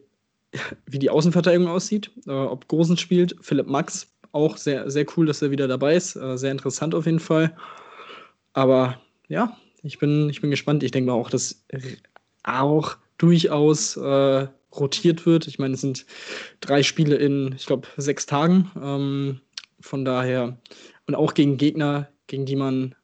wie 0.85 0.99
die 0.99 1.09
Außenverteidigung 1.09 1.67
aussieht. 1.67 2.11
Äh, 2.27 2.31
ob 2.31 2.67
Gosen 2.67 2.97
spielt, 2.97 3.35
Philipp 3.41 3.67
Max, 3.67 4.07
auch 4.31 4.57
sehr, 4.57 4.89
sehr 4.89 5.05
cool, 5.15 5.25
dass 5.25 5.41
er 5.41 5.51
wieder 5.51 5.67
dabei 5.67 5.95
ist. 5.95 6.15
Äh, 6.15 6.37
sehr 6.37 6.51
interessant 6.51 6.95
auf 6.95 7.05
jeden 7.05 7.19
Fall. 7.19 7.55
Aber 8.53 8.99
ja, 9.27 9.57
ich 9.83 9.99
bin, 9.99 10.29
ich 10.29 10.41
bin 10.41 10.49
gespannt. 10.49 10.81
Ich 10.83 10.91
denke 10.91 11.11
mal 11.11 11.17
auch, 11.17 11.29
dass 11.29 11.63
auch 12.43 12.97
durchaus 13.17 13.97
äh, 13.97 14.47
rotiert 14.75 15.25
wird. 15.25 15.47
Ich 15.47 15.59
meine, 15.59 15.75
es 15.75 15.81
sind 15.81 16.05
drei 16.61 16.83
Spiele 16.83 17.15
in, 17.15 17.53
ich 17.55 17.65
glaube, 17.65 17.87
sechs 17.97 18.25
Tagen. 18.25 18.71
Ähm, 18.81 19.41
von 19.79 20.05
daher, 20.05 20.57
und 21.07 21.15
auch 21.15 21.33
gegen 21.33 21.57
Gegner, 21.57 22.09
gegen 22.27 22.45
die 22.45 22.55
man 22.55 22.95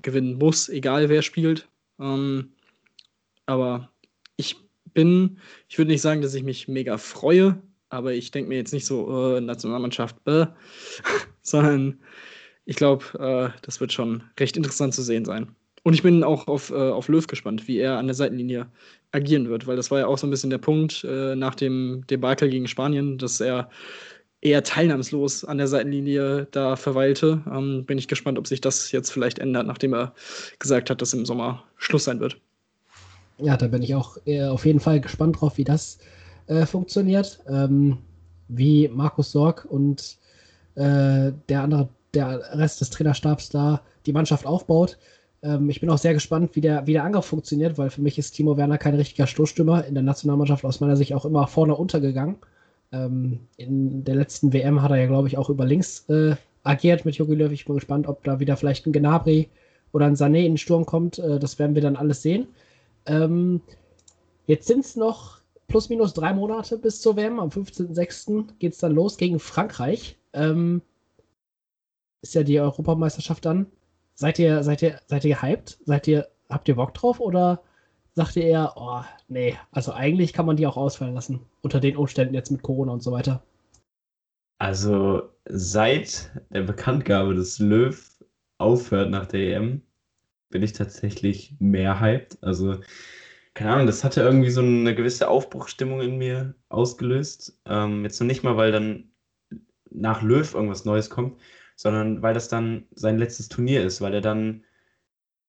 gewinnen 0.00 0.38
muss, 0.38 0.68
egal 0.68 1.08
wer 1.08 1.22
spielt. 1.22 1.68
Ähm, 1.98 2.52
aber 3.46 3.90
ich 4.36 4.56
bin, 4.94 5.38
ich 5.68 5.78
würde 5.78 5.90
nicht 5.90 6.02
sagen, 6.02 6.22
dass 6.22 6.34
ich 6.34 6.44
mich 6.44 6.68
mega 6.68 6.98
freue, 6.98 7.60
aber 7.88 8.12
ich 8.12 8.30
denke 8.30 8.48
mir 8.48 8.56
jetzt 8.56 8.72
nicht 8.72 8.86
so, 8.86 9.36
äh, 9.36 9.40
Nationalmannschaft, 9.40 10.16
äh, 10.26 10.46
sondern 11.42 11.98
ich 12.64 12.76
glaube, 12.76 13.04
äh, 13.18 13.60
das 13.62 13.80
wird 13.80 13.92
schon 13.92 14.22
recht 14.38 14.56
interessant 14.56 14.94
zu 14.94 15.02
sehen 15.02 15.24
sein. 15.24 15.56
Und 15.84 15.94
ich 15.94 16.02
bin 16.02 16.24
auch 16.24 16.46
auf, 16.48 16.70
äh, 16.70 16.74
auf 16.74 17.08
Löw 17.08 17.26
gespannt, 17.26 17.68
wie 17.68 17.78
er 17.78 17.98
an 17.98 18.06
der 18.06 18.14
Seitenlinie 18.14 18.66
agieren 19.12 19.48
wird, 19.48 19.66
weil 19.66 19.76
das 19.76 19.90
war 19.90 20.00
ja 20.00 20.06
auch 20.06 20.18
so 20.18 20.26
ein 20.26 20.30
bisschen 20.30 20.50
der 20.50 20.58
Punkt 20.58 21.04
äh, 21.04 21.34
nach 21.34 21.54
dem 21.54 22.04
Debakel 22.10 22.50
gegen 22.50 22.68
Spanien, 22.68 23.18
dass 23.18 23.40
er 23.40 23.70
eher 24.40 24.62
teilnahmslos 24.62 25.44
an 25.44 25.58
der 25.58 25.66
Seitenlinie 25.66 26.46
da 26.50 26.76
verweilte. 26.76 27.42
Ähm, 27.50 27.84
bin 27.86 27.98
ich 27.98 28.08
gespannt, 28.08 28.38
ob 28.38 28.46
sich 28.46 28.60
das 28.60 28.92
jetzt 28.92 29.10
vielleicht 29.10 29.38
ändert, 29.38 29.66
nachdem 29.66 29.94
er 29.94 30.14
gesagt 30.58 30.90
hat, 30.90 31.02
dass 31.02 31.14
im 31.14 31.26
Sommer 31.26 31.64
Schluss 31.76 32.04
sein 32.04 32.20
wird. 32.20 32.38
Ja, 33.38 33.56
da 33.56 33.68
bin 33.68 33.82
ich 33.82 33.94
auch 33.94 34.16
äh, 34.26 34.44
auf 34.44 34.66
jeden 34.66 34.80
Fall 34.80 35.00
gespannt 35.00 35.40
drauf, 35.40 35.58
wie 35.58 35.64
das 35.64 35.98
äh, 36.46 36.66
funktioniert. 36.66 37.40
Ähm, 37.48 37.98
wie 38.48 38.88
Markus 38.88 39.32
Sorg 39.32 39.66
und 39.68 40.18
äh, 40.74 41.32
der 41.48 41.62
andere, 41.62 41.88
der 42.14 42.40
Rest 42.58 42.80
des 42.80 42.90
Trainerstabs 42.90 43.50
da 43.50 43.82
die 44.06 44.12
Mannschaft 44.12 44.46
aufbaut. 44.46 44.98
Ähm, 45.42 45.70
ich 45.70 45.80
bin 45.80 45.90
auch 45.90 45.98
sehr 45.98 46.14
gespannt, 46.14 46.56
wie 46.56 46.60
der, 46.60 46.86
wie 46.86 46.92
der 46.92 47.04
Angriff 47.04 47.26
funktioniert, 47.26 47.78
weil 47.78 47.90
für 47.90 48.02
mich 48.02 48.18
ist 48.18 48.32
Timo 48.32 48.56
Werner 48.56 48.78
kein 48.78 48.94
richtiger 48.94 49.26
Stoßstürmer. 49.26 49.84
In 49.84 49.94
der 49.94 50.02
Nationalmannschaft 50.02 50.64
aus 50.64 50.80
meiner 50.80 50.96
Sicht 50.96 51.14
auch 51.14 51.24
immer 51.24 51.46
vorne 51.46 51.74
untergegangen. 51.74 52.36
Ähm, 52.92 53.40
in 53.56 54.04
der 54.04 54.16
letzten 54.16 54.52
WM 54.52 54.82
hat 54.82 54.90
er 54.90 54.98
ja, 54.98 55.06
glaube 55.06 55.28
ich, 55.28 55.36
auch 55.36 55.50
über 55.50 55.64
links 55.64 56.08
äh, 56.08 56.36
agiert 56.62 57.04
mit 57.04 57.16
Jogi 57.16 57.34
Löw. 57.34 57.52
Ich 57.52 57.66
bin 57.66 57.74
gespannt, 57.74 58.08
ob 58.08 58.24
da 58.24 58.40
wieder 58.40 58.56
vielleicht 58.56 58.86
ein 58.86 58.92
Gnabry 58.92 59.48
oder 59.92 60.06
ein 60.06 60.16
Sané 60.16 60.38
in 60.38 60.52
den 60.52 60.58
Sturm 60.58 60.86
kommt. 60.86 61.18
Äh, 61.18 61.38
das 61.38 61.58
werden 61.58 61.74
wir 61.74 61.82
dann 61.82 61.96
alles 61.96 62.22
sehen. 62.22 62.48
Ähm, 63.06 63.60
jetzt 64.46 64.66
sind 64.66 64.84
es 64.84 64.96
noch 64.96 65.38
plus 65.68 65.88
minus 65.88 66.14
drei 66.14 66.32
Monate 66.32 66.78
bis 66.78 67.00
zur 67.00 67.16
WM. 67.16 67.38
Am 67.40 67.50
15.06. 67.50 68.44
geht 68.58 68.72
es 68.72 68.78
dann 68.78 68.94
los 68.94 69.16
gegen 69.16 69.38
Frankreich. 69.38 70.16
Ähm, 70.32 70.82
ist 72.22 72.34
ja 72.34 72.42
die 72.42 72.58
Europameisterschaft 72.58 73.44
dann. 73.44 73.66
Seid 74.20 74.40
ihr, 74.40 74.64
seid 74.64 74.82
ihr, 74.82 75.00
seid 75.06 75.24
ihr 75.24 75.36
gehypt? 75.36 75.78
Seid 75.84 76.08
ihr, 76.08 76.26
habt 76.48 76.66
ihr 76.66 76.74
Bock 76.74 76.92
drauf 76.92 77.20
oder 77.20 77.62
sagt 78.14 78.34
ihr 78.34 78.42
eher, 78.42 78.72
oh, 78.74 79.02
nee, 79.28 79.56
also 79.70 79.92
eigentlich 79.92 80.32
kann 80.32 80.44
man 80.44 80.56
die 80.56 80.66
auch 80.66 80.76
ausfallen 80.76 81.14
lassen, 81.14 81.46
unter 81.62 81.78
den 81.78 81.96
Umständen 81.96 82.34
jetzt 82.34 82.50
mit 82.50 82.62
Corona 82.62 82.92
und 82.92 83.00
so 83.00 83.12
weiter? 83.12 83.44
Also 84.60 85.22
seit 85.44 86.32
der 86.50 86.62
Bekanntgabe 86.62 87.36
des 87.36 87.60
Löw 87.60 87.96
aufhört 88.58 89.10
nach 89.10 89.26
der 89.26 89.56
EM, 89.56 89.82
bin 90.50 90.64
ich 90.64 90.72
tatsächlich 90.72 91.54
mehr 91.60 92.00
hyped. 92.00 92.38
Also, 92.42 92.80
keine 93.54 93.72
Ahnung, 93.72 93.86
das 93.86 94.02
hatte 94.02 94.22
irgendwie 94.22 94.50
so 94.50 94.62
eine 94.62 94.96
gewisse 94.96 95.28
Aufbruchstimmung 95.28 96.00
in 96.00 96.18
mir 96.18 96.56
ausgelöst. 96.70 97.56
Ähm, 97.66 98.02
jetzt 98.02 98.18
noch 98.18 98.26
nicht 98.26 98.42
mal, 98.42 98.56
weil 98.56 98.72
dann 98.72 99.12
nach 99.90 100.22
Löw 100.22 100.52
irgendwas 100.52 100.84
Neues 100.84 101.08
kommt, 101.08 101.38
sondern 101.78 102.22
weil 102.22 102.34
das 102.34 102.48
dann 102.48 102.86
sein 102.96 103.18
letztes 103.18 103.48
Turnier 103.48 103.84
ist, 103.84 104.00
weil 104.00 104.12
er 104.12 104.20
dann 104.20 104.64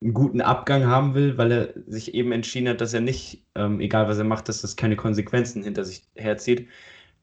einen 0.02 0.14
guten 0.14 0.42
Abgang 0.42 0.86
haben 0.86 1.16
will, 1.16 1.38
weil 1.40 1.52
er 1.52 1.74
sich 1.88 2.14
eben 2.14 2.32
entschieden 2.32 2.70
hat, 2.70 2.82
dass 2.82 2.94
er 2.94 3.02
nicht, 3.02 3.46
ähm, 3.56 3.80
egal 3.82 4.08
was 4.08 4.20
er 4.20 4.26
macht, 4.26 4.48
dass 4.48 4.62
das 4.62 4.76
keine 4.76 4.96
Konsequenzen 4.96 5.64
hinter 5.64 5.84
sich 5.86 6.08
herzieht. 6.16 6.68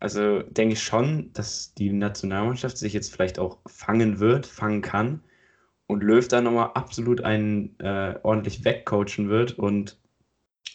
Also 0.00 0.42
denke 0.42 0.74
ich 0.74 0.82
schon, 0.82 1.32
dass 1.34 1.72
die 1.74 1.90
Nationalmannschaft 1.92 2.76
sich 2.78 2.92
jetzt 2.92 3.12
vielleicht 3.12 3.38
auch 3.38 3.58
fangen 3.66 4.18
wird, 4.18 4.44
fangen 4.44 4.82
kann 4.82 5.22
und 5.86 6.02
Löw 6.02 6.26
da 6.26 6.40
nochmal 6.40 6.72
absolut 6.74 7.22
einen 7.22 7.78
äh, 7.78 8.18
ordentlich 8.24 8.64
wegcoachen 8.64 9.28
wird 9.28 9.56
und 9.58 9.98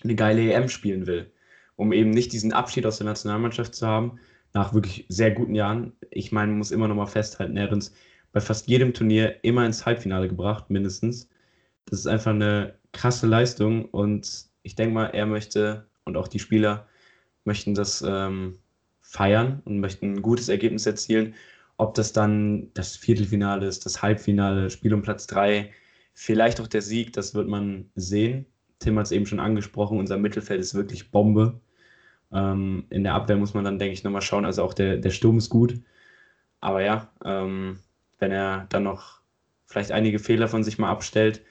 eine 0.04 0.16
geile 0.16 0.54
EM 0.54 0.70
spielen 0.70 1.06
will, 1.06 1.32
um 1.76 1.92
eben 1.92 2.12
nicht 2.12 2.32
diesen 2.32 2.54
Abschied 2.54 2.86
aus 2.86 2.98
der 2.98 3.08
Nationalmannschaft 3.08 3.76
zu 3.76 3.86
haben, 3.86 4.20
nach 4.54 4.74
wirklich 4.74 5.06
sehr 5.10 5.32
guten 5.32 5.54
Jahren. 5.56 5.94
Ich 6.12 6.32
meine, 6.32 6.48
man 6.52 6.60
muss 6.60 6.72
immer 6.72 6.88
noch 6.88 6.96
mal 6.96 7.08
festhalten, 7.08 7.58
er 7.58 7.64
hat 7.66 7.74
uns 7.74 7.94
bei 8.32 8.40
fast 8.42 8.68
jedem 8.68 8.94
Turnier 8.94 9.44
immer 9.44 9.66
ins 9.66 9.86
Halbfinale 9.86 10.28
gebracht, 10.28 10.70
mindestens. 10.70 11.30
Das 11.86 12.00
ist 12.00 12.08
einfach 12.08 12.32
eine 12.32 12.76
krasse 12.94 13.28
Leistung 13.28 13.86
und 13.86 14.46
ich 14.64 14.76
denke 14.76 14.94
mal, 14.94 15.08
er 15.08 15.26
möchte 15.26 15.88
und 16.06 16.18
auch 16.18 16.28
die 16.28 16.40
Spieler 16.40 16.88
möchten 17.44 17.74
das 17.74 18.04
ähm, 18.08 18.60
feiern 19.00 19.62
und 19.66 19.80
möchten 19.80 20.14
ein 20.14 20.22
gutes 20.22 20.50
Ergebnis 20.50 20.86
erzielen. 20.86 21.36
Ob 21.78 21.96
das 21.96 22.14
dann 22.14 22.72
das 22.74 22.96
Viertelfinale 22.96 23.66
ist, 23.66 23.86
das 23.86 24.02
Halbfinale, 24.02 24.70
Spiel 24.70 24.94
um 24.94 25.02
Platz 25.02 25.28
3, 25.28 25.72
vielleicht 26.14 26.62
auch 26.62 26.68
der 26.68 26.82
Sieg, 26.82 27.14
das 27.14 27.34
wird 27.34 27.48
man 27.48 27.90
sehen. 27.96 28.46
Tim 28.80 28.98
hat 28.98 29.06
es 29.08 29.12
eben 29.12 29.26
schon 29.26 29.40
angesprochen, 29.40 30.00
unser 30.00 30.18
Mittelfeld 30.18 30.60
ist 30.60 30.76
wirklich 30.76 31.12
Bombe. 31.12 31.60
Ähm, 32.32 32.86
in 32.90 33.04
der 33.04 33.16
Abwehr 33.16 33.38
muss 33.38 33.54
man 33.54 33.64
dann, 33.64 33.80
denke 33.80 33.94
ich, 33.94 34.04
nochmal 34.04 34.22
schauen. 34.22 34.46
Also 34.46 34.64
auch 34.64 34.74
der, 34.74 34.98
der 34.98 35.10
Sturm 35.10 35.38
ist 35.38 35.50
gut. 35.50 35.82
Aber 36.62 36.82
ja, 36.84 37.12
ähm, 37.26 37.80
wenn 38.22 38.32
er 38.32 38.68
dann 38.70 38.84
noch 38.84 39.20
vielleicht 39.66 39.92
einige 39.92 40.20
Fehler 40.20 40.48
von 40.48 40.64
sich 40.64 40.78
mal 40.78 40.90
abstellt, 40.90 41.42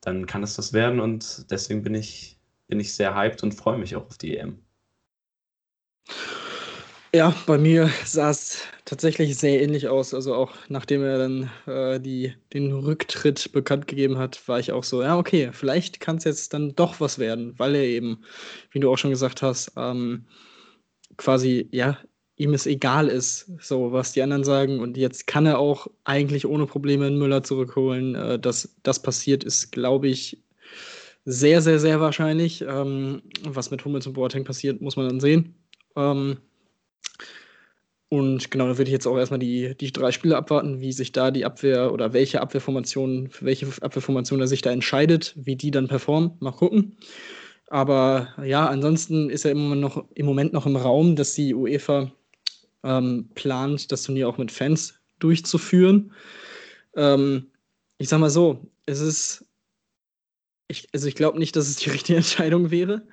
dann 0.00 0.26
kann 0.26 0.42
es 0.42 0.56
das 0.56 0.72
werden. 0.72 1.00
Und 1.00 1.50
deswegen 1.50 1.82
bin 1.82 1.94
ich, 1.94 2.38
bin 2.68 2.80
ich 2.80 2.94
sehr 2.94 3.14
hyped 3.14 3.42
und 3.42 3.52
freue 3.52 3.78
mich 3.78 3.96
auch 3.96 4.06
auf 4.06 4.18
die 4.18 4.36
EM. 4.36 4.58
Ja, 7.14 7.34
bei 7.46 7.58
mir 7.58 7.90
sah 8.06 8.30
es 8.30 8.62
tatsächlich 8.86 9.36
sehr 9.36 9.60
ähnlich 9.60 9.88
aus. 9.88 10.14
Also 10.14 10.34
auch 10.34 10.52
nachdem 10.68 11.02
er 11.02 11.18
dann 11.18 11.50
äh, 11.66 12.00
die, 12.00 12.34
den 12.54 12.72
Rücktritt 12.72 13.52
bekannt 13.52 13.86
gegeben 13.86 14.16
hat, 14.16 14.48
war 14.48 14.58
ich 14.58 14.72
auch 14.72 14.84
so, 14.84 15.02
ja, 15.02 15.18
okay, 15.18 15.50
vielleicht 15.52 16.00
kann 16.00 16.16
es 16.16 16.24
jetzt 16.24 16.54
dann 16.54 16.74
doch 16.74 17.00
was 17.00 17.18
werden, 17.18 17.58
weil 17.58 17.74
er 17.74 17.84
eben, 17.84 18.24
wie 18.70 18.80
du 18.80 18.90
auch 18.90 18.96
schon 18.96 19.10
gesagt 19.10 19.42
hast, 19.42 19.72
ähm, 19.76 20.24
quasi, 21.18 21.68
ja, 21.70 21.98
ihm 22.36 22.54
es 22.54 22.66
egal 22.66 23.08
ist, 23.08 23.50
so 23.60 23.92
was 23.92 24.12
die 24.12 24.22
anderen 24.22 24.44
sagen. 24.44 24.80
Und 24.80 24.96
jetzt 24.96 25.26
kann 25.26 25.46
er 25.46 25.58
auch 25.58 25.86
eigentlich 26.04 26.46
ohne 26.46 26.66
Probleme 26.66 27.06
einen 27.06 27.18
Müller 27.18 27.42
zurückholen. 27.42 28.14
Äh, 28.14 28.38
dass 28.38 28.76
das 28.82 29.02
passiert, 29.02 29.44
ist, 29.44 29.72
glaube 29.72 30.08
ich, 30.08 30.42
sehr, 31.24 31.60
sehr, 31.62 31.78
sehr 31.78 32.00
wahrscheinlich. 32.00 32.62
Ähm, 32.62 33.22
was 33.44 33.70
mit 33.70 33.84
Hummels 33.84 34.06
und 34.06 34.14
Boateng 34.14 34.44
passiert, 34.44 34.80
muss 34.80 34.96
man 34.96 35.08
dann 35.08 35.20
sehen. 35.20 35.54
Ähm, 35.96 36.38
und 38.08 38.50
genau, 38.50 38.66
da 38.68 38.76
würde 38.76 38.90
ich 38.90 38.92
jetzt 38.92 39.06
auch 39.06 39.16
erstmal 39.16 39.38
die, 39.38 39.74
die 39.74 39.90
drei 39.90 40.12
Spiele 40.12 40.36
abwarten, 40.36 40.80
wie 40.80 40.92
sich 40.92 41.12
da 41.12 41.30
die 41.30 41.46
Abwehr 41.46 41.94
oder 41.94 42.12
welche 42.12 42.42
Abwehrformation, 42.42 43.30
für 43.30 43.46
welche 43.46 43.66
Abwehrformation 43.80 44.40
er 44.40 44.48
sich 44.48 44.60
da 44.60 44.70
entscheidet, 44.70 45.34
wie 45.36 45.56
die 45.56 45.70
dann 45.70 45.88
performen. 45.88 46.32
Mal 46.40 46.50
gucken. 46.50 46.98
Aber 47.68 48.28
ja, 48.44 48.66
ansonsten 48.66 49.30
ist 49.30 49.46
er 49.46 49.52
immer 49.52 49.74
noch 49.76 50.04
im 50.14 50.26
Moment 50.26 50.52
noch 50.52 50.66
im 50.66 50.76
Raum, 50.76 51.16
dass 51.16 51.32
die 51.34 51.54
UEFA 51.54 52.12
ähm, 52.82 53.28
plant, 53.34 53.92
das 53.92 54.02
Turnier 54.02 54.28
auch 54.28 54.38
mit 54.38 54.50
Fans 54.50 54.94
durchzuführen. 55.18 56.12
Ähm, 56.96 57.50
ich 57.98 58.08
sag 58.08 58.20
mal 58.20 58.30
so, 58.30 58.70
es 58.86 59.00
ist, 59.00 59.44
ich, 60.68 60.88
also 60.92 61.06
ich 61.06 61.14
glaube 61.14 61.38
nicht, 61.38 61.56
dass 61.56 61.68
es 61.68 61.76
die 61.76 61.90
richtige 61.90 62.16
Entscheidung 62.16 62.70
wäre 62.70 63.06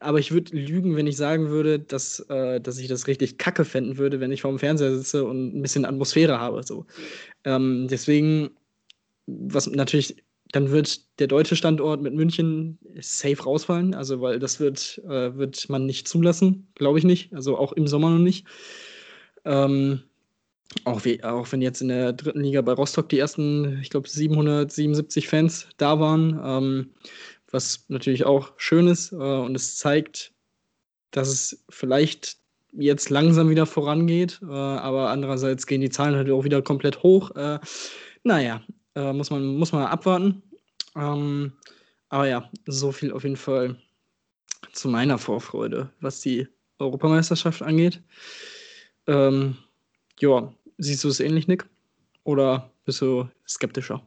aber 0.00 0.18
ich 0.18 0.32
würde 0.32 0.56
lügen, 0.56 0.96
wenn 0.96 1.06
ich 1.06 1.16
sagen 1.16 1.48
würde, 1.48 1.78
dass, 1.78 2.20
äh, 2.28 2.60
dass 2.60 2.78
ich 2.78 2.88
das 2.88 3.06
richtig 3.06 3.38
kacke 3.38 3.64
fänden 3.64 3.98
würde, 3.98 4.20
wenn 4.20 4.32
ich 4.32 4.42
vorm 4.42 4.58
Fernseher 4.58 4.96
sitze 4.96 5.24
und 5.24 5.56
ein 5.56 5.62
bisschen 5.62 5.84
Atmosphäre 5.84 6.38
habe. 6.38 6.62
So. 6.62 6.86
Ähm, 7.44 7.86
deswegen, 7.90 8.50
was 9.26 9.66
natürlich, 9.66 10.16
dann 10.52 10.70
wird 10.70 11.18
der 11.18 11.26
deutsche 11.26 11.56
Standort 11.56 12.02
mit 12.02 12.14
München 12.14 12.78
safe 13.00 13.42
rausfallen, 13.42 13.94
also 13.94 14.20
weil 14.20 14.38
das 14.38 14.60
wird, 14.60 15.02
äh, 15.04 15.36
wird 15.36 15.68
man 15.68 15.86
nicht 15.86 16.08
zulassen, 16.08 16.68
glaube 16.74 16.98
ich 16.98 17.04
nicht, 17.04 17.32
also 17.34 17.58
auch 17.58 17.72
im 17.72 17.86
Sommer 17.86 18.10
noch 18.10 18.18
nicht. 18.18 18.46
Ähm, 19.44 20.02
auch, 20.84 21.04
wie, 21.04 21.22
auch 21.22 21.50
wenn 21.52 21.62
jetzt 21.62 21.80
in 21.80 21.88
der 21.88 22.12
dritten 22.12 22.40
Liga 22.40 22.60
bei 22.60 22.72
Rostock 22.72 23.08
die 23.08 23.18
ersten, 23.18 23.80
ich 23.80 23.90
glaube, 23.90 24.08
777 24.08 25.28
Fans 25.28 25.68
da 25.78 25.98
waren, 26.00 26.40
ähm, 26.44 26.90
was 27.50 27.84
natürlich 27.88 28.24
auch 28.24 28.52
schön 28.56 28.88
ist. 28.88 29.12
Äh, 29.12 29.16
und 29.16 29.54
es 29.54 29.76
zeigt, 29.76 30.32
dass 31.10 31.28
es 31.28 31.64
vielleicht 31.70 32.38
jetzt 32.72 33.10
langsam 33.10 33.48
wieder 33.48 33.66
vorangeht, 33.66 34.40
äh, 34.42 34.52
aber 34.52 35.10
andererseits 35.10 35.66
gehen 35.66 35.80
die 35.80 35.90
Zahlen 35.90 36.16
halt 36.16 36.30
auch 36.30 36.44
wieder 36.44 36.62
komplett 36.62 37.02
hoch. 37.02 37.30
Äh, 37.36 37.58
naja, 38.22 38.60
äh, 38.96 39.12
muss, 39.12 39.30
man, 39.30 39.56
muss 39.56 39.72
man 39.72 39.84
abwarten. 39.84 40.42
Ähm, 40.96 41.52
aber 42.08 42.26
ja, 42.26 42.50
so 42.66 42.90
viel 42.90 43.12
auf 43.12 43.22
jeden 43.22 43.36
Fall 43.36 43.76
zu 44.72 44.88
meiner 44.88 45.18
Vorfreude, 45.18 45.90
was 46.00 46.20
die 46.20 46.48
Europameisterschaft 46.78 47.62
angeht. 47.62 48.02
Ähm, 49.06 49.56
ja, 50.18 50.52
siehst 50.78 51.04
du 51.04 51.08
es 51.08 51.20
ähnlich, 51.20 51.46
Nick? 51.46 51.66
Oder 52.24 52.70
bist 52.84 53.00
du 53.00 53.28
skeptischer? 53.46 54.02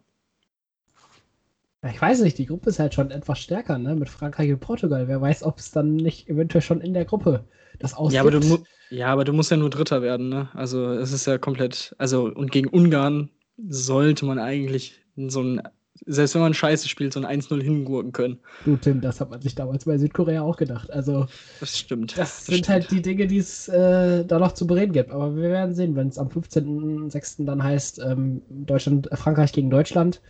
Ich 1.90 2.02
weiß 2.02 2.20
nicht, 2.22 2.38
die 2.38 2.46
Gruppe 2.46 2.72
ist 2.72 2.80
halt 2.80 2.94
schon 2.94 3.10
etwas 3.10 3.40
stärker, 3.40 3.78
ne? 3.78 3.96
Mit 3.96 4.10
Frankreich 4.10 4.52
und 4.52 4.60
Portugal. 4.60 5.08
Wer 5.08 5.22
weiß, 5.22 5.44
ob 5.44 5.60
es 5.60 5.72
dann 5.72 5.96
nicht 5.96 6.28
eventuell 6.28 6.62
schon 6.62 6.82
in 6.82 6.94
der 6.94 7.06
Gruppe 7.06 7.46
das 7.80 7.94
ausgibt. 7.94 8.16
Ja, 8.16 8.22
aber 8.22 8.32
du, 8.32 8.64
ja, 8.90 9.08
aber 9.08 9.24
du 9.24 9.32
musst 9.32 9.50
ja 9.50 9.56
nur 9.56 9.70
Dritter 9.70 10.02
werden, 10.02 10.28
ne? 10.28 10.50
Also 10.54 10.92
es 10.92 11.14
ist 11.14 11.26
ja 11.26 11.38
komplett, 11.38 11.96
also 11.98 12.26
und 12.26 12.52
gegen 12.52 12.68
Ungarn 12.68 13.30
sollte 13.68 14.26
man 14.26 14.39
eigentlich 14.39 15.01
so 15.16 15.41
ein, 15.41 15.62
selbst 16.05 16.36
wenn 16.36 16.41
man 16.41 16.53
Scheiße 16.53 16.88
spielt, 16.88 17.14
so 17.14 17.22
ein 17.22 17.41
1-0 17.41 17.62
hingurken 17.62 18.12
können. 18.12 18.39
Du, 18.66 18.78
Tim, 18.78 19.01
das 19.01 19.20
hat 19.20 19.30
man 19.30 19.41
sich 19.41 19.55
damals 19.55 19.86
bei 19.86 19.97
Südkorea 19.97 20.41
auch 20.41 20.57
gedacht. 20.57 20.91
Also 20.91 21.26
das 21.60 21.78
stimmt. 21.78 22.12
Das, 22.12 22.18
das 22.18 22.45
sind 22.45 22.66
stimmt. 22.66 22.70
halt 22.70 22.91
die 22.91 23.01
Dinge, 23.01 23.28
die 23.28 23.38
es 23.38 23.68
äh, 23.68 24.24
da 24.26 24.39
noch 24.39 24.53
zu 24.53 24.66
bereden 24.66 24.93
gibt. 24.93 25.12
Aber 25.12 25.36
wir 25.36 25.49
werden 25.49 25.76
sehen, 25.76 25.95
wenn 25.95 26.07
es 26.07 26.18
am 26.18 26.30
15.06. 26.30 27.45
dann 27.45 27.64
heißt, 27.64 27.99
ähm, 27.99 28.41
Deutschland, 28.49 29.12
äh, 29.12 29.18
Frankreich 29.18 29.51
gegen 29.51 29.70
Deutschland 29.70 30.22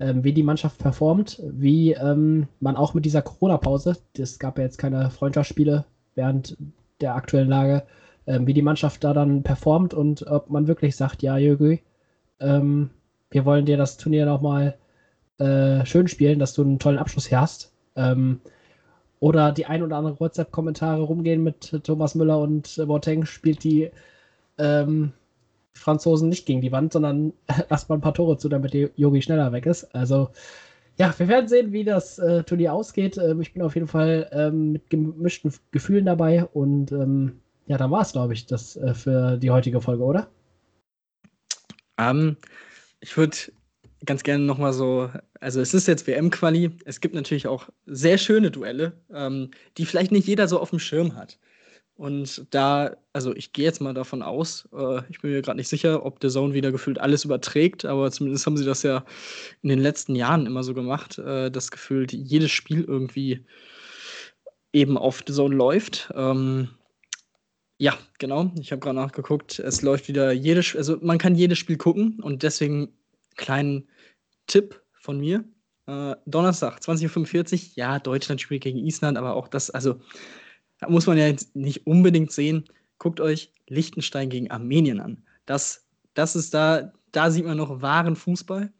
ähm, 0.00 0.24
wie 0.24 0.32
die 0.32 0.42
Mannschaft 0.42 0.78
performt, 0.78 1.42
wie 1.44 1.92
ähm, 1.92 2.46
man 2.60 2.76
auch 2.76 2.94
mit 2.94 3.04
dieser 3.04 3.22
Corona-Pause, 3.22 3.96
es 4.16 4.38
gab 4.38 4.58
ja 4.58 4.64
jetzt 4.64 4.78
keine 4.78 5.10
Freundschaftsspiele 5.10 5.84
während 6.14 6.56
der 7.00 7.14
aktuellen 7.14 7.48
Lage, 7.48 7.84
ähm, 8.26 8.46
wie 8.46 8.54
die 8.54 8.62
Mannschaft 8.62 9.02
da 9.04 9.12
dann 9.12 9.42
performt 9.42 9.94
und 9.94 10.26
ob 10.26 10.50
man 10.50 10.68
wirklich 10.68 10.96
sagt, 10.96 11.22
ja, 11.22 11.36
Jürgen, 11.38 11.80
ähm, 12.40 12.90
wir 13.30 13.44
wollen 13.44 13.66
dir 13.66 13.76
das 13.76 13.96
Turnier 13.96 14.26
nochmal 14.26 14.76
äh, 15.38 15.84
schön 15.86 16.08
spielen, 16.08 16.38
dass 16.38 16.54
du 16.54 16.62
einen 16.62 16.78
tollen 16.78 16.98
Abschluss 16.98 17.26
hier 17.26 17.40
hast. 17.40 17.72
Ähm, 17.96 18.40
oder 19.20 19.52
die 19.52 19.66
ein 19.66 19.82
oder 19.82 19.96
andere 19.96 20.20
WhatsApp-Kommentare 20.20 21.02
rumgehen 21.02 21.42
mit 21.42 21.80
Thomas 21.84 22.14
Müller 22.14 22.38
und 22.38 22.80
Boateng 22.86 23.24
spielt 23.24 23.64
die 23.64 23.90
ähm, 24.58 25.12
Franzosen 25.74 26.28
nicht 26.28 26.46
gegen 26.46 26.60
die 26.60 26.72
Wand, 26.72 26.92
sondern 26.92 27.32
lasst 27.68 27.88
mal 27.88 27.96
ein 27.96 28.00
paar 28.00 28.14
Tore 28.14 28.36
zu, 28.38 28.48
damit 28.48 28.74
die 28.74 28.90
Yogi 28.96 29.22
schneller 29.22 29.52
weg 29.52 29.66
ist. 29.66 29.94
Also, 29.94 30.30
ja, 30.98 31.12
wir 31.16 31.28
werden 31.28 31.48
sehen, 31.48 31.72
wie 31.72 31.84
das 31.84 32.18
äh, 32.18 32.42
Turnier 32.44 32.72
ausgeht. 32.72 33.18
Ähm, 33.18 33.40
ich 33.40 33.52
bin 33.52 33.62
auf 33.62 33.74
jeden 33.74 33.86
Fall 33.86 34.28
ähm, 34.32 34.72
mit 34.72 34.90
gemischten 34.90 35.52
Gefühlen 35.70 36.06
dabei 36.06 36.44
und 36.44 36.92
ähm, 36.92 37.40
ja, 37.66 37.76
dann 37.76 37.90
war 37.90 38.02
es, 38.02 38.12
glaube 38.12 38.32
ich, 38.32 38.46
das 38.46 38.76
äh, 38.76 38.94
für 38.94 39.36
die 39.36 39.50
heutige 39.50 39.80
Folge, 39.80 40.02
oder? 40.04 40.28
Ähm, 41.98 42.36
ich 43.00 43.16
würde 43.16 43.36
ganz 44.04 44.22
gerne 44.22 44.44
nochmal 44.44 44.72
so, 44.72 45.10
also 45.40 45.60
es 45.60 45.74
ist 45.74 45.88
jetzt 45.88 46.06
WM-Quali, 46.06 46.70
es 46.84 47.00
gibt 47.00 47.14
natürlich 47.14 47.46
auch 47.46 47.68
sehr 47.86 48.18
schöne 48.18 48.50
Duelle, 48.50 48.92
ähm, 49.12 49.50
die 49.76 49.86
vielleicht 49.86 50.12
nicht 50.12 50.26
jeder 50.26 50.48
so 50.48 50.60
auf 50.60 50.70
dem 50.70 50.78
Schirm 50.78 51.16
hat. 51.16 51.38
Und 51.96 52.46
da, 52.50 52.96
also 53.12 53.34
ich 53.34 53.52
gehe 53.52 53.64
jetzt 53.64 53.80
mal 53.80 53.92
davon 53.92 54.22
aus, 54.22 54.68
äh, 54.72 55.00
ich 55.10 55.20
bin 55.20 55.32
mir 55.32 55.42
gerade 55.42 55.56
nicht 55.58 55.68
sicher, 55.68 56.06
ob 56.06 56.20
der 56.20 56.30
Zone 56.30 56.54
wieder 56.54 56.70
gefühlt 56.70 57.00
alles 57.00 57.24
überträgt, 57.24 57.84
aber 57.84 58.12
zumindest 58.12 58.46
haben 58.46 58.56
sie 58.56 58.64
das 58.64 58.84
ja 58.84 59.04
in 59.62 59.68
den 59.68 59.80
letzten 59.80 60.14
Jahren 60.14 60.46
immer 60.46 60.62
so 60.62 60.74
gemacht, 60.74 61.18
äh, 61.18 61.50
dass 61.50 61.72
gefühlt 61.72 62.12
jedes 62.12 62.52
Spiel 62.52 62.84
irgendwie 62.84 63.44
eben 64.72 64.96
auf 64.96 65.24
The 65.26 65.32
Zone 65.32 65.56
läuft. 65.56 66.12
Ähm, 66.14 66.68
ja, 67.78 67.96
genau. 68.18 68.50
Ich 68.58 68.72
habe 68.72 68.80
gerade 68.80 68.96
nachgeguckt. 68.96 69.58
Es 69.60 69.82
läuft 69.82 70.08
wieder 70.08 70.32
jedes, 70.32 70.74
also 70.74 70.98
man 71.00 71.18
kann 71.18 71.34
jedes 71.34 71.58
Spiel 71.58 71.76
gucken 71.76 72.20
und 72.20 72.42
deswegen 72.42 72.88
kleinen 73.36 73.88
Tipp 74.46 74.82
von 74.92 75.18
mir. 75.18 75.44
Äh, 75.86 76.16
Donnerstag, 76.26 76.80
20.45 76.80 77.54
Uhr, 77.54 77.60
ja, 77.76 77.98
Deutschland 77.98 78.40
spielt 78.40 78.62
gegen 78.62 78.78
Island, 78.78 79.16
aber 79.16 79.34
auch 79.34 79.48
das, 79.48 79.70
also 79.70 80.00
da 80.80 80.88
muss 80.88 81.06
man 81.06 81.18
ja 81.18 81.26
jetzt 81.26 81.54
nicht 81.54 81.86
unbedingt 81.86 82.32
sehen. 82.32 82.64
Guckt 82.98 83.20
euch 83.20 83.52
Liechtenstein 83.68 84.28
gegen 84.28 84.50
Armenien 84.50 85.00
an. 85.00 85.22
Das, 85.46 85.86
das 86.14 86.34
ist 86.34 86.54
da, 86.54 86.92
da 87.12 87.30
sieht 87.30 87.44
man 87.44 87.56
noch 87.56 87.80
wahren 87.80 88.16
Fußball. 88.16 88.72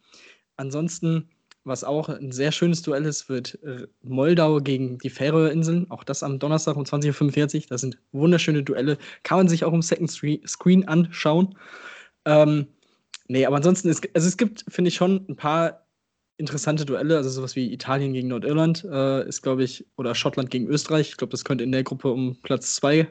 Ansonsten, 0.56 1.30
was 1.68 1.84
auch 1.84 2.08
ein 2.08 2.32
sehr 2.32 2.52
schönes 2.52 2.82
Duell 2.82 3.04
ist, 3.04 3.28
wird 3.28 3.58
Moldau 4.02 4.60
gegen 4.60 4.98
die 4.98 5.10
Färöerinseln. 5.10 5.90
Auch 5.90 6.04
das 6.04 6.22
am 6.22 6.38
Donnerstag 6.38 6.76
um 6.76 6.84
20.45 6.84 7.56
Uhr. 7.56 7.66
Das 7.68 7.82
sind 7.82 7.98
wunderschöne 8.12 8.62
Duelle. 8.62 8.98
Kann 9.22 9.38
man 9.38 9.48
sich 9.48 9.64
auch 9.64 9.72
im 9.72 9.82
Second 9.82 10.10
Screen 10.10 10.88
anschauen. 10.88 11.56
Ähm, 12.24 12.66
nee, 13.28 13.46
aber 13.46 13.56
ansonsten, 13.56 13.88
ist, 13.88 14.08
also 14.14 14.28
es 14.28 14.36
gibt, 14.36 14.64
finde 14.68 14.88
ich, 14.88 14.96
schon 14.96 15.24
ein 15.28 15.36
paar 15.36 15.86
interessante 16.38 16.86
Duelle, 16.86 17.16
also 17.16 17.30
sowas 17.30 17.56
wie 17.56 17.72
Italien 17.72 18.12
gegen 18.12 18.28
Nordirland 18.28 18.84
äh, 18.84 19.26
ist, 19.28 19.42
glaube 19.42 19.64
ich, 19.64 19.84
oder 19.96 20.14
Schottland 20.14 20.50
gegen 20.50 20.68
Österreich. 20.68 21.10
Ich 21.10 21.16
glaube, 21.16 21.32
das 21.32 21.44
könnte 21.44 21.64
in 21.64 21.72
der 21.72 21.82
Gruppe 21.82 22.10
um 22.10 22.40
Platz 22.42 22.76
zwei 22.76 23.08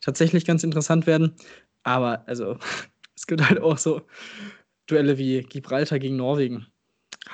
tatsächlich 0.00 0.44
ganz 0.44 0.62
interessant 0.62 1.06
werden. 1.06 1.34
Aber 1.82 2.26
also, 2.28 2.56
es 3.16 3.26
gibt 3.26 3.46
halt 3.48 3.60
auch 3.60 3.78
so 3.78 4.02
Duelle 4.86 5.18
wie 5.18 5.42
Gibraltar 5.42 5.98
gegen 5.98 6.16
Norwegen. 6.16 6.66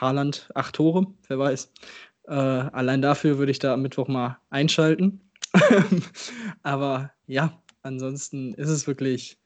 Haaland, 0.01 0.51
acht 0.55 0.75
Tore, 0.75 1.07
wer 1.29 1.39
weiß. 1.39 1.73
Äh, 2.29 2.33
allein 2.33 3.03
dafür 3.03 3.39
würde 3.39 3.53
ich 3.53 3.59
da 3.59 3.75
am 3.75 3.83
Mittwoch 3.83 4.09
mal 4.09 4.39
einschalten. 4.51 5.21
Aber 6.63 7.13
ja, 7.27 7.63
ansonsten 7.83 8.55
ist 8.55 8.69
es 8.69 8.87
wirklich, 8.87 9.39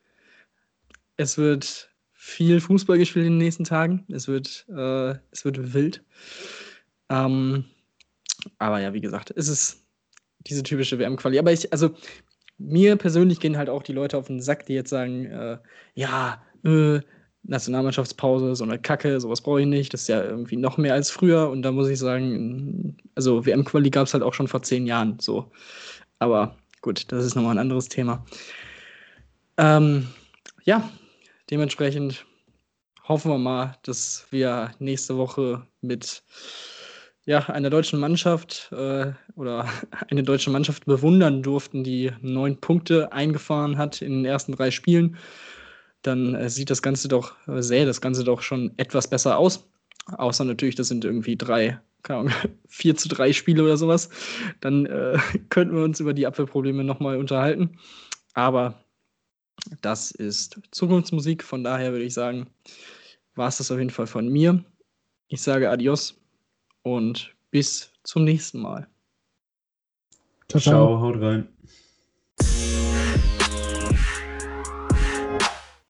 es 1.16 1.38
wird 1.38 1.90
viel 2.12 2.60
Fußball 2.60 2.98
gespielt 2.98 3.26
in 3.26 3.32
den 3.32 3.38
nächsten 3.38 3.64
Tagen. 3.64 4.04
Es 4.08 4.28
wird, 4.28 4.66
äh, 4.68 5.14
es 5.30 5.44
wird 5.44 5.72
wild. 5.72 6.02
Ähm, 7.08 7.64
aber 8.58 8.80
ja, 8.80 8.92
wie 8.92 9.00
gesagt, 9.00 9.32
es 9.36 9.48
ist 9.48 9.84
diese 10.40 10.62
typische 10.62 10.98
WM-Quali. 10.98 11.38
Aber 11.38 11.52
ich, 11.52 11.72
also 11.72 11.94
mir 12.58 12.96
persönlich 12.96 13.40
gehen 13.40 13.56
halt 13.56 13.68
auch 13.68 13.82
die 13.82 13.92
Leute 13.92 14.18
auf 14.18 14.26
den 14.26 14.40
Sack, 14.40 14.66
die 14.66 14.74
jetzt 14.74 14.90
sagen, 14.90 15.26
äh, 15.26 15.58
ja, 15.94 16.42
äh, 16.64 17.00
Nationalmannschaftspause, 17.42 18.54
so 18.54 18.64
eine 18.64 18.78
Kacke, 18.78 19.20
sowas 19.20 19.40
brauche 19.40 19.62
ich 19.62 19.66
nicht. 19.66 19.92
Das 19.92 20.02
ist 20.02 20.08
ja 20.08 20.22
irgendwie 20.22 20.56
noch 20.56 20.76
mehr 20.76 20.94
als 20.94 21.10
früher. 21.10 21.50
Und 21.50 21.62
da 21.62 21.72
muss 21.72 21.88
ich 21.88 21.98
sagen, 21.98 22.96
also 23.14 23.44
WM-Quali 23.46 23.90
gab 23.90 24.06
es 24.06 24.14
halt 24.14 24.22
auch 24.22 24.34
schon 24.34 24.48
vor 24.48 24.62
zehn 24.62 24.86
Jahren 24.86 25.18
so. 25.20 25.50
Aber 26.18 26.56
gut, 26.82 27.10
das 27.10 27.24
ist 27.24 27.34
nochmal 27.34 27.52
ein 27.54 27.58
anderes 27.58 27.88
Thema. 27.88 28.24
Ähm, 29.56 30.08
ja, 30.64 30.88
dementsprechend 31.50 32.24
hoffen 33.08 33.30
wir 33.30 33.38
mal, 33.38 33.76
dass 33.82 34.26
wir 34.30 34.72
nächste 34.78 35.16
Woche 35.16 35.66
mit 35.80 36.22
ja, 37.26 37.40
einer 37.48 37.70
deutschen 37.70 38.00
Mannschaft 38.00 38.70
äh, 38.72 39.12
oder 39.36 39.66
eine 40.10 40.22
deutsche 40.22 40.50
Mannschaft 40.50 40.84
bewundern 40.84 41.42
durften, 41.42 41.84
die 41.84 42.12
neun 42.20 42.58
Punkte 42.58 43.12
eingefahren 43.12 43.78
hat 43.78 44.02
in 44.02 44.12
den 44.12 44.24
ersten 44.24 44.52
drei 44.52 44.70
Spielen 44.70 45.16
dann 46.02 46.34
äh, 46.34 46.48
sieht 46.48 46.70
das 46.70 46.82
Ganze 46.82 47.08
doch, 47.08 47.34
äh, 47.48 47.62
sähe 47.62 47.86
das 47.86 48.00
Ganze 48.00 48.24
doch 48.24 48.42
schon 48.42 48.72
etwas 48.76 49.08
besser 49.08 49.38
aus. 49.38 49.68
Außer 50.06 50.44
natürlich, 50.44 50.74
das 50.74 50.88
sind 50.88 51.04
irgendwie 51.04 51.36
drei, 51.36 51.80
keine 52.02 52.20
Ahnung, 52.20 52.32
vier 52.68 52.96
zu 52.96 53.08
drei 53.08 53.32
Spiele 53.32 53.62
oder 53.62 53.76
sowas. 53.76 54.08
Dann 54.60 54.86
äh, 54.86 55.18
könnten 55.50 55.76
wir 55.76 55.84
uns 55.84 56.00
über 56.00 56.14
die 56.14 56.26
Abwehrprobleme 56.26 56.84
nochmal 56.84 57.16
unterhalten. 57.16 57.78
Aber 58.34 58.82
das 59.82 60.10
ist 60.10 60.60
Zukunftsmusik. 60.70 61.42
Von 61.44 61.64
daher 61.64 61.92
würde 61.92 62.04
ich 62.04 62.14
sagen, 62.14 62.48
war 63.34 63.48
es 63.48 63.58
das 63.58 63.70
auf 63.70 63.78
jeden 63.78 63.90
Fall 63.90 64.06
von 64.06 64.28
mir. 64.28 64.64
Ich 65.28 65.42
sage 65.42 65.70
Adios 65.70 66.20
und 66.82 67.34
bis 67.50 67.92
zum 68.02 68.24
nächsten 68.24 68.60
Mal. 68.60 68.88
Ciao, 70.48 70.60
ciao. 70.60 70.86
ciao 70.86 71.00
haut 71.00 71.20
rein. 71.20 71.48